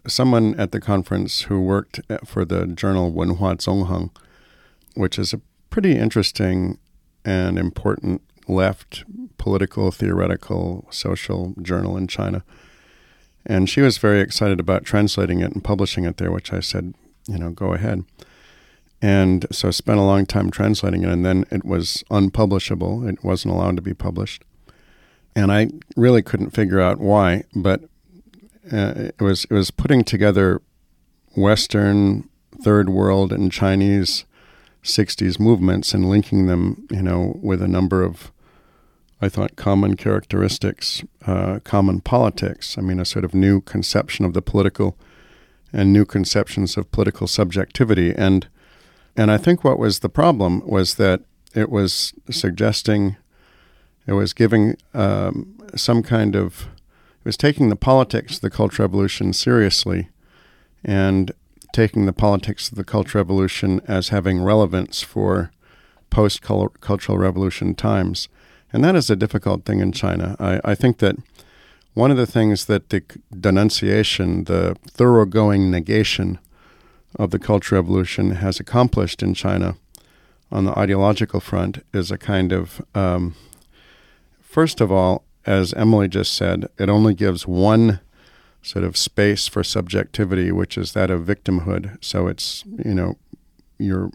someone 0.07 0.59
at 0.59 0.71
the 0.71 0.81
conference 0.81 1.43
who 1.43 1.61
worked 1.61 2.01
eh, 2.09 2.17
for 2.25 2.43
the 2.43 2.67
journal 2.67 3.11
Wenhua 3.11 3.57
Zongheng, 3.57 4.09
which 4.95 5.17
is 5.17 5.33
a 5.33 5.41
pretty 5.69 5.97
interesting 5.97 6.77
and 7.23 7.57
important 7.57 8.21
left 8.47 9.03
political, 9.37 9.91
theoretical, 9.91 10.85
social 10.89 11.53
journal 11.61 11.97
in 11.97 12.07
China. 12.07 12.43
And 13.45 13.69
she 13.69 13.81
was 13.81 13.97
very 13.97 14.21
excited 14.21 14.59
about 14.59 14.85
translating 14.85 15.41
it 15.41 15.51
and 15.51 15.63
publishing 15.63 16.05
it 16.05 16.17
there, 16.17 16.31
which 16.31 16.53
I 16.53 16.59
said, 16.59 16.93
you 17.27 17.37
know, 17.37 17.49
go 17.49 17.73
ahead. 17.73 18.03
And 19.01 19.45
so 19.51 19.67
I 19.67 19.71
spent 19.71 19.99
a 19.99 20.03
long 20.03 20.25
time 20.25 20.49
translating 20.49 21.03
it, 21.03 21.09
and 21.09 21.25
then 21.25 21.43
it 21.51 21.65
was 21.65 22.05
unpublishable. 22.09 23.05
It 23.05 23.21
wasn't 23.21 23.53
allowed 23.53 23.75
to 23.75 23.81
be 23.81 23.93
published. 23.93 24.45
And 25.35 25.51
I 25.51 25.69
really 25.95 26.21
couldn't 26.21 26.51
figure 26.51 26.79
out 26.79 26.99
why, 26.99 27.43
but 27.55 27.81
uh, 28.71 28.93
it 28.95 29.21
was 29.21 29.45
it 29.45 29.53
was 29.53 29.71
putting 29.71 30.03
together 30.03 30.61
Western, 31.35 32.29
Third 32.61 32.89
World, 32.89 33.33
and 33.33 33.51
Chinese 33.51 34.25
60s 34.83 35.39
movements 35.39 35.93
and 35.93 36.09
linking 36.09 36.47
them, 36.47 36.87
you 36.91 37.01
know, 37.01 37.39
with 37.41 37.61
a 37.61 37.67
number 37.67 38.03
of, 38.03 38.31
I 39.21 39.29
thought, 39.29 39.55
common 39.55 39.95
characteristics, 39.95 41.03
uh, 41.25 41.59
common 41.63 42.01
politics. 42.01 42.77
I 42.77 42.81
mean, 42.81 42.99
a 42.99 43.05
sort 43.05 43.25
of 43.25 43.33
new 43.33 43.61
conception 43.61 44.25
of 44.25 44.33
the 44.33 44.41
political 44.41 44.97
and 45.71 45.91
new 45.91 46.05
conceptions 46.05 46.77
of 46.77 46.91
political 46.91 47.27
subjectivity. 47.27 48.13
And, 48.13 48.47
and 49.15 49.31
I 49.31 49.37
think 49.37 49.63
what 49.63 49.79
was 49.79 49.99
the 49.99 50.09
problem 50.09 50.61
was 50.67 50.95
that 50.95 51.21
it 51.55 51.69
was 51.69 52.13
suggesting, 52.29 53.15
it 54.05 54.13
was 54.13 54.33
giving 54.33 54.75
um, 54.93 55.57
some 55.75 56.03
kind 56.03 56.35
of, 56.35 56.67
it 57.19 57.25
was 57.25 57.37
taking 57.37 57.69
the 57.69 57.75
politics 57.75 58.35
of 58.35 58.41
the 58.41 58.49
Cultural 58.49 58.87
Revolution 58.87 59.33
seriously 59.33 60.09
and 60.83 61.31
taking 61.71 62.05
the 62.05 62.13
politics 62.13 62.69
of 62.69 62.77
the 62.77 62.83
Cultural 62.83 63.23
Revolution 63.23 63.81
as 63.87 64.09
having 64.09 64.43
relevance 64.43 65.01
for 65.01 65.51
post 66.09 66.41
Cultural 66.41 67.17
Revolution 67.17 67.73
times. 67.75 68.27
And 68.71 68.83
that 68.83 68.95
is 68.95 69.09
a 69.09 69.15
difficult 69.15 69.65
thing 69.65 69.79
in 69.79 69.91
China. 69.91 70.35
I, 70.39 70.59
I 70.63 70.75
think 70.75 70.97
that 70.99 71.15
one 71.93 72.11
of 72.11 72.17
the 72.17 72.27
things 72.27 72.65
that 72.65 72.89
the 72.89 73.03
denunciation, 73.39 74.45
the 74.45 74.75
thoroughgoing 74.87 75.69
negation 75.69 76.39
of 77.17 77.31
the 77.31 77.39
Cultural 77.39 77.81
Revolution 77.81 78.31
has 78.31 78.59
accomplished 78.59 79.21
in 79.21 79.33
China 79.33 79.75
on 80.51 80.65
the 80.65 80.77
ideological 80.77 81.39
front 81.39 81.83
is 81.93 82.11
a 82.11 82.17
kind 82.17 82.51
of, 82.51 82.81
um, 82.95 83.35
first 84.53 84.79
of 84.79 84.91
all, 84.91 85.25
as 85.45 85.73
Emily 85.73 86.07
just 86.07 86.33
said, 86.35 86.67
it 86.77 86.87
only 86.87 87.15
gives 87.15 87.47
one 87.47 87.99
sort 88.61 88.85
of 88.85 88.95
space 88.95 89.47
for 89.47 89.63
subjectivity, 89.63 90.51
which 90.51 90.77
is 90.77 90.93
that 90.93 91.09
of 91.09 91.25
victimhood. 91.25 91.97
So 92.01 92.27
it's, 92.27 92.63
you 92.85 92.93
know, 92.93 93.17
your 93.77 94.11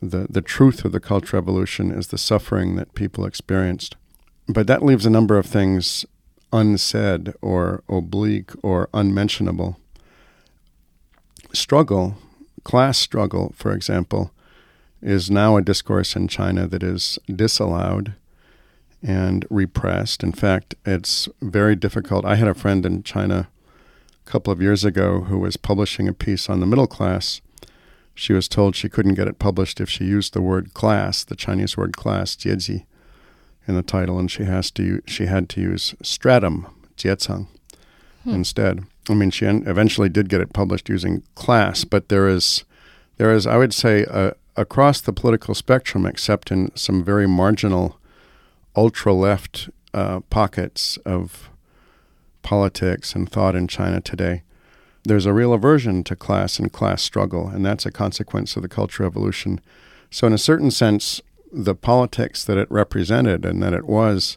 the 0.00 0.28
the 0.30 0.40
truth 0.40 0.84
of 0.84 0.92
the 0.92 1.00
Cultural 1.00 1.42
Revolution 1.42 1.90
is 1.90 2.06
the 2.06 2.16
suffering 2.16 2.76
that 2.76 2.94
people 2.94 3.26
experienced. 3.26 3.96
But 4.46 4.68
that 4.68 4.84
leaves 4.84 5.04
a 5.04 5.10
number 5.10 5.36
of 5.36 5.46
things 5.46 6.06
unsaid 6.52 7.34
or 7.42 7.82
oblique 7.88 8.52
or 8.62 8.88
unmentionable. 8.94 9.78
Struggle, 11.52 12.16
class 12.62 12.98
struggle, 12.98 13.52
for 13.56 13.72
example, 13.72 14.30
is 15.02 15.30
now 15.30 15.56
a 15.56 15.62
discourse 15.62 16.14
in 16.14 16.28
China 16.28 16.68
that 16.68 16.82
is 16.84 17.18
disallowed 17.34 18.14
and 19.02 19.46
repressed. 19.50 20.22
In 20.22 20.32
fact, 20.32 20.74
it's 20.84 21.28
very 21.40 21.76
difficult. 21.76 22.24
I 22.24 22.36
had 22.36 22.48
a 22.48 22.54
friend 22.54 22.84
in 22.84 23.02
China 23.02 23.48
a 24.26 24.30
couple 24.30 24.52
of 24.52 24.60
years 24.60 24.84
ago 24.84 25.22
who 25.22 25.38
was 25.38 25.56
publishing 25.56 26.08
a 26.08 26.12
piece 26.12 26.48
on 26.48 26.60
the 26.60 26.66
middle 26.66 26.86
class. 26.86 27.40
She 28.14 28.32
was 28.32 28.48
told 28.48 28.76
she 28.76 28.88
couldn't 28.88 29.14
get 29.14 29.28
it 29.28 29.38
published 29.38 29.80
if 29.80 29.88
she 29.88 30.04
used 30.04 30.34
the 30.34 30.42
word 30.42 30.74
class, 30.74 31.24
the 31.24 31.36
Chinese 31.36 31.76
word 31.76 31.96
class, 31.96 32.36
jiezi, 32.36 32.84
in 33.66 33.74
the 33.74 33.82
title, 33.82 34.18
and 34.18 34.30
she 34.30 34.44
has 34.44 34.70
to 34.72 35.00
she 35.06 35.26
had 35.26 35.48
to 35.50 35.60
use 35.60 35.94
stratum, 36.02 36.66
jiecang, 36.96 37.46
hmm. 38.24 38.30
instead. 38.30 38.84
I 39.08 39.14
mean, 39.14 39.30
she 39.30 39.46
eventually 39.46 40.08
did 40.08 40.28
get 40.28 40.40
it 40.40 40.52
published 40.52 40.88
using 40.88 41.22
class, 41.34 41.84
but 41.84 42.08
there 42.08 42.28
is 42.28 42.64
there 43.16 43.32
is, 43.32 43.46
I 43.46 43.56
would 43.56 43.74
say, 43.74 44.04
across 44.56 45.00
the 45.00 45.12
political 45.12 45.54
spectrum, 45.54 46.06
except 46.06 46.50
in 46.50 46.74
some 46.74 47.04
very 47.04 47.28
marginal 47.28 47.99
ultra 48.76 49.12
left 49.12 49.68
uh, 49.92 50.20
pockets 50.30 50.96
of 51.04 51.50
politics 52.42 53.14
and 53.14 53.30
thought 53.30 53.54
in 53.54 53.68
China 53.68 54.00
today, 54.00 54.42
there's 55.04 55.26
a 55.26 55.32
real 55.32 55.52
aversion 55.52 56.04
to 56.04 56.16
class 56.16 56.58
and 56.58 56.72
class 56.72 57.02
struggle, 57.02 57.48
and 57.48 57.64
that's 57.64 57.86
a 57.86 57.90
consequence 57.90 58.56
of 58.56 58.62
the 58.62 58.68
Cultural 58.68 59.08
Revolution. 59.08 59.60
So, 60.10 60.26
in 60.26 60.32
a 60.32 60.38
certain 60.38 60.70
sense, 60.70 61.20
the 61.52 61.74
politics 61.74 62.44
that 62.44 62.58
it 62.58 62.70
represented 62.70 63.44
and 63.44 63.62
that 63.62 63.72
it 63.72 63.86
was 63.86 64.36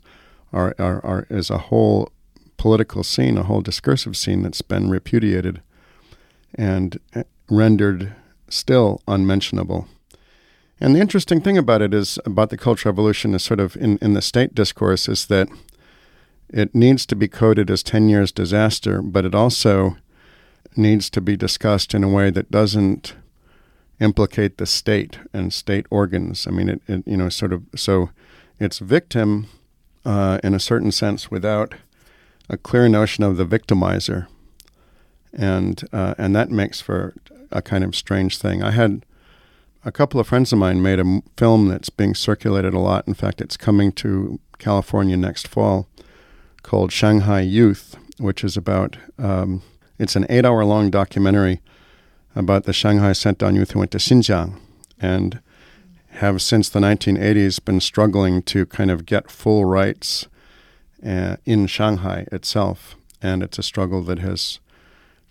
are, 0.52 0.74
are, 0.80 1.04
are 1.06 1.28
is 1.30 1.50
a 1.50 1.58
whole 1.58 2.12
political 2.58 3.04
scene, 3.04 3.38
a 3.38 3.44
whole 3.44 3.62
discursive 3.62 4.16
scene 4.16 4.44
that's 4.44 4.62
been 4.62 4.90
repudiated 4.90 5.62
and 6.56 7.00
uh, 7.16 7.24
rendered 7.50 8.14
still 8.50 9.02
unmentionable. 9.08 9.88
And 10.84 10.94
the 10.94 11.00
interesting 11.00 11.40
thing 11.40 11.58
about 11.58 11.82
it 11.82 11.94
is 11.94 12.20
about 12.26 12.50
the 12.50 12.58
Cultural 12.58 12.92
Revolution 12.92 13.34
is 13.34 13.42
sort 13.42 13.62
of 13.62 13.78
in, 13.78 13.98
in 14.02 14.16
the 14.16 14.22
state 14.22 14.54
discourse 14.54 15.08
is 15.08 15.28
that 15.28 15.48
it 16.50 16.76
needs 16.76 17.06
to 17.06 17.16
be 17.16 17.30
coded 17.30 17.72
as 17.72 17.84
10 17.84 18.10
years 18.10 18.34
disaster, 18.34 19.02
but 19.02 19.24
it 19.24 19.34
also 19.34 19.96
needs 20.76 21.10
to 21.12 21.22
be 21.22 21.38
discussed 21.38 21.94
in 21.94 22.04
a 22.04 22.10
way 22.10 22.30
that 22.32 22.52
doesn't 22.52 23.16
implicate 24.02 24.58
the 24.58 24.66
state 24.66 25.20
and 25.32 25.54
state 25.54 25.86
organs. 25.90 26.48
I 26.48 26.52
mean, 26.52 26.68
it, 26.68 26.82
it 26.90 27.08
you 27.08 27.16
know, 27.16 27.30
sort 27.30 27.54
of, 27.54 27.64
so 27.78 28.10
it's 28.60 28.80
victim 28.80 29.48
uh, 30.04 30.40
in 30.44 30.54
a 30.54 30.60
certain 30.60 30.92
sense 30.92 31.32
without 31.32 31.76
a 32.50 32.58
clear 32.58 32.90
notion 32.90 33.24
of 33.24 33.38
the 33.38 33.46
victimizer. 33.46 34.28
And, 35.32 35.82
uh, 35.94 36.16
and 36.18 36.36
that 36.36 36.52
makes 36.52 36.82
for 36.82 37.14
a 37.52 37.62
kind 37.62 37.86
of 37.86 37.96
strange 37.96 38.38
thing. 38.38 38.62
I 38.62 38.72
had 38.72 39.06
a 39.86 39.92
couple 39.92 40.20
of 40.20 40.28
friends 40.28 40.54
of 40.54 40.60
mine 40.60 40.82
made 40.82 41.00
a 41.00 41.22
film 41.38 41.68
that's 41.68 41.90
being 41.90 42.16
circulated 42.16 42.74
a 42.74 42.80
lot. 42.80 43.08
In 43.08 43.14
fact, 43.14 43.42
it's 43.42 43.58
coming 43.58 43.92
to 43.94 44.40
California 44.58 45.18
next 45.18 45.48
fall 45.48 45.88
called 46.62 46.92
Shanghai 46.92 47.42
Youth, 47.42 47.98
which 48.18 48.44
is 48.44 48.56
about, 48.56 48.98
um, 49.18 49.62
it's 50.00 50.16
an 50.16 50.26
eight 50.30 50.46
hour 50.46 50.64
long 50.64 50.90
documentary 50.90 51.62
about 52.36 52.64
the 52.64 52.74
Shanghai 52.74 53.14
sent 53.14 53.38
down 53.38 53.56
youth 53.56 53.72
who 53.72 53.80
went 53.80 53.92
to 53.92 53.98
Xinjiang 53.98 54.60
and 55.00 55.40
have 56.12 56.42
since 56.42 56.70
the 56.70 56.80
1980s 56.80 57.64
been 57.64 57.80
struggling 57.80 58.42
to 58.44 58.66
kind 58.66 58.90
of 58.90 59.06
get 59.06 59.30
full 59.30 59.66
rights 59.66 60.28
uh, 61.06 61.36
in 61.46 61.68
Shanghai 61.68 62.26
itself. 62.32 62.96
And 63.22 63.44
it's 63.44 63.60
a 63.60 63.64
struggle 63.64 64.02
that 64.04 64.20
has 64.20 64.60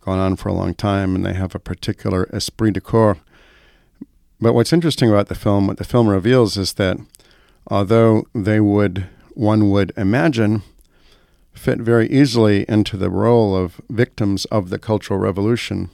gone 0.00 0.18
on 0.18 0.36
for 0.36 0.48
a 0.48 0.55
long 0.55 0.74
time, 0.74 1.14
and 1.14 1.24
they 1.24 1.34
have 1.34 1.55
a 1.55 1.61
particular 1.61 2.28
esprit 2.32 2.72
de 2.72 2.80
corps 2.80 3.18
but 4.43 4.55
what's 4.55 4.72
interesting 4.72 5.09
about 5.09 5.28
the 5.28 5.36
film, 5.36 5.68
what 5.68 5.78
the 5.78 5.84
film 5.84 6.09
reveals 6.09 6.57
is 6.57 6.72
that 6.74 6.99
although 7.68 8.24
they 8.34 8.59
would, 8.59 9.07
one 9.34 9.70
would 9.70 9.93
imagine, 9.97 10.62
fit 11.53 11.78
very 11.78 12.09
easily 12.11 12.64
into 12.68 12.97
the 12.97 13.09
role 13.09 13.57
of 13.57 13.80
victims 13.88 14.45
of 14.47 14.68
the 14.68 14.80
Cultural 14.80 15.20
Revolution, 15.20 15.90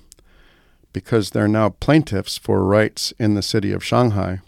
because 0.94 1.30
they're 1.30 1.46
now 1.46 1.68
plaintiffs 1.68 2.38
for 2.38 2.64
rights 2.64 3.12
in 3.18 3.34
the 3.34 3.42
city 3.42 3.70
of 3.70 3.84
Shanghai, 3.84 4.40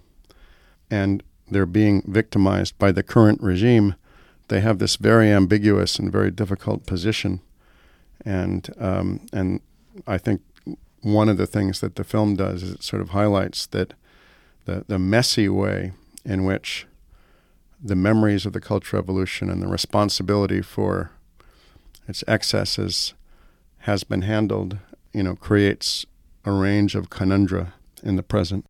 and 0.90 1.22
they're 1.50 1.66
being 1.66 2.02
victimized 2.06 2.78
by 2.78 2.90
the 2.92 3.02
current 3.02 3.42
regime, 3.42 3.96
they 4.48 4.60
have 4.60 4.78
this 4.78 4.96
very 4.96 5.30
ambiguous 5.30 5.98
and 5.98 6.10
very 6.10 6.30
difficult 6.30 6.86
position. 6.86 7.42
And 8.24 8.66
um, 8.78 9.26
and 9.30 9.60
I 10.06 10.16
think 10.16 10.40
one 11.02 11.28
of 11.28 11.36
the 11.36 11.46
things 11.46 11.80
that 11.80 11.96
the 11.96 12.04
film 12.04 12.36
does 12.36 12.62
is 12.62 12.72
it 12.72 12.82
sort 12.82 13.02
of 13.02 13.10
highlights 13.10 13.66
that 13.66 13.94
the, 14.64 14.84
the 14.86 14.98
messy 14.98 15.48
way 15.48 15.92
in 16.24 16.44
which 16.44 16.86
the 17.82 17.96
memories 17.96 18.44
of 18.44 18.52
the 18.52 18.60
Cultural 18.60 19.02
Revolution 19.02 19.48
and 19.48 19.62
the 19.62 19.68
responsibility 19.68 20.60
for 20.60 21.10
its 22.06 22.22
excesses 22.28 23.14
has 23.80 24.04
been 24.04 24.22
handled, 24.22 24.78
you 25.12 25.22
know, 25.22 25.34
creates 25.34 26.04
a 26.44 26.52
range 26.52 26.94
of 26.94 27.08
conundra 27.08 27.72
in 28.02 28.16
the 28.16 28.22
present. 28.22 28.66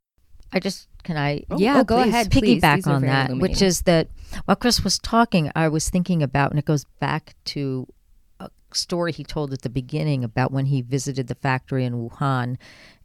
I 0.52 0.60
just 0.60 0.88
can 1.02 1.16
I? 1.16 1.44
Oh, 1.50 1.58
yeah 1.58 1.80
oh, 1.80 1.84
go 1.84 2.02
please, 2.02 2.08
ahead. 2.08 2.30
Piggyback 2.30 2.86
on 2.86 3.02
that, 3.02 3.36
which 3.38 3.62
is 3.62 3.82
that 3.82 4.08
while 4.44 4.56
Chris 4.56 4.84
was 4.84 4.98
talking, 4.98 5.50
I 5.56 5.68
was 5.68 5.88
thinking 5.88 6.22
about, 6.22 6.50
and 6.50 6.58
it 6.58 6.64
goes 6.64 6.84
back 7.00 7.34
to 7.46 7.86
story 8.74 9.12
he 9.12 9.24
told 9.24 9.52
at 9.52 9.62
the 9.62 9.70
beginning 9.70 10.24
about 10.24 10.52
when 10.52 10.66
he 10.66 10.82
visited 10.82 11.28
the 11.28 11.34
factory 11.34 11.84
in 11.84 11.94
Wuhan 11.94 12.56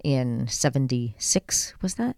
in 0.03 0.47
76, 0.47 1.73
was 1.81 1.95
that? 1.95 2.15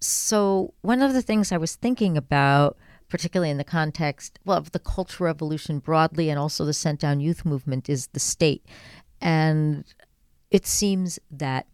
So, 0.00 0.74
one 0.82 1.00
of 1.00 1.12
the 1.12 1.22
things 1.22 1.52
I 1.52 1.58
was 1.58 1.76
thinking 1.76 2.16
about, 2.16 2.76
particularly 3.08 3.50
in 3.50 3.58
the 3.58 3.64
context 3.64 4.38
well, 4.44 4.58
of 4.58 4.72
the 4.72 4.78
Cultural 4.78 5.26
Revolution 5.26 5.78
broadly 5.78 6.28
and 6.28 6.38
also 6.38 6.64
the 6.64 6.72
Sent 6.72 7.00
Down 7.00 7.20
Youth 7.20 7.44
movement, 7.44 7.88
is 7.88 8.08
the 8.08 8.20
state. 8.20 8.64
And 9.20 9.84
it 10.50 10.66
seems 10.66 11.18
that 11.30 11.66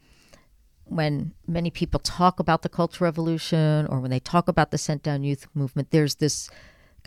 when 0.85 1.33
many 1.47 1.71
people 1.71 2.01
talk 2.01 2.41
about 2.41 2.63
the 2.63 2.69
Cultural 2.69 3.07
Revolution 3.07 3.87
or 3.87 4.01
when 4.01 4.11
they 4.11 4.21
talk 4.21 4.49
about 4.49 4.71
the 4.71 4.79
Sent 4.79 5.03
Down 5.03 5.23
Youth 5.23 5.47
movement, 5.55 5.91
there's 5.91 6.17
this 6.17 6.51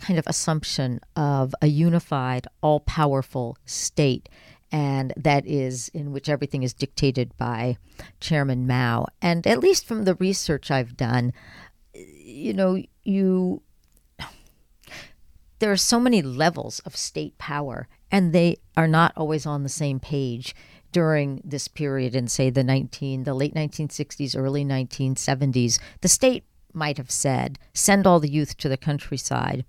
kind 0.02 0.18
of 0.18 0.26
assumption 0.26 1.00
of 1.16 1.54
a 1.62 1.68
unified, 1.68 2.46
all 2.60 2.80
powerful 2.80 3.56
state, 3.64 4.28
and 4.70 5.12
that 5.16 5.46
is 5.46 5.88
in 5.88 6.12
which 6.12 6.28
everything 6.28 6.62
is 6.62 6.74
dictated 6.74 7.36
by 7.36 7.76
Chairman 8.20 8.66
Mao. 8.66 9.06
And 9.20 9.46
at 9.46 9.60
least 9.60 9.86
from 9.86 10.04
the 10.04 10.16
research 10.16 10.70
I've 10.70 10.96
done, 10.96 11.32
you 11.94 12.52
know, 12.52 12.82
you 13.04 13.62
there 15.60 15.70
are 15.70 15.76
so 15.76 16.00
many 16.00 16.22
levels 16.22 16.80
of 16.80 16.96
state 16.96 17.38
power, 17.38 17.86
and 18.10 18.32
they 18.32 18.56
are 18.76 18.88
not 18.88 19.12
always 19.16 19.46
on 19.46 19.62
the 19.62 19.68
same 19.68 20.00
page 20.00 20.56
during 20.90 21.40
this 21.44 21.68
period 21.68 22.14
in 22.14 22.28
say 22.28 22.50
the 22.50 22.62
19 22.62 23.24
the 23.24 23.32
late 23.32 23.54
1960s 23.54 24.36
early 24.36 24.62
1970s 24.62 25.78
the 26.02 26.08
state 26.08 26.44
might 26.74 26.98
have 26.98 27.10
said 27.10 27.58
send 27.72 28.06
all 28.06 28.20
the 28.20 28.30
youth 28.30 28.58
to 28.58 28.68
the 28.68 28.76
countryside 28.76 29.64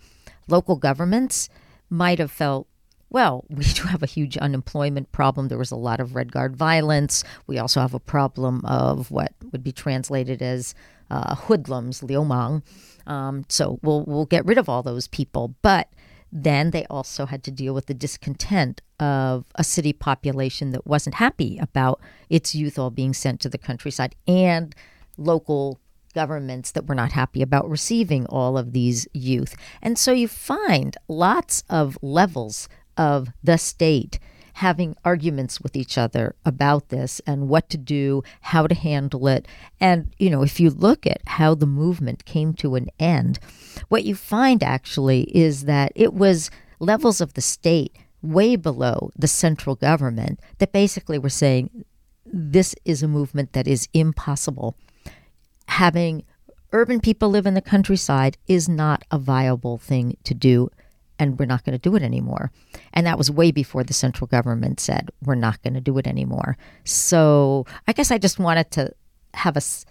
local 0.48 0.76
governments 0.76 1.50
might 1.90 2.20
have 2.20 2.32
felt 2.32 2.68
Well, 3.10 3.46
we 3.50 3.64
do 3.64 3.84
have 3.84 4.04
a 4.04 4.08
huge 4.08 4.38
unemployment 4.38 5.12
problem. 5.12 5.48
There 5.48 5.58
was 5.58 5.72
a 5.72 5.76
lot 5.76 6.00
of 6.00 6.16
Red 6.16 6.32
Guard 6.32 6.56
violence. 6.56 7.24
We 7.48 7.60
also 7.60 7.80
have 7.80 7.94
a 7.94 8.00
problem 8.00 8.62
of 8.66 9.12
what 9.12 9.34
would 9.52 9.64
be 9.64 9.72
translated 9.72 10.42
as 10.42 10.74
uh, 11.12 11.36
hoodlums, 11.36 12.02
liumang. 12.02 12.64
Um, 13.06 13.46
so 13.50 13.80
we'll 13.84 14.04
we'll 14.06 14.26
get 14.26 14.46
rid 14.46 14.58
of 14.58 14.70
all 14.70 14.82
those 14.82 15.08
people, 15.08 15.56
but 15.62 15.90
then 16.32 16.72
they 16.72 16.86
also 16.86 17.28
had 17.28 17.44
to 17.44 17.52
deal 17.52 17.76
with 17.76 17.86
the 17.86 17.94
discontent 17.94 18.82
of 19.00 19.46
a 19.54 19.64
city 19.64 19.94
population 19.94 20.72
that 20.72 20.88
wasn't 20.88 21.16
happy 21.16 21.60
about 21.60 22.02
its 22.30 22.56
youth 22.56 22.80
all 22.80 22.90
being 22.90 23.14
sent 23.14 23.40
to 23.42 23.50
the 23.50 23.58
countryside 23.60 24.16
and 24.28 24.74
local 25.16 25.80
governments 26.14 26.72
that 26.72 26.88
were 26.88 26.96
not 26.96 27.12
happy 27.12 27.42
about 27.42 27.70
receiving 27.70 28.26
all 28.28 28.58
of 28.58 28.74
these 28.74 29.08
youth. 29.14 29.56
And 29.82 29.98
so 29.98 30.12
you 30.12 30.28
find 30.28 30.96
lots 31.08 31.64
of 31.70 31.98
levels 32.02 32.70
of 32.98 33.30
the 33.44 33.58
state 33.58 34.20
having 34.58 34.96
arguments 35.04 35.60
with 35.60 35.76
each 35.76 35.98
other 35.98 36.36
about 36.46 36.90
this 36.90 37.20
and 37.26 37.50
what 37.50 37.70
to 37.70 37.78
do, 37.78 38.24
how 38.42 38.68
to 38.68 38.76
handle 38.76 39.28
it. 39.28 39.48
And, 39.80 40.14
you 40.20 40.30
know, 40.30 40.44
if 40.44 40.60
you 40.60 40.70
look 40.70 41.08
at 41.08 41.22
how 41.26 41.56
the 41.56 41.66
movement 41.66 42.26
came 42.26 42.54
to 42.56 42.76
an 42.76 42.90
end, 43.00 43.40
what 43.90 44.04
you 44.04 44.16
find 44.16 44.64
actually 44.64 45.24
is 45.36 45.66
that 45.66 45.92
it 45.96 46.14
was 46.14 46.52
levels 46.80 47.20
of 47.20 47.34
the 47.34 47.42
state 47.42 47.96
way 48.22 48.56
below 48.56 49.12
the 49.18 49.28
central 49.28 49.76
government 49.76 50.40
that 50.60 50.72
basically 50.72 51.18
were 51.18 51.30
saying 51.30 51.84
this 52.26 52.76
is 52.86 53.04
a 53.04 53.08
movement 53.08 53.54
that 53.54 53.68
is 53.68 53.90
impossible. 53.94 54.76
Having 55.74 56.24
urban 56.72 57.00
people 57.00 57.30
live 57.30 57.48
in 57.48 57.56
the 57.56 57.62
countryside 57.62 58.38
is 58.48 58.70
not 58.70 59.04
a 59.10 59.18
viable 59.18 59.80
thing 59.80 60.16
to 60.24 60.36
do 60.36 60.70
and 61.18 61.40
we're 61.40 61.48
not 61.48 61.64
going 61.64 61.74
to 61.74 61.90
do 61.90 61.96
it 61.96 62.04
anymore. 62.04 62.52
And 62.94 63.08
that 63.08 63.18
was 63.18 63.32
way 63.32 63.50
before 63.50 63.84
the 63.84 63.92
central 63.92 64.28
government 64.28 64.80
said, 64.80 65.10
we're 65.24 65.34
not 65.34 65.64
going 65.64 65.74
to 65.74 65.82
do 65.82 65.98
it 65.98 66.06
anymore. 66.06 66.58
So 66.84 67.66
I 67.88 67.94
guess 67.94 68.12
I 68.12 68.20
just 68.20 68.38
wanted 68.38 68.70
to 68.72 68.94
have 69.34 69.58
us 69.58 69.84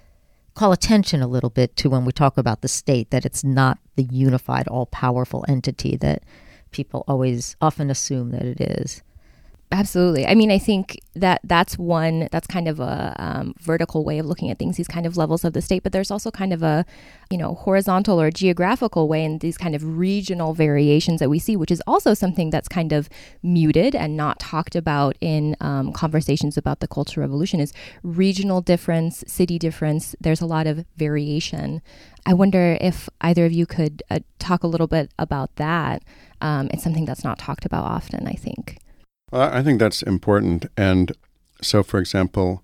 call 0.55 0.70
attention 0.70 1.20
a 1.20 1.26
little 1.26 1.51
bit 1.51 1.74
to 1.78 1.91
when 1.91 2.05
we 2.05 2.12
talk 2.12 2.39
about 2.39 2.61
the 2.61 2.68
state 2.68 3.11
that 3.11 3.26
it's 3.26 3.43
not 3.43 3.78
the 3.97 4.05
unified, 4.05 4.68
all 4.68 4.87
powerful 4.87 5.45
entity 5.49 5.97
that 5.97 6.22
people 6.70 7.03
always 7.09 7.57
often 7.61 7.91
assume 7.91 8.30
that 8.30 8.45
it 8.45 8.61
is. 8.61 9.03
Absolutely. 9.72 10.26
I 10.26 10.34
mean, 10.34 10.50
I 10.50 10.58
think 10.58 11.00
that 11.14 11.40
that's 11.44 11.78
one, 11.78 12.28
that's 12.30 12.46
kind 12.46 12.68
of 12.68 12.78
a 12.78 13.16
um, 13.16 13.54
vertical 13.58 14.04
way 14.04 14.18
of 14.18 14.26
looking 14.26 14.50
at 14.50 14.58
things, 14.58 14.76
these 14.76 14.86
kind 14.86 15.06
of 15.06 15.16
levels 15.16 15.46
of 15.46 15.54
the 15.54 15.62
state, 15.62 15.82
but 15.82 15.92
there's 15.92 16.10
also 16.10 16.30
kind 16.30 16.52
of 16.52 16.62
a, 16.62 16.84
you 17.30 17.38
know, 17.38 17.54
horizontal 17.54 18.20
or 18.20 18.30
geographical 18.30 19.08
way 19.08 19.24
and 19.24 19.40
these 19.40 19.56
kind 19.56 19.74
of 19.74 19.96
regional 19.96 20.52
variations 20.52 21.20
that 21.20 21.30
we 21.30 21.38
see, 21.38 21.56
which 21.56 21.70
is 21.70 21.82
also 21.86 22.12
something 22.12 22.50
that's 22.50 22.68
kind 22.68 22.92
of 22.92 23.08
muted 23.42 23.94
and 23.94 24.14
not 24.14 24.38
talked 24.38 24.76
about 24.76 25.16
in 25.22 25.56
um, 25.60 25.90
conversations 25.90 26.58
about 26.58 26.80
the 26.80 26.88
Cultural 26.88 27.26
Revolution 27.26 27.58
is 27.58 27.72
regional 28.02 28.60
difference, 28.60 29.24
city 29.26 29.58
difference. 29.58 30.14
There's 30.20 30.42
a 30.42 30.46
lot 30.46 30.66
of 30.66 30.84
variation. 30.98 31.80
I 32.26 32.34
wonder 32.34 32.76
if 32.78 33.08
either 33.22 33.46
of 33.46 33.52
you 33.52 33.64
could 33.64 34.02
uh, 34.10 34.20
talk 34.38 34.64
a 34.64 34.66
little 34.66 34.86
bit 34.86 35.12
about 35.18 35.56
that. 35.56 36.02
Um, 36.42 36.68
it's 36.74 36.82
something 36.82 37.06
that's 37.06 37.24
not 37.24 37.38
talked 37.38 37.64
about 37.64 37.84
often, 37.84 38.28
I 38.28 38.34
think. 38.34 38.76
Well, 39.33 39.51
I 39.51 39.62
think 39.62 39.78
that's 39.78 40.03
important. 40.03 40.66
And 40.76 41.12
so, 41.62 41.83
for 41.83 41.99
example, 41.99 42.62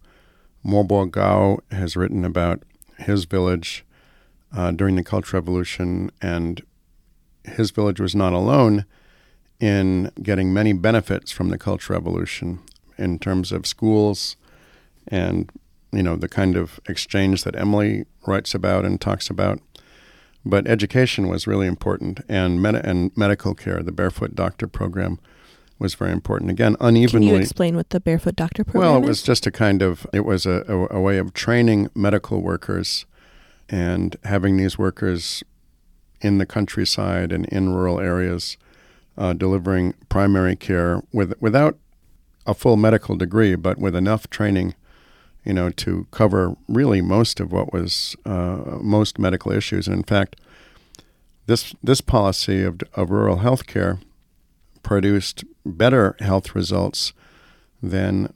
Mobo 0.65 1.11
Gao 1.11 1.61
has 1.71 1.97
written 1.97 2.27
about 2.27 2.63
his 2.99 3.25
village 3.25 3.87
uh, 4.55 4.71
during 4.73 4.97
the 4.97 5.03
Cultural 5.03 5.41
Revolution, 5.41 6.11
and 6.21 6.61
his 7.45 7.71
village 7.71 8.01
was 8.01 8.15
not 8.15 8.35
alone 8.35 8.85
in 9.59 10.13
getting 10.23 10.53
many 10.53 10.75
benefits 10.75 11.33
from 11.33 11.49
the 11.49 11.59
Cultural 11.59 11.99
Revolution 11.99 12.61
in 12.99 13.19
terms 13.19 13.51
of 13.51 13.67
schools 13.67 14.37
and 15.07 15.51
you 15.91 16.03
know 16.03 16.17
the 16.17 16.29
kind 16.29 16.57
of 16.57 16.79
exchange 16.87 17.45
that 17.45 17.57
Emily 17.57 18.05
writes 18.27 18.55
about 18.55 18.85
and 18.85 19.01
talks 19.01 19.31
about. 19.31 19.59
But 20.45 20.67
education 20.67 21.29
was 21.29 21.47
really 21.47 21.67
important, 21.67 22.21
and 22.29 22.61
med- 22.61 22.85
and 22.85 23.11
medical 23.17 23.55
care, 23.55 23.83
the 23.83 23.93
Barefoot 23.93 24.35
Doctor 24.35 24.67
program 24.69 25.19
was 25.79 25.95
very 25.95 26.13
important. 26.13 26.51
Again, 26.51 26.77
unevenly. 26.81 27.29
Can 27.29 27.37
you 27.37 27.41
explain 27.41 27.77
what 27.77 27.91
the 27.91 28.01
Barefoot 28.01 28.37
Doctor 28.37 28.65
program 28.65 28.93
well, 28.93 29.03
it 29.03 29.07
was 29.07 29.23
just 29.23 29.47
a 29.47 29.51
kind 29.51 29.83
of 29.83 30.07
it 30.13 30.25
was 30.25 30.47
a, 30.47 30.65
a, 30.69 30.97
a 30.97 31.01
way 31.01 31.19
of 31.19 31.33
training 31.33 31.91
medical 31.95 32.41
workers 32.41 33.07
and 33.69 34.17
having 34.25 34.57
these 34.57 34.79
workers 34.79 35.43
in 36.21 36.39
the 36.39 36.47
countryside 36.47 37.33
and 37.33 37.47
in 37.47 37.71
rural 37.73 38.01
areas 38.01 38.57
uh, 39.17 39.33
delivering 39.33 39.95
primary 40.09 40.57
care 40.57 41.03
with 41.13 41.35
without 41.41 41.77
a 42.47 42.55
full 42.55 42.77
medical 42.77 43.17
degree, 43.17 43.55
but 43.55 43.79
with 43.79 43.95
enough 43.95 44.31
training, 44.31 44.75
you 45.45 45.53
know, 45.53 45.69
to 45.71 46.07
cover 46.11 46.57
really 46.67 47.03
most 47.03 47.41
of 47.41 47.53
what 47.53 47.73
was 47.73 48.17
uh, 48.25 48.79
most 48.81 49.19
medical 49.19 49.53
issues. 49.53 49.87
And 49.87 49.97
in 49.97 50.03
fact, 50.03 50.37
this 51.47 51.75
this 51.83 52.01
policy 52.01 52.63
of 52.63 52.81
of 52.95 53.11
rural 53.11 53.39
health 53.39 53.67
care 53.67 53.99
produced 54.83 55.45
better 55.65 56.17
health 56.21 56.55
results 56.55 57.13
than 57.83 58.33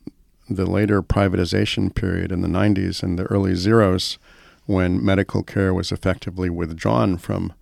the 0.48 0.66
later 0.66 1.02
privatization 1.02 1.94
period 1.94 2.30
in 2.30 2.42
the 2.42 2.48
90s 2.48 3.02
and 3.02 3.18
the 3.18 3.24
early 3.24 3.54
zeros 3.54 4.18
when 4.66 5.04
medical 5.04 5.42
care 5.42 5.72
was 5.74 5.90
effectively 5.90 6.50
withdrawn 6.50 7.16
from 7.16 7.52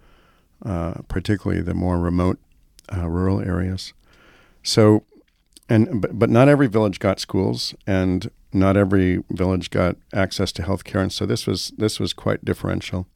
uh, 0.65 0.95
particularly 1.09 1.63
the 1.63 1.75
more 1.75 1.99
remote 1.99 2.39
uh, 2.95 3.09
rural 3.09 3.41
areas. 3.41 3.93
So, 4.63 5.05
and 5.69 6.03
but, 6.03 6.19
but 6.19 6.29
not 6.29 6.49
every 6.49 6.67
village 6.67 6.99
got 6.99 7.19
schools, 7.21 7.75
and 7.87 8.31
not 8.53 8.77
every 8.77 9.23
village 9.31 9.71
got 9.71 9.97
access 10.13 10.53
to 10.53 10.63
health 10.63 10.85
care, 10.85 11.01
and 11.01 11.13
so 11.13 11.25
this 11.25 11.47
was 11.47 11.73
this 11.79 11.99
was 11.99 12.13
quite 12.13 12.45
differential. 12.45 13.07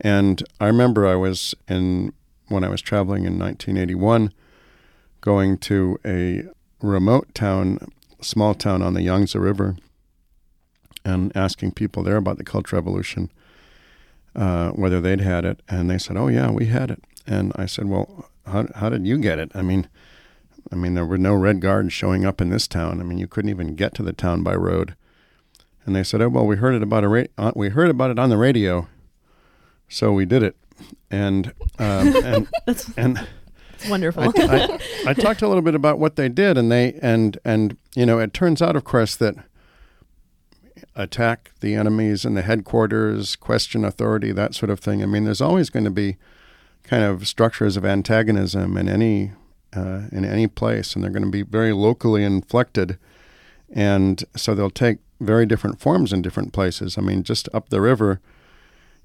And 0.00 0.42
I 0.60 0.66
remember 0.66 1.06
I 1.06 1.14
was 1.14 1.54
in 1.68 2.12
when 2.48 2.62
I 2.62 2.68
was 2.68 2.82
traveling 2.82 3.24
in 3.24 3.38
1981 3.38 4.32
going 5.26 5.58
to 5.58 5.98
a 6.04 6.44
remote 6.80 7.34
town, 7.34 7.80
small 8.20 8.54
town 8.54 8.80
on 8.80 8.94
the 8.94 9.02
Yangtze 9.02 9.36
River, 9.36 9.76
and 11.04 11.36
asking 11.36 11.72
people 11.72 12.04
there 12.04 12.16
about 12.16 12.38
the 12.38 12.44
Cultural 12.44 12.80
Revolution, 12.80 13.32
uh, 14.36 14.70
whether 14.70 15.00
they'd 15.00 15.20
had 15.20 15.44
it. 15.44 15.60
And 15.68 15.90
they 15.90 15.98
said, 15.98 16.16
"Oh 16.16 16.28
yeah, 16.28 16.52
we 16.52 16.66
had 16.66 16.92
it." 16.92 17.02
And 17.26 17.52
I 17.56 17.66
said, 17.66 17.88
"Well, 17.88 18.30
how 18.46 18.68
how 18.76 18.88
did 18.88 19.04
you 19.04 19.18
get 19.18 19.40
it?" 19.40 19.50
I 19.52 19.62
mean, 19.62 19.88
I 20.70 20.76
mean 20.76 20.94
there 20.94 21.04
were 21.04 21.18
no 21.18 21.34
Red 21.34 21.60
Guards 21.60 21.92
showing 21.92 22.24
up 22.24 22.40
in 22.40 22.50
this 22.50 22.68
town. 22.68 23.00
I 23.00 23.02
mean, 23.02 23.18
you 23.18 23.26
couldn't 23.26 23.50
even 23.50 23.74
get 23.74 23.94
to 23.94 24.04
the 24.04 24.12
town 24.12 24.44
by 24.44 24.54
road. 24.54 24.94
And 25.84 25.96
they 25.96 26.04
said, 26.04 26.20
"Oh 26.22 26.28
well, 26.28 26.46
we 26.46 26.56
heard 26.56 26.76
it 26.76 26.84
about 26.84 27.02
a 27.02 27.08
ra- 27.08 27.32
uh, 27.36 27.52
we 27.56 27.70
heard 27.70 27.90
about 27.90 28.12
it 28.12 28.18
on 28.20 28.30
the 28.30 28.38
radio, 28.38 28.86
so 29.88 30.12
we 30.12 30.24
did 30.24 30.44
it." 30.44 30.54
And 31.10 31.52
um, 31.80 32.14
and 32.24 32.48
and 32.96 33.26
it's 33.76 33.88
wonderful. 33.88 34.24
I, 34.24 34.32
I, 34.36 34.78
I, 35.10 35.14
talked 35.14 35.42
a 35.42 35.48
little 35.48 35.62
bit 35.62 35.74
about 35.74 35.98
what 35.98 36.16
they 36.16 36.28
did, 36.28 36.58
and 36.58 36.70
they 36.70 36.98
and 37.02 37.38
and 37.44 37.76
you 37.94 38.06
know 38.06 38.18
it 38.18 38.32
turns 38.32 38.60
out, 38.60 38.76
of 38.76 38.84
course, 38.84 39.16
that 39.16 39.36
attack 40.94 41.52
the 41.60 41.74
enemies 41.74 42.24
in 42.24 42.34
the 42.34 42.42
headquarters, 42.42 43.36
question 43.36 43.84
authority, 43.84 44.32
that 44.32 44.54
sort 44.54 44.70
of 44.70 44.80
thing. 44.80 45.02
I 45.02 45.06
mean, 45.06 45.24
there's 45.24 45.40
always 45.40 45.70
going 45.70 45.84
to 45.84 45.90
be 45.90 46.16
kind 46.82 47.04
of 47.04 47.28
structures 47.28 47.76
of 47.76 47.84
antagonism 47.84 48.76
in 48.76 48.88
any 48.88 49.32
uh, 49.74 50.02
in 50.10 50.24
any 50.24 50.46
place, 50.46 50.94
and 50.94 51.04
they're 51.04 51.10
going 51.10 51.24
to 51.24 51.30
be 51.30 51.42
very 51.42 51.72
locally 51.72 52.24
inflected, 52.24 52.98
and 53.70 54.24
so 54.34 54.54
they'll 54.54 54.70
take 54.70 54.98
very 55.20 55.46
different 55.46 55.80
forms 55.80 56.12
in 56.12 56.22
different 56.22 56.52
places. 56.52 56.96
I 56.96 57.02
mean, 57.02 57.22
just 57.22 57.48
up 57.52 57.68
the 57.68 57.80
river 57.80 58.20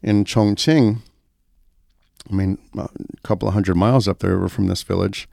in 0.01 0.23
Chongqing 0.23 1.01
I 2.29 2.33
mean, 2.33 2.57
a 2.77 2.89
couple 3.23 3.47
of 3.47 3.53
hundred 3.53 3.75
miles 3.75 4.07
up 4.07 4.19
the 4.19 4.29
river 4.29 4.49
from 4.49 4.67
this 4.67 4.83
village. 4.83 5.27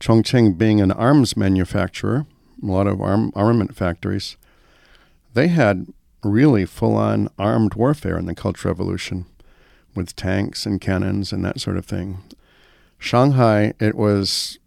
Chongqing 0.00 0.58
being 0.58 0.80
an 0.80 0.92
arms 0.92 1.36
manufacturer, 1.36 2.26
a 2.62 2.66
lot 2.66 2.86
of 2.86 3.00
arm, 3.00 3.32
armament 3.34 3.74
factories, 3.74 4.36
they 5.34 5.48
had 5.48 5.86
really 6.22 6.66
full 6.66 6.96
on 6.96 7.28
armed 7.38 7.74
warfare 7.74 8.18
in 8.18 8.26
the 8.26 8.34
Cultural 8.34 8.74
Revolution 8.74 9.26
with 9.94 10.16
tanks 10.16 10.66
and 10.66 10.80
cannons 10.80 11.32
and 11.32 11.44
that 11.44 11.60
sort 11.60 11.76
of 11.76 11.86
thing. 11.86 12.22
Shanghai, 12.98 13.72
it 13.80 13.94
was 13.94 14.58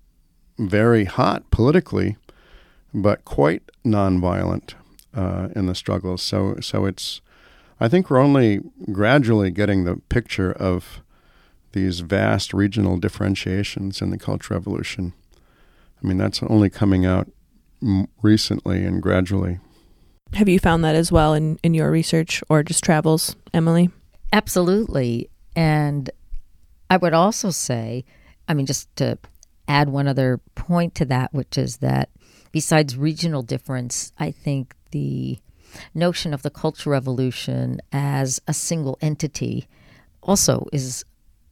very 0.58 1.06
hot 1.06 1.50
politically, 1.52 2.18
but 2.94 3.26
quite 3.26 3.64
nonviolent 3.86 4.74
uh, 5.14 5.50
in 5.56 5.68
the 5.68 5.76
struggles. 5.76 6.22
So, 6.22 6.58
so 6.62 6.86
it's, 6.86 7.22
I 7.80 7.88
think 7.88 8.10
we're 8.10 8.20
only 8.20 8.62
gradually 8.92 9.52
getting 9.52 9.84
the 9.84 9.98
picture 10.10 10.52
of 10.52 11.02
these 11.72 12.00
vast 12.02 12.54
regional 12.54 12.98
differentiations 12.98 14.02
in 14.02 14.10
the 14.10 14.18
Cultural 14.18 14.60
Revolution. 14.60 15.14
I 16.04 16.08
mean, 16.08 16.18
that's 16.18 16.42
only 16.44 16.70
coming 16.70 17.06
out 17.06 17.30
recently 18.22 18.86
and 18.86 19.02
gradually. 19.02 19.60
Have 20.34 20.50
you 20.50 20.60
found 20.60 20.84
that 20.84 20.96
as 20.96 21.12
well 21.12 21.34
in, 21.34 21.60
in 21.64 21.74
your 21.74 21.92
research 21.92 22.44
or 22.50 22.64
just 22.64 22.84
travels, 22.84 23.36
Emily? 23.54 23.90
Absolutely. 24.32 25.30
And 25.56 26.10
I 26.90 26.98
would 26.98 27.14
also 27.14 27.50
say, 27.50 28.06
I 28.48 28.54
mean, 28.54 28.66
just 28.66 28.94
to 28.98 29.18
add 29.68 29.90
one 29.90 30.08
other 30.08 30.40
point 30.56 30.96
to 30.96 31.06
that, 31.06 31.34
which 31.34 31.58
is 31.58 31.78
that 31.78 32.10
besides 32.52 32.98
regional 32.98 33.42
difference, 33.42 34.12
I 34.18 34.32
think 34.32 34.76
the 34.92 35.40
notion 35.94 36.34
of 36.34 36.42
the 36.42 36.50
Cultural 36.50 36.94
Revolution 36.94 37.80
as 37.92 38.42
a 38.48 38.54
single 38.54 38.98
entity 39.02 39.68
also 40.22 40.68
is 40.74 41.06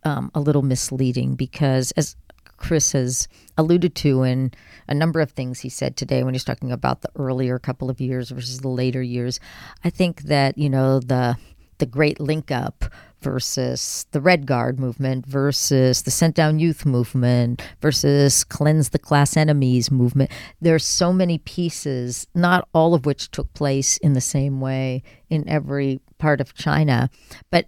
um, 0.07 0.31
a 0.33 0.39
little 0.39 0.61
misleading 0.61 1.35
because, 1.35 1.91
as 1.91 2.15
Chris 2.55 2.93
has 2.93 3.27
alluded 3.57 3.93
to 3.95 4.23
in 4.23 4.51
a 4.87 4.93
number 4.93 5.19
of 5.19 5.31
things 5.31 5.59
he 5.59 5.69
said 5.69 5.95
today 5.95 6.23
when 6.23 6.33
he's 6.33 6.43
talking 6.43 6.71
about 6.71 7.01
the 7.01 7.11
earlier 7.15 7.59
couple 7.59 7.89
of 7.89 8.01
years 8.01 8.31
versus 8.31 8.61
the 8.61 8.67
later 8.69 9.01
years, 9.01 9.39
I 9.83 9.89
think 9.89 10.23
that 10.23 10.57
you 10.57 10.69
know 10.69 10.99
the 10.99 11.37
the 11.77 11.85
great 11.85 12.19
link 12.19 12.49
up 12.49 12.85
versus 13.21 14.05
the 14.11 14.21
Red 14.21 14.45
Guard 14.45 14.79
movement 14.79 15.25
versus 15.25 16.03
the 16.03 16.11
Sent 16.11 16.35
Down 16.35 16.59
Youth 16.59 16.85
movement 16.85 17.61
versus 17.81 18.43
Cleanse 18.43 18.89
the 18.89 18.99
Class 18.99 19.35
Enemies 19.35 19.91
movement. 19.91 20.31
There's 20.61 20.85
so 20.85 21.11
many 21.11 21.37
pieces, 21.39 22.27
not 22.33 22.67
all 22.73 22.93
of 22.93 23.05
which 23.05 23.29
took 23.31 23.53
place 23.53 23.97
in 23.97 24.13
the 24.13 24.21
same 24.21 24.61
way 24.61 25.03
in 25.29 25.47
every 25.49 25.99
part 26.17 26.41
of 26.41 26.53
China. 26.53 27.09
But 27.51 27.67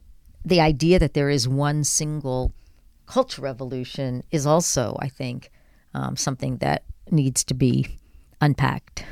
the 0.50 0.60
idea 0.60 1.00
that 1.00 1.14
there 1.14 1.30
is 1.30 1.48
one 1.48 1.84
single 1.84 2.52
culture 3.06 3.42
revolution 3.42 4.24
is 4.32 4.46
also, 4.46 4.98
I 5.00 5.08
think, 5.08 5.50
um, 5.94 6.16
something 6.16 6.58
that 6.58 6.84
needs 7.10 7.44
to 7.46 7.54
be 7.54 7.98
unpacked. 8.42 9.06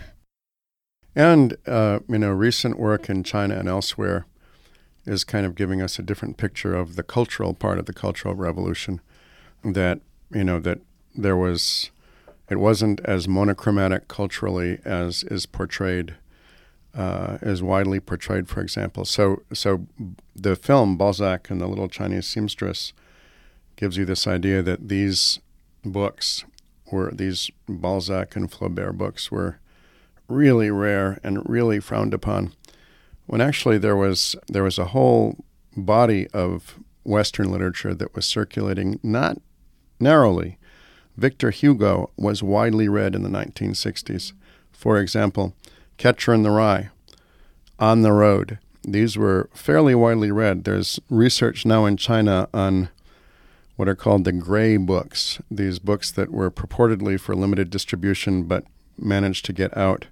And, 1.16 1.58
uh, 1.66 2.00
you 2.08 2.20
know, 2.20 2.32
recent 2.32 2.78
work 2.78 3.10
in 3.10 3.24
China 3.24 3.56
and 3.56 3.68
elsewhere 3.68 4.26
is 5.06 5.24
kind 5.24 5.46
of 5.46 5.56
giving 5.56 5.82
us 5.82 5.98
a 5.98 6.04
different 6.04 6.38
picture 6.38 6.76
of 6.76 6.96
the 6.96 7.04
cultural 7.04 7.54
part 7.54 7.80
of 7.80 7.86
the 7.86 7.94
Cultural 7.94 8.36
Revolution. 8.36 9.02
That 9.64 10.02
you 10.32 10.44
know 10.44 10.60
that 10.60 10.80
there 11.16 11.36
was, 11.36 11.90
it 12.50 12.58
wasn't 12.58 13.00
as 13.02 13.28
monochromatic 13.28 14.08
culturally 14.08 14.80
as 14.86 15.24
is 15.24 15.46
portrayed, 15.46 16.16
uh, 16.98 17.38
as 17.41 17.62
widely 17.62 18.00
portrayed. 18.00 18.50
For 18.50 18.60
example, 18.60 19.06
so 19.06 19.43
so 19.54 19.88
the 20.36 20.56
film 20.56 20.98
Balzac 20.98 21.50
and 21.50 21.62
the 21.62 21.68
Little 21.68 21.88
Chinese 21.88 22.28
Seamstress 22.28 22.91
gives 23.76 23.95
you 23.95 24.04
this 24.04 24.28
idea 24.28 24.62
that 24.64 24.89
these 24.89 25.39
books 25.86 26.43
were 26.91 27.12
these 27.12 27.52
Balzac 27.70 28.36
and 28.36 28.52
Flaubert 28.52 28.98
books 28.98 29.32
were 29.32 29.60
really 30.28 30.72
rare 30.72 31.20
and 31.24 31.48
really 31.48 31.80
frowned 31.80 32.14
upon 32.14 32.54
when 33.28 33.41
actually 33.41 33.78
there 33.78 33.95
was 33.95 34.36
there 34.48 34.64
was 34.64 34.80
a 34.80 34.86
whole 34.86 35.38
body 35.76 36.28
of 36.34 36.80
Western 37.04 37.52
literature 37.52 37.93
that 37.93 38.16
was 38.16 38.26
circulating 38.26 39.00
not 39.04 39.39
narrowly. 40.00 40.58
Victor 41.16 41.52
Hugo 41.52 42.12
was 42.18 42.43
widely 42.43 42.88
read 42.89 43.16
in 43.16 43.24
the 43.24 43.30
1960s. 43.30 44.34
For 44.72 45.00
example, 45.00 45.56
Catcher 45.98 46.34
in 46.34 46.43
the 46.43 46.52
Rye, 46.52 46.89
On 47.80 48.02
the 48.02 48.14
Road. 48.14 48.60
These 48.84 49.18
were 49.18 49.50
fairly 49.54 49.95
widely 49.95 50.32
read. 50.32 50.64
There's 50.64 51.00
research 51.10 51.66
now 51.66 51.86
in 51.86 51.98
China 51.98 52.48
on 52.54 52.89
what 53.76 53.89
are 53.89 53.95
called 53.95 54.24
the 54.24 54.32
gray 54.32 54.78
books, 54.78 55.39
these 55.52 55.80
books 55.80 56.10
that 56.12 56.32
were 56.32 56.50
purportedly 56.50 57.20
for 57.20 57.36
limited 57.36 57.70
distribution 57.70 58.43
but 58.43 58.64
managed 58.98 59.45
to 59.45 59.54
get 59.54 59.76
out 59.78 60.08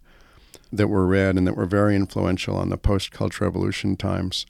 that 0.72 0.88
were 0.88 1.08
read 1.08 1.38
and 1.38 1.48
that 1.48 1.56
were 1.56 1.66
very 1.66 1.96
influential 1.96 2.58
on 2.58 2.70
the 2.70 2.78
post 2.78 3.12
culture 3.12 3.44
revolution 3.44 3.96
times. 3.96 4.46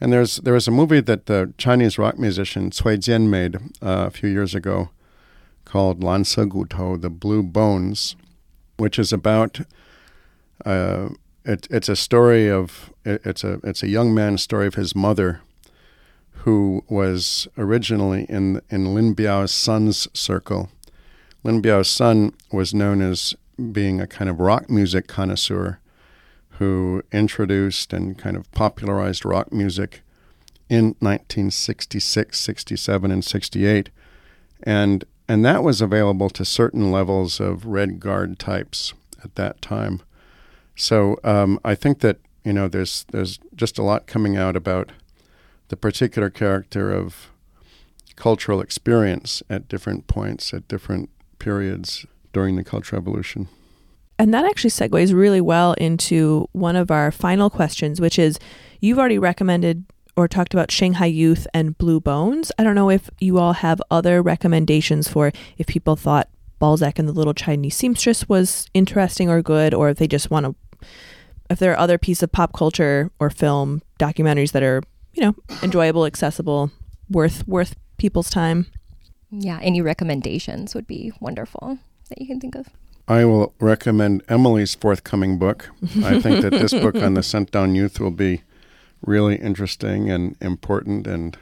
And 0.00 0.12
there's 0.12 0.36
there 0.36 0.54
was 0.54 0.66
a 0.66 0.72
movie 0.72 1.00
that 1.00 1.26
the 1.26 1.52
Chinese 1.58 1.98
rock 1.98 2.18
musician 2.18 2.70
Cui 2.70 2.98
Jian 2.98 3.28
made 3.28 3.56
uh, 3.80 4.06
a 4.06 4.10
few 4.10 4.28
years 4.28 4.54
ago 4.54 4.90
called 5.64 6.02
Lan 6.02 6.24
Se 6.24 6.46
Gu 6.46 6.66
Tou, 6.66 6.96
The 6.96 7.10
Blue 7.10 7.42
Bones, 7.42 8.16
which 8.78 8.98
is 8.98 9.12
about 9.12 9.60
uh, 10.64 11.10
it, 11.44 11.66
it's 11.70 11.88
a 11.88 11.96
story 11.96 12.50
of 12.50 12.92
it, 13.04 13.20
it's 13.24 13.44
a 13.44 13.60
it's 13.64 13.82
a 13.82 13.88
young 13.88 14.14
man's 14.14 14.42
story 14.42 14.66
of 14.66 14.74
his 14.74 14.94
mother 14.94 15.40
who 16.44 16.84
was 16.88 17.48
originally 17.56 18.24
in 18.24 18.60
in 18.70 18.94
Lin 18.94 19.14
Biao's 19.14 19.52
son's 19.52 20.08
circle. 20.14 20.70
Lin 21.44 21.60
Biao's 21.60 21.88
son 21.90 22.32
was 22.52 22.72
known 22.72 23.02
as 23.02 23.34
being 23.72 24.00
a 24.00 24.06
kind 24.06 24.30
of 24.30 24.40
rock 24.40 24.70
music 24.70 25.06
connoisseur 25.06 25.78
who 26.58 27.02
introduced 27.12 27.92
and 27.92 28.16
kind 28.18 28.36
of 28.36 28.50
popularized 28.52 29.24
rock 29.24 29.52
music 29.52 30.02
in 30.68 30.94
1966, 31.00 32.38
67, 32.38 33.10
and 33.10 33.24
68. 33.24 33.90
And, 34.62 35.04
and 35.28 35.44
that 35.44 35.62
was 35.62 35.80
available 35.80 36.30
to 36.30 36.44
certain 36.44 36.90
levels 36.90 37.40
of 37.40 37.66
Red 37.66 38.00
Guard 38.00 38.38
types 38.38 38.94
at 39.22 39.34
that 39.34 39.60
time. 39.60 40.02
So 40.76 41.18
um, 41.24 41.58
I 41.64 41.74
think 41.74 42.00
that 42.00 42.18
you 42.44 42.52
know 42.52 42.68
there's 42.68 43.04
there's 43.12 43.38
just 43.54 43.78
a 43.78 43.82
lot 43.82 44.06
coming 44.06 44.36
out 44.36 44.56
about 44.56 44.90
the 45.68 45.76
particular 45.76 46.30
character 46.30 46.92
of 46.92 47.30
cultural 48.16 48.60
experience 48.60 49.42
at 49.48 49.68
different 49.68 50.06
points 50.06 50.52
at 50.52 50.68
different 50.68 51.10
periods 51.38 52.06
during 52.32 52.56
the 52.56 52.64
Cultural 52.64 53.00
Revolution. 53.00 53.48
And 54.18 54.32
that 54.32 54.44
actually 54.44 54.70
segues 54.70 55.12
really 55.12 55.40
well 55.40 55.72
into 55.74 56.48
one 56.52 56.76
of 56.76 56.90
our 56.90 57.10
final 57.10 57.50
questions, 57.50 58.00
which 58.00 58.18
is 58.18 58.38
you've 58.80 58.98
already 58.98 59.18
recommended 59.18 59.84
or 60.16 60.28
talked 60.28 60.52
about 60.54 60.70
Shanghai 60.70 61.06
Youth 61.06 61.46
and 61.54 61.76
Blue 61.78 62.00
Bones. 62.00 62.52
I 62.58 62.64
don't 62.64 62.74
know 62.74 62.90
if 62.90 63.08
you 63.18 63.38
all 63.38 63.54
have 63.54 63.80
other 63.90 64.22
recommendations 64.22 65.08
for 65.08 65.32
if 65.58 65.66
people 65.66 65.96
thought 65.96 66.28
Balzac 66.62 67.00
and 67.00 67.08
the 67.08 67.12
Little 67.12 67.34
Chinese 67.34 67.74
Seamstress 67.74 68.28
was 68.28 68.68
interesting 68.72 69.28
or 69.28 69.42
good, 69.42 69.74
or 69.74 69.88
if 69.88 69.98
they 69.98 70.06
just 70.06 70.30
want 70.30 70.46
to, 70.46 70.86
if 71.50 71.58
there 71.58 71.72
are 71.72 71.78
other 71.78 71.98
pieces 71.98 72.22
of 72.22 72.30
pop 72.30 72.52
culture 72.52 73.10
or 73.18 73.30
film 73.30 73.82
documentaries 73.98 74.52
that 74.52 74.62
are, 74.62 74.80
you 75.12 75.24
know, 75.24 75.34
enjoyable, 75.64 76.06
accessible, 76.06 76.70
worth 77.10 77.44
worth 77.48 77.74
people's 77.96 78.30
time. 78.30 78.66
Yeah, 79.32 79.58
any 79.60 79.80
recommendations 79.80 80.72
would 80.72 80.86
be 80.86 81.12
wonderful 81.18 81.80
that 82.08 82.20
you 82.20 82.28
can 82.28 82.38
think 82.38 82.54
of? 82.54 82.68
I 83.08 83.24
will 83.24 83.54
recommend 83.58 84.22
Emily's 84.28 84.76
forthcoming 84.76 85.40
book. 85.40 85.68
I 86.04 86.20
think 86.20 86.42
that 86.42 86.52
this 86.52 86.72
book 86.72 86.94
on 86.94 87.14
the 87.14 87.22
sent 87.32 87.50
down 87.50 87.74
youth 87.74 87.98
will 87.98 88.12
be 88.12 88.42
really 89.04 89.34
interesting 89.34 90.10
and 90.10 90.36
important 90.40 91.08
and, 91.08 91.36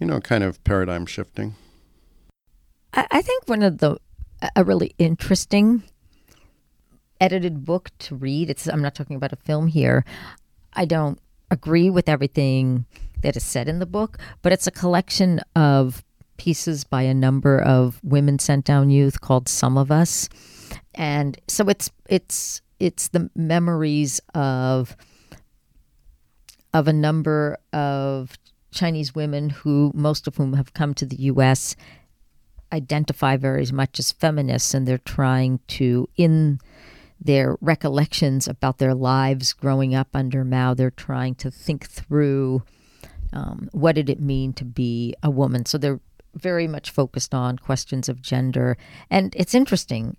you 0.00 0.06
know, 0.08 0.18
kind 0.18 0.42
of 0.42 0.62
paradigm 0.64 1.06
shifting. 1.06 1.54
I, 2.92 3.06
I 3.10 3.22
think 3.22 3.48
one 3.48 3.62
of 3.62 3.78
the, 3.78 3.98
a 4.54 4.64
really 4.64 4.94
interesting 4.98 5.82
edited 7.20 7.64
book 7.64 7.90
to 7.98 8.14
read, 8.14 8.50
it's, 8.50 8.66
I'm 8.66 8.82
not 8.82 8.94
talking 8.94 9.16
about 9.16 9.32
a 9.32 9.36
film 9.36 9.68
here. 9.68 10.04
I 10.72 10.84
don't 10.84 11.18
agree 11.50 11.90
with 11.90 12.08
everything 12.08 12.84
that 13.22 13.36
is 13.36 13.44
said 13.44 13.68
in 13.68 13.78
the 13.78 13.86
book, 13.86 14.18
but 14.42 14.52
it's 14.52 14.66
a 14.66 14.70
collection 14.70 15.40
of 15.54 16.04
pieces 16.36 16.84
by 16.84 17.02
a 17.02 17.14
number 17.14 17.60
of 17.60 18.00
women 18.02 18.38
sent 18.38 18.64
down 18.64 18.90
youth 18.90 19.20
called 19.20 19.48
Some 19.48 19.78
of 19.78 19.90
Us. 19.90 20.28
And 20.94 21.38
so 21.48 21.68
it's 21.68 21.90
it's 22.08 22.60
it's 22.78 23.08
the 23.08 23.30
memories 23.34 24.20
of 24.34 24.96
of 26.74 26.88
a 26.88 26.92
number 26.92 27.56
of 27.72 28.36
Chinese 28.70 29.14
women 29.14 29.48
who 29.48 29.92
most 29.94 30.26
of 30.26 30.36
whom 30.36 30.52
have 30.52 30.74
come 30.74 30.92
to 30.94 31.06
the 31.06 31.16
US 31.16 31.74
identify 32.72 33.36
very 33.36 33.66
much 33.66 33.98
as 33.98 34.12
feminists 34.12 34.74
and 34.74 34.86
they're 34.86 34.98
trying 34.98 35.60
to 35.68 36.08
in 36.16 36.60
their 37.20 37.56
recollections 37.60 38.46
about 38.46 38.78
their 38.78 38.94
lives 38.94 39.52
growing 39.52 39.94
up 39.94 40.08
under 40.14 40.44
Mao, 40.44 40.74
they're 40.74 40.90
trying 40.90 41.34
to 41.36 41.50
think 41.50 41.88
through 41.88 42.62
um, 43.32 43.68
what 43.72 43.94
did 43.94 44.10
it 44.10 44.20
mean 44.20 44.52
to 44.54 44.64
be 44.64 45.14
a 45.22 45.30
woman. 45.30 45.64
So 45.66 45.78
they're 45.78 46.00
very 46.34 46.68
much 46.68 46.90
focused 46.90 47.34
on 47.34 47.58
questions 47.58 48.08
of 48.08 48.20
gender. 48.20 48.76
And 49.10 49.34
it's 49.36 49.54
interesting. 49.54 50.16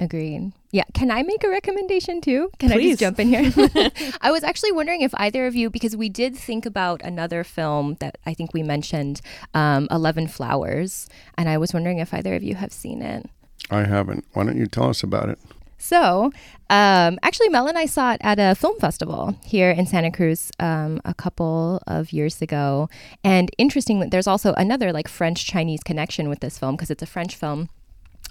Agreed. 0.00 0.52
Yeah. 0.70 0.84
Can 0.94 1.10
I 1.10 1.22
make 1.22 1.44
a 1.44 1.48
recommendation 1.48 2.20
too? 2.20 2.50
Can 2.58 2.70
Please. 2.70 2.86
I 2.86 2.88
just 2.90 3.00
jump 3.00 3.20
in 3.20 3.28
here? 3.28 3.52
I 4.20 4.30
was 4.30 4.42
actually 4.42 4.72
wondering 4.72 5.02
if 5.02 5.12
either 5.16 5.46
of 5.46 5.54
you, 5.54 5.70
because 5.70 5.96
we 5.96 6.08
did 6.08 6.34
think 6.36 6.64
about 6.64 7.02
another 7.02 7.44
film 7.44 7.96
that 8.00 8.18
I 8.24 8.34
think 8.34 8.54
we 8.54 8.62
mentioned, 8.62 9.20
um, 9.54 9.86
11 9.90 10.28
Flowers, 10.28 11.08
and 11.36 11.48
I 11.48 11.58
was 11.58 11.74
wondering 11.74 11.98
if 11.98 12.14
either 12.14 12.34
of 12.34 12.42
you 12.42 12.54
have 12.54 12.72
seen 12.72 13.02
it. 13.02 13.28
I 13.70 13.84
haven't. 13.84 14.24
Why 14.32 14.44
don't 14.44 14.58
you 14.58 14.66
tell 14.66 14.88
us 14.88 15.02
about 15.02 15.28
it? 15.28 15.38
So, 15.78 16.30
um, 16.70 17.18
actually, 17.24 17.48
Mel 17.48 17.66
and 17.66 17.76
I 17.76 17.86
saw 17.86 18.12
it 18.12 18.20
at 18.22 18.38
a 18.38 18.54
film 18.54 18.78
festival 18.78 19.36
here 19.44 19.70
in 19.70 19.84
Santa 19.84 20.12
Cruz 20.12 20.52
um, 20.60 21.00
a 21.04 21.12
couple 21.12 21.82
of 21.88 22.12
years 22.12 22.40
ago. 22.40 22.88
And 23.24 23.50
interestingly, 23.58 24.08
there's 24.08 24.28
also 24.28 24.54
another 24.54 24.92
like 24.92 25.08
French 25.08 25.44
Chinese 25.44 25.82
connection 25.82 26.28
with 26.28 26.38
this 26.38 26.56
film 26.56 26.76
because 26.76 26.90
it's 26.90 27.02
a 27.02 27.06
French 27.06 27.34
film. 27.34 27.68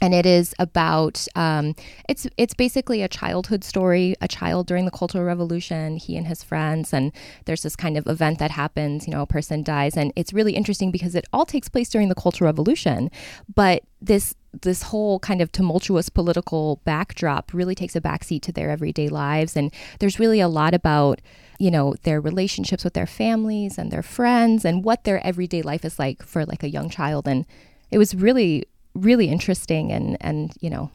And 0.02 0.14
it 0.14 0.26
is 0.26 0.54
about 0.60 1.28
um, 1.36 1.76
it's 2.10 2.28
it's 2.38 2.54
basically 2.54 3.02
a 3.02 3.08
childhood 3.08 3.64
story 3.64 4.16
a 4.22 4.28
child 4.28 4.68
during 4.68 4.86
the 4.86 4.92
cultural 4.92 5.24
revolution 5.24 5.98
he 5.98 6.18
and 6.18 6.28
his 6.28 6.44
friends 6.44 6.94
and 6.94 7.12
there's 7.46 7.62
this 7.62 7.76
kind 7.76 7.98
of 7.98 8.08
event 8.08 8.40
that 8.40 8.52
happens 8.52 9.08
you 9.08 9.14
know 9.14 9.22
a 9.22 9.28
person 9.28 9.64
dies. 9.64 9.98
And 9.98 10.12
it's 10.16 10.34
really 10.34 10.54
interesting 10.54 10.92
because 10.92 11.16
it 11.16 11.26
all 11.32 11.46
takes 11.46 11.70
place 11.70 11.90
during 11.90 12.10
the 12.10 12.16
cultural 12.16 12.48
revolution. 12.48 13.10
But 13.54 13.84
this 14.02 14.36
this 14.62 14.84
whole 14.84 15.18
kind 15.20 15.42
of 15.42 15.52
tumultuous 15.52 16.10
political 16.10 16.82
backdrop 16.84 17.54
really 17.54 17.74
takes 17.76 17.96
a 17.96 18.02
backseat 18.02 18.42
to 18.42 18.52
their 18.52 18.70
everyday 18.70 19.08
lives. 19.08 19.56
And 19.56 19.74
there's 20.00 20.20
really 20.20 20.42
a 20.42 20.50
lot 20.50 20.74
about 20.74 21.22
you 21.60 21.72
know 21.72 21.96
their 22.04 22.20
relationships 22.20 22.84
with 22.84 22.94
their 22.94 23.08
families 23.08 23.78
and 23.78 23.92
their 23.92 24.04
friends 24.04 24.66
and 24.66 24.84
what 24.84 25.04
their 25.04 25.26
everyday 25.26 25.62
life 25.62 25.86
is 25.86 25.98
like 26.00 26.24
for 26.24 26.46
like 26.46 26.64
a 26.64 26.70
young 26.70 26.90
child. 26.90 27.28
And 27.28 27.46
it 27.92 27.98
was 27.98 28.16
really 28.16 28.66
really 28.94 29.28
interesting 29.28 29.92
and 29.92 30.18
and 30.22 30.54
you 30.60 30.70
know 30.70 30.90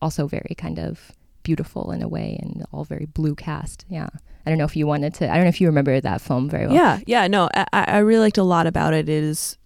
also 0.00 0.26
very 0.26 0.54
kind 0.56 0.78
of 0.78 1.12
beautiful 1.42 1.90
in 1.90 2.02
a 2.02 2.08
way 2.08 2.38
and 2.42 2.64
all 2.72 2.84
very 2.84 3.06
blue 3.06 3.34
cast 3.34 3.84
yeah 3.88 4.08
i 4.46 4.50
don't 4.50 4.58
know 4.58 4.64
if 4.64 4.76
you 4.76 4.86
wanted 4.86 5.12
to 5.12 5.30
i 5.30 5.34
don't 5.34 5.44
know 5.44 5.48
if 5.48 5.60
you 5.60 5.66
remember 5.66 6.00
that 6.00 6.20
film 6.20 6.48
very 6.48 6.66
well 6.66 6.74
Yeah, 6.74 7.00
yeah, 7.06 7.26
no, 7.26 7.48
I, 7.54 7.66
I 7.72 7.98
really 7.98 8.20
liked 8.20 8.38
a 8.38 8.42
lot 8.42 8.66
about 8.66 8.94
it. 8.94 9.08
Is, 9.08 9.58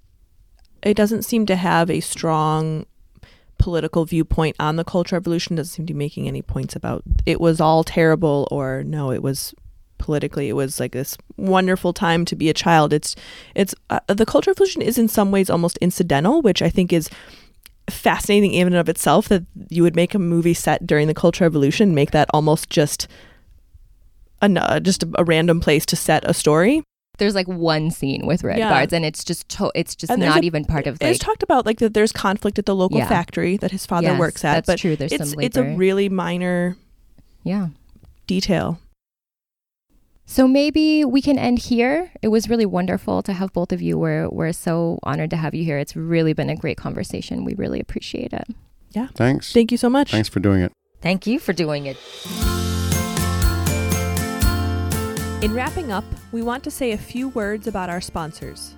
it 0.83 0.97
doesn't 0.97 1.23
seem 1.23 1.47
to 1.47 1.57
have 1.57 1.91
a 1.91 2.01
strong 2.01 2.87
political 3.59 4.05
viewpoint 4.05 4.57
on 4.61 4.77
the 4.77 4.85
cultural 4.85 5.19
revolution. 5.19 5.57
Doesn't 5.57 5.75
seem 5.75 5.87
to 5.87 5.93
be 5.93 5.99
making 5.99 6.29
any 6.29 6.43
points 6.43 6.77
about 6.77 7.03
it 7.27 7.41
was 7.41 7.61
all 7.61 7.83
terrible 7.85 8.47
or 8.51 8.83
no, 8.85 9.11
it 9.11 9.23
was 9.23 9.55
politically 9.99 10.49
it 10.49 10.53
was 10.53 10.79
like 10.79 10.93
this 10.93 11.17
wonderful 11.37 11.93
time 11.93 12.25
to 12.25 12.37
be 12.37 12.49
a 12.49 12.55
child. 12.55 12.93
It's, 12.93 13.17
it's 13.55 13.75
uh, 13.91 14.01
the 14.07 14.27
cultural 14.27 14.53
revolution 14.55 14.81
is 14.83 14.97
in 14.99 15.09
some 15.09 15.31
ways 15.33 15.51
almost 15.51 15.77
incidental, 15.79 16.41
which 16.41 16.63
I 16.63 16.71
think 16.71 16.93
is 16.93 17.11
fascinating 17.91 18.53
in 18.53 18.67
and 18.69 18.77
of 18.77 18.89
itself 18.89 19.29
that 19.29 19.45
you 19.69 19.83
would 19.83 19.97
make 19.97 20.15
a 20.15 20.19
movie 20.19 20.55
set 20.55 20.87
during 20.87 21.07
the 21.09 21.15
cultural 21.15 21.47
revolution 21.49 21.95
make 21.95 22.11
that 22.13 22.29
almost 22.35 22.71
just 22.71 23.07
a 24.43 24.47
uh, 24.61 24.81
just 24.81 25.03
a, 25.03 25.09
a 25.19 25.25
random 25.25 25.61
place 25.61 25.85
to 25.87 25.97
set 25.97 26.23
a 26.29 26.35
story 26.35 26.83
there's 27.19 27.35
like 27.35 27.49
one 27.49 27.91
scene 27.91 28.25
with 28.27 28.45
red 28.45 28.59
Yeah. 28.59 28.71
guards 28.71 28.93
and 28.93 29.05
it's 29.05 29.25
just 29.25 29.49
to- 29.51 29.73
it's 29.75 29.97
just 29.97 30.17
not 30.17 30.43
a- 30.43 30.47
even 30.47 30.65
part 30.65 30.87
of 30.87 31.03
like 31.03 31.19
talked 31.19 31.43
about 31.43 31.67
like 31.67 31.79
that 31.79 31.93
there's 31.95 32.13
conflict 32.13 32.59
at 32.61 32.67
the 32.67 32.77
local 32.77 32.99
Yeah. 32.99 33.09
factory 33.09 33.57
that 33.57 33.73
his 33.73 33.85
father 33.87 34.09
Yes, 34.09 34.21
works 34.21 34.45
at, 34.45 34.55
that's 34.55 34.67
but 34.67 34.79
true 34.79 34.95
there's 34.95 35.13
it's 35.13 35.31
some 35.31 35.41
it's 35.41 35.57
a 35.57 35.65
really 35.65 36.09
minor 36.09 36.77
yeah 37.43 37.69
detail. 38.29 38.79
So 40.31 40.47
maybe 40.47 41.07
we 41.07 41.23
can 41.23 41.39
end 41.39 41.59
here. 41.59 42.13
It 42.21 42.29
was 42.29 42.51
really 42.51 42.67
wonderful 42.67 43.23
to 43.23 43.33
have 43.33 43.51
both 43.55 43.73
of 43.73 43.81
you. 43.81 43.97
We're 43.97 44.29
we're 44.29 44.53
so 44.53 44.99
honored 45.03 45.31
to 45.31 45.37
have 45.37 45.55
you 45.55 45.65
here. 45.65 45.79
It's 45.79 45.97
really 45.97 46.35
been 46.35 46.51
a 46.51 46.55
great 46.55 46.77
conversation. 46.77 47.47
We 47.47 47.55
really 47.55 47.81
appreciate 47.81 48.35
it. 48.35 48.47
Yeah. 48.91 49.09
Thanks. 49.15 49.55
Thank 49.55 49.73
you 49.73 49.79
so 49.79 49.89
much. 49.89 50.11
Thanks 50.11 50.29
for 50.29 50.39
doing 50.39 50.61
it. 50.61 50.71
Thank 51.01 51.27
you 51.27 51.39
for 51.39 51.55
doing 51.55 51.87
it. 51.87 51.97
In 55.43 55.55
wrapping 55.55 55.93
up, 55.93 56.05
we 56.31 56.43
want 56.43 56.63
to 56.65 56.71
say 56.71 56.93
a 56.93 56.99
few 56.99 57.31
words 57.31 57.67
about 57.67 57.89
our 57.89 58.03
sponsors. 58.03 58.75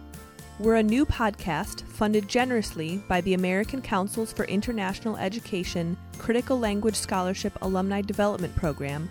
We're 0.61 0.77
a 0.77 0.83
new 0.85 1.05
podcast 1.05 1.83
funded 1.83 2.29
generously 2.29 3.03
by 3.09 3.23
the 3.23 3.35
American 3.35 3.83
Councils 3.83 4.33
for 4.33 4.45
International 4.45 5.17
Education 5.17 5.97
Critical 6.17 6.61
Language 6.61 6.95
Scholarship 6.95 7.59
Alumni 7.61 8.03
Development 8.03 8.55
Program 8.55 9.11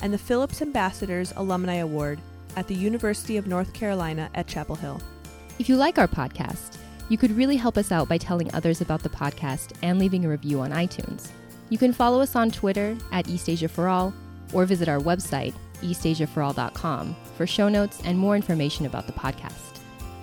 and 0.00 0.12
the 0.12 0.18
Phillips 0.18 0.62
Ambassadors 0.62 1.32
Alumni 1.36 1.76
Award 1.76 2.20
at 2.56 2.66
the 2.66 2.74
University 2.74 3.36
of 3.36 3.46
North 3.46 3.72
Carolina 3.72 4.30
at 4.34 4.46
Chapel 4.46 4.76
Hill. 4.76 5.00
If 5.58 5.68
you 5.68 5.76
like 5.76 5.98
our 5.98 6.08
podcast, 6.08 6.76
you 7.08 7.16
could 7.16 7.30
really 7.36 7.56
help 7.56 7.76
us 7.76 7.92
out 7.92 8.08
by 8.08 8.18
telling 8.18 8.52
others 8.52 8.80
about 8.80 9.02
the 9.02 9.08
podcast 9.08 9.72
and 9.82 9.98
leaving 9.98 10.24
a 10.24 10.28
review 10.28 10.60
on 10.60 10.70
iTunes. 10.70 11.28
You 11.68 11.78
can 11.78 11.92
follow 11.92 12.20
us 12.20 12.36
on 12.36 12.50
Twitter 12.50 12.96
at 13.12 13.28
East 13.28 13.48
Asia 13.48 13.68
for 13.68 13.88
All 13.88 14.12
or 14.52 14.64
visit 14.64 14.88
our 14.88 14.98
website, 14.98 15.54
eastasiaforall.com, 15.82 17.16
for 17.36 17.46
show 17.46 17.68
notes 17.68 18.00
and 18.04 18.18
more 18.18 18.36
information 18.36 18.86
about 18.86 19.06
the 19.06 19.12
podcast. 19.12 19.78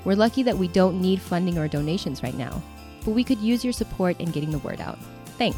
We're 0.05 0.15
lucky 0.15 0.43
that 0.43 0.57
we 0.57 0.67
don't 0.67 1.01
need 1.01 1.21
funding 1.21 1.57
or 1.57 1.67
donations 1.67 2.23
right 2.23 2.35
now, 2.37 2.61
but 3.05 3.11
we 3.11 3.23
could 3.23 3.39
use 3.39 3.63
your 3.63 3.73
support 3.73 4.19
in 4.19 4.31
getting 4.31 4.51
the 4.51 4.59
word 4.59 4.81
out. 4.81 4.99
Thanks. 5.37 5.57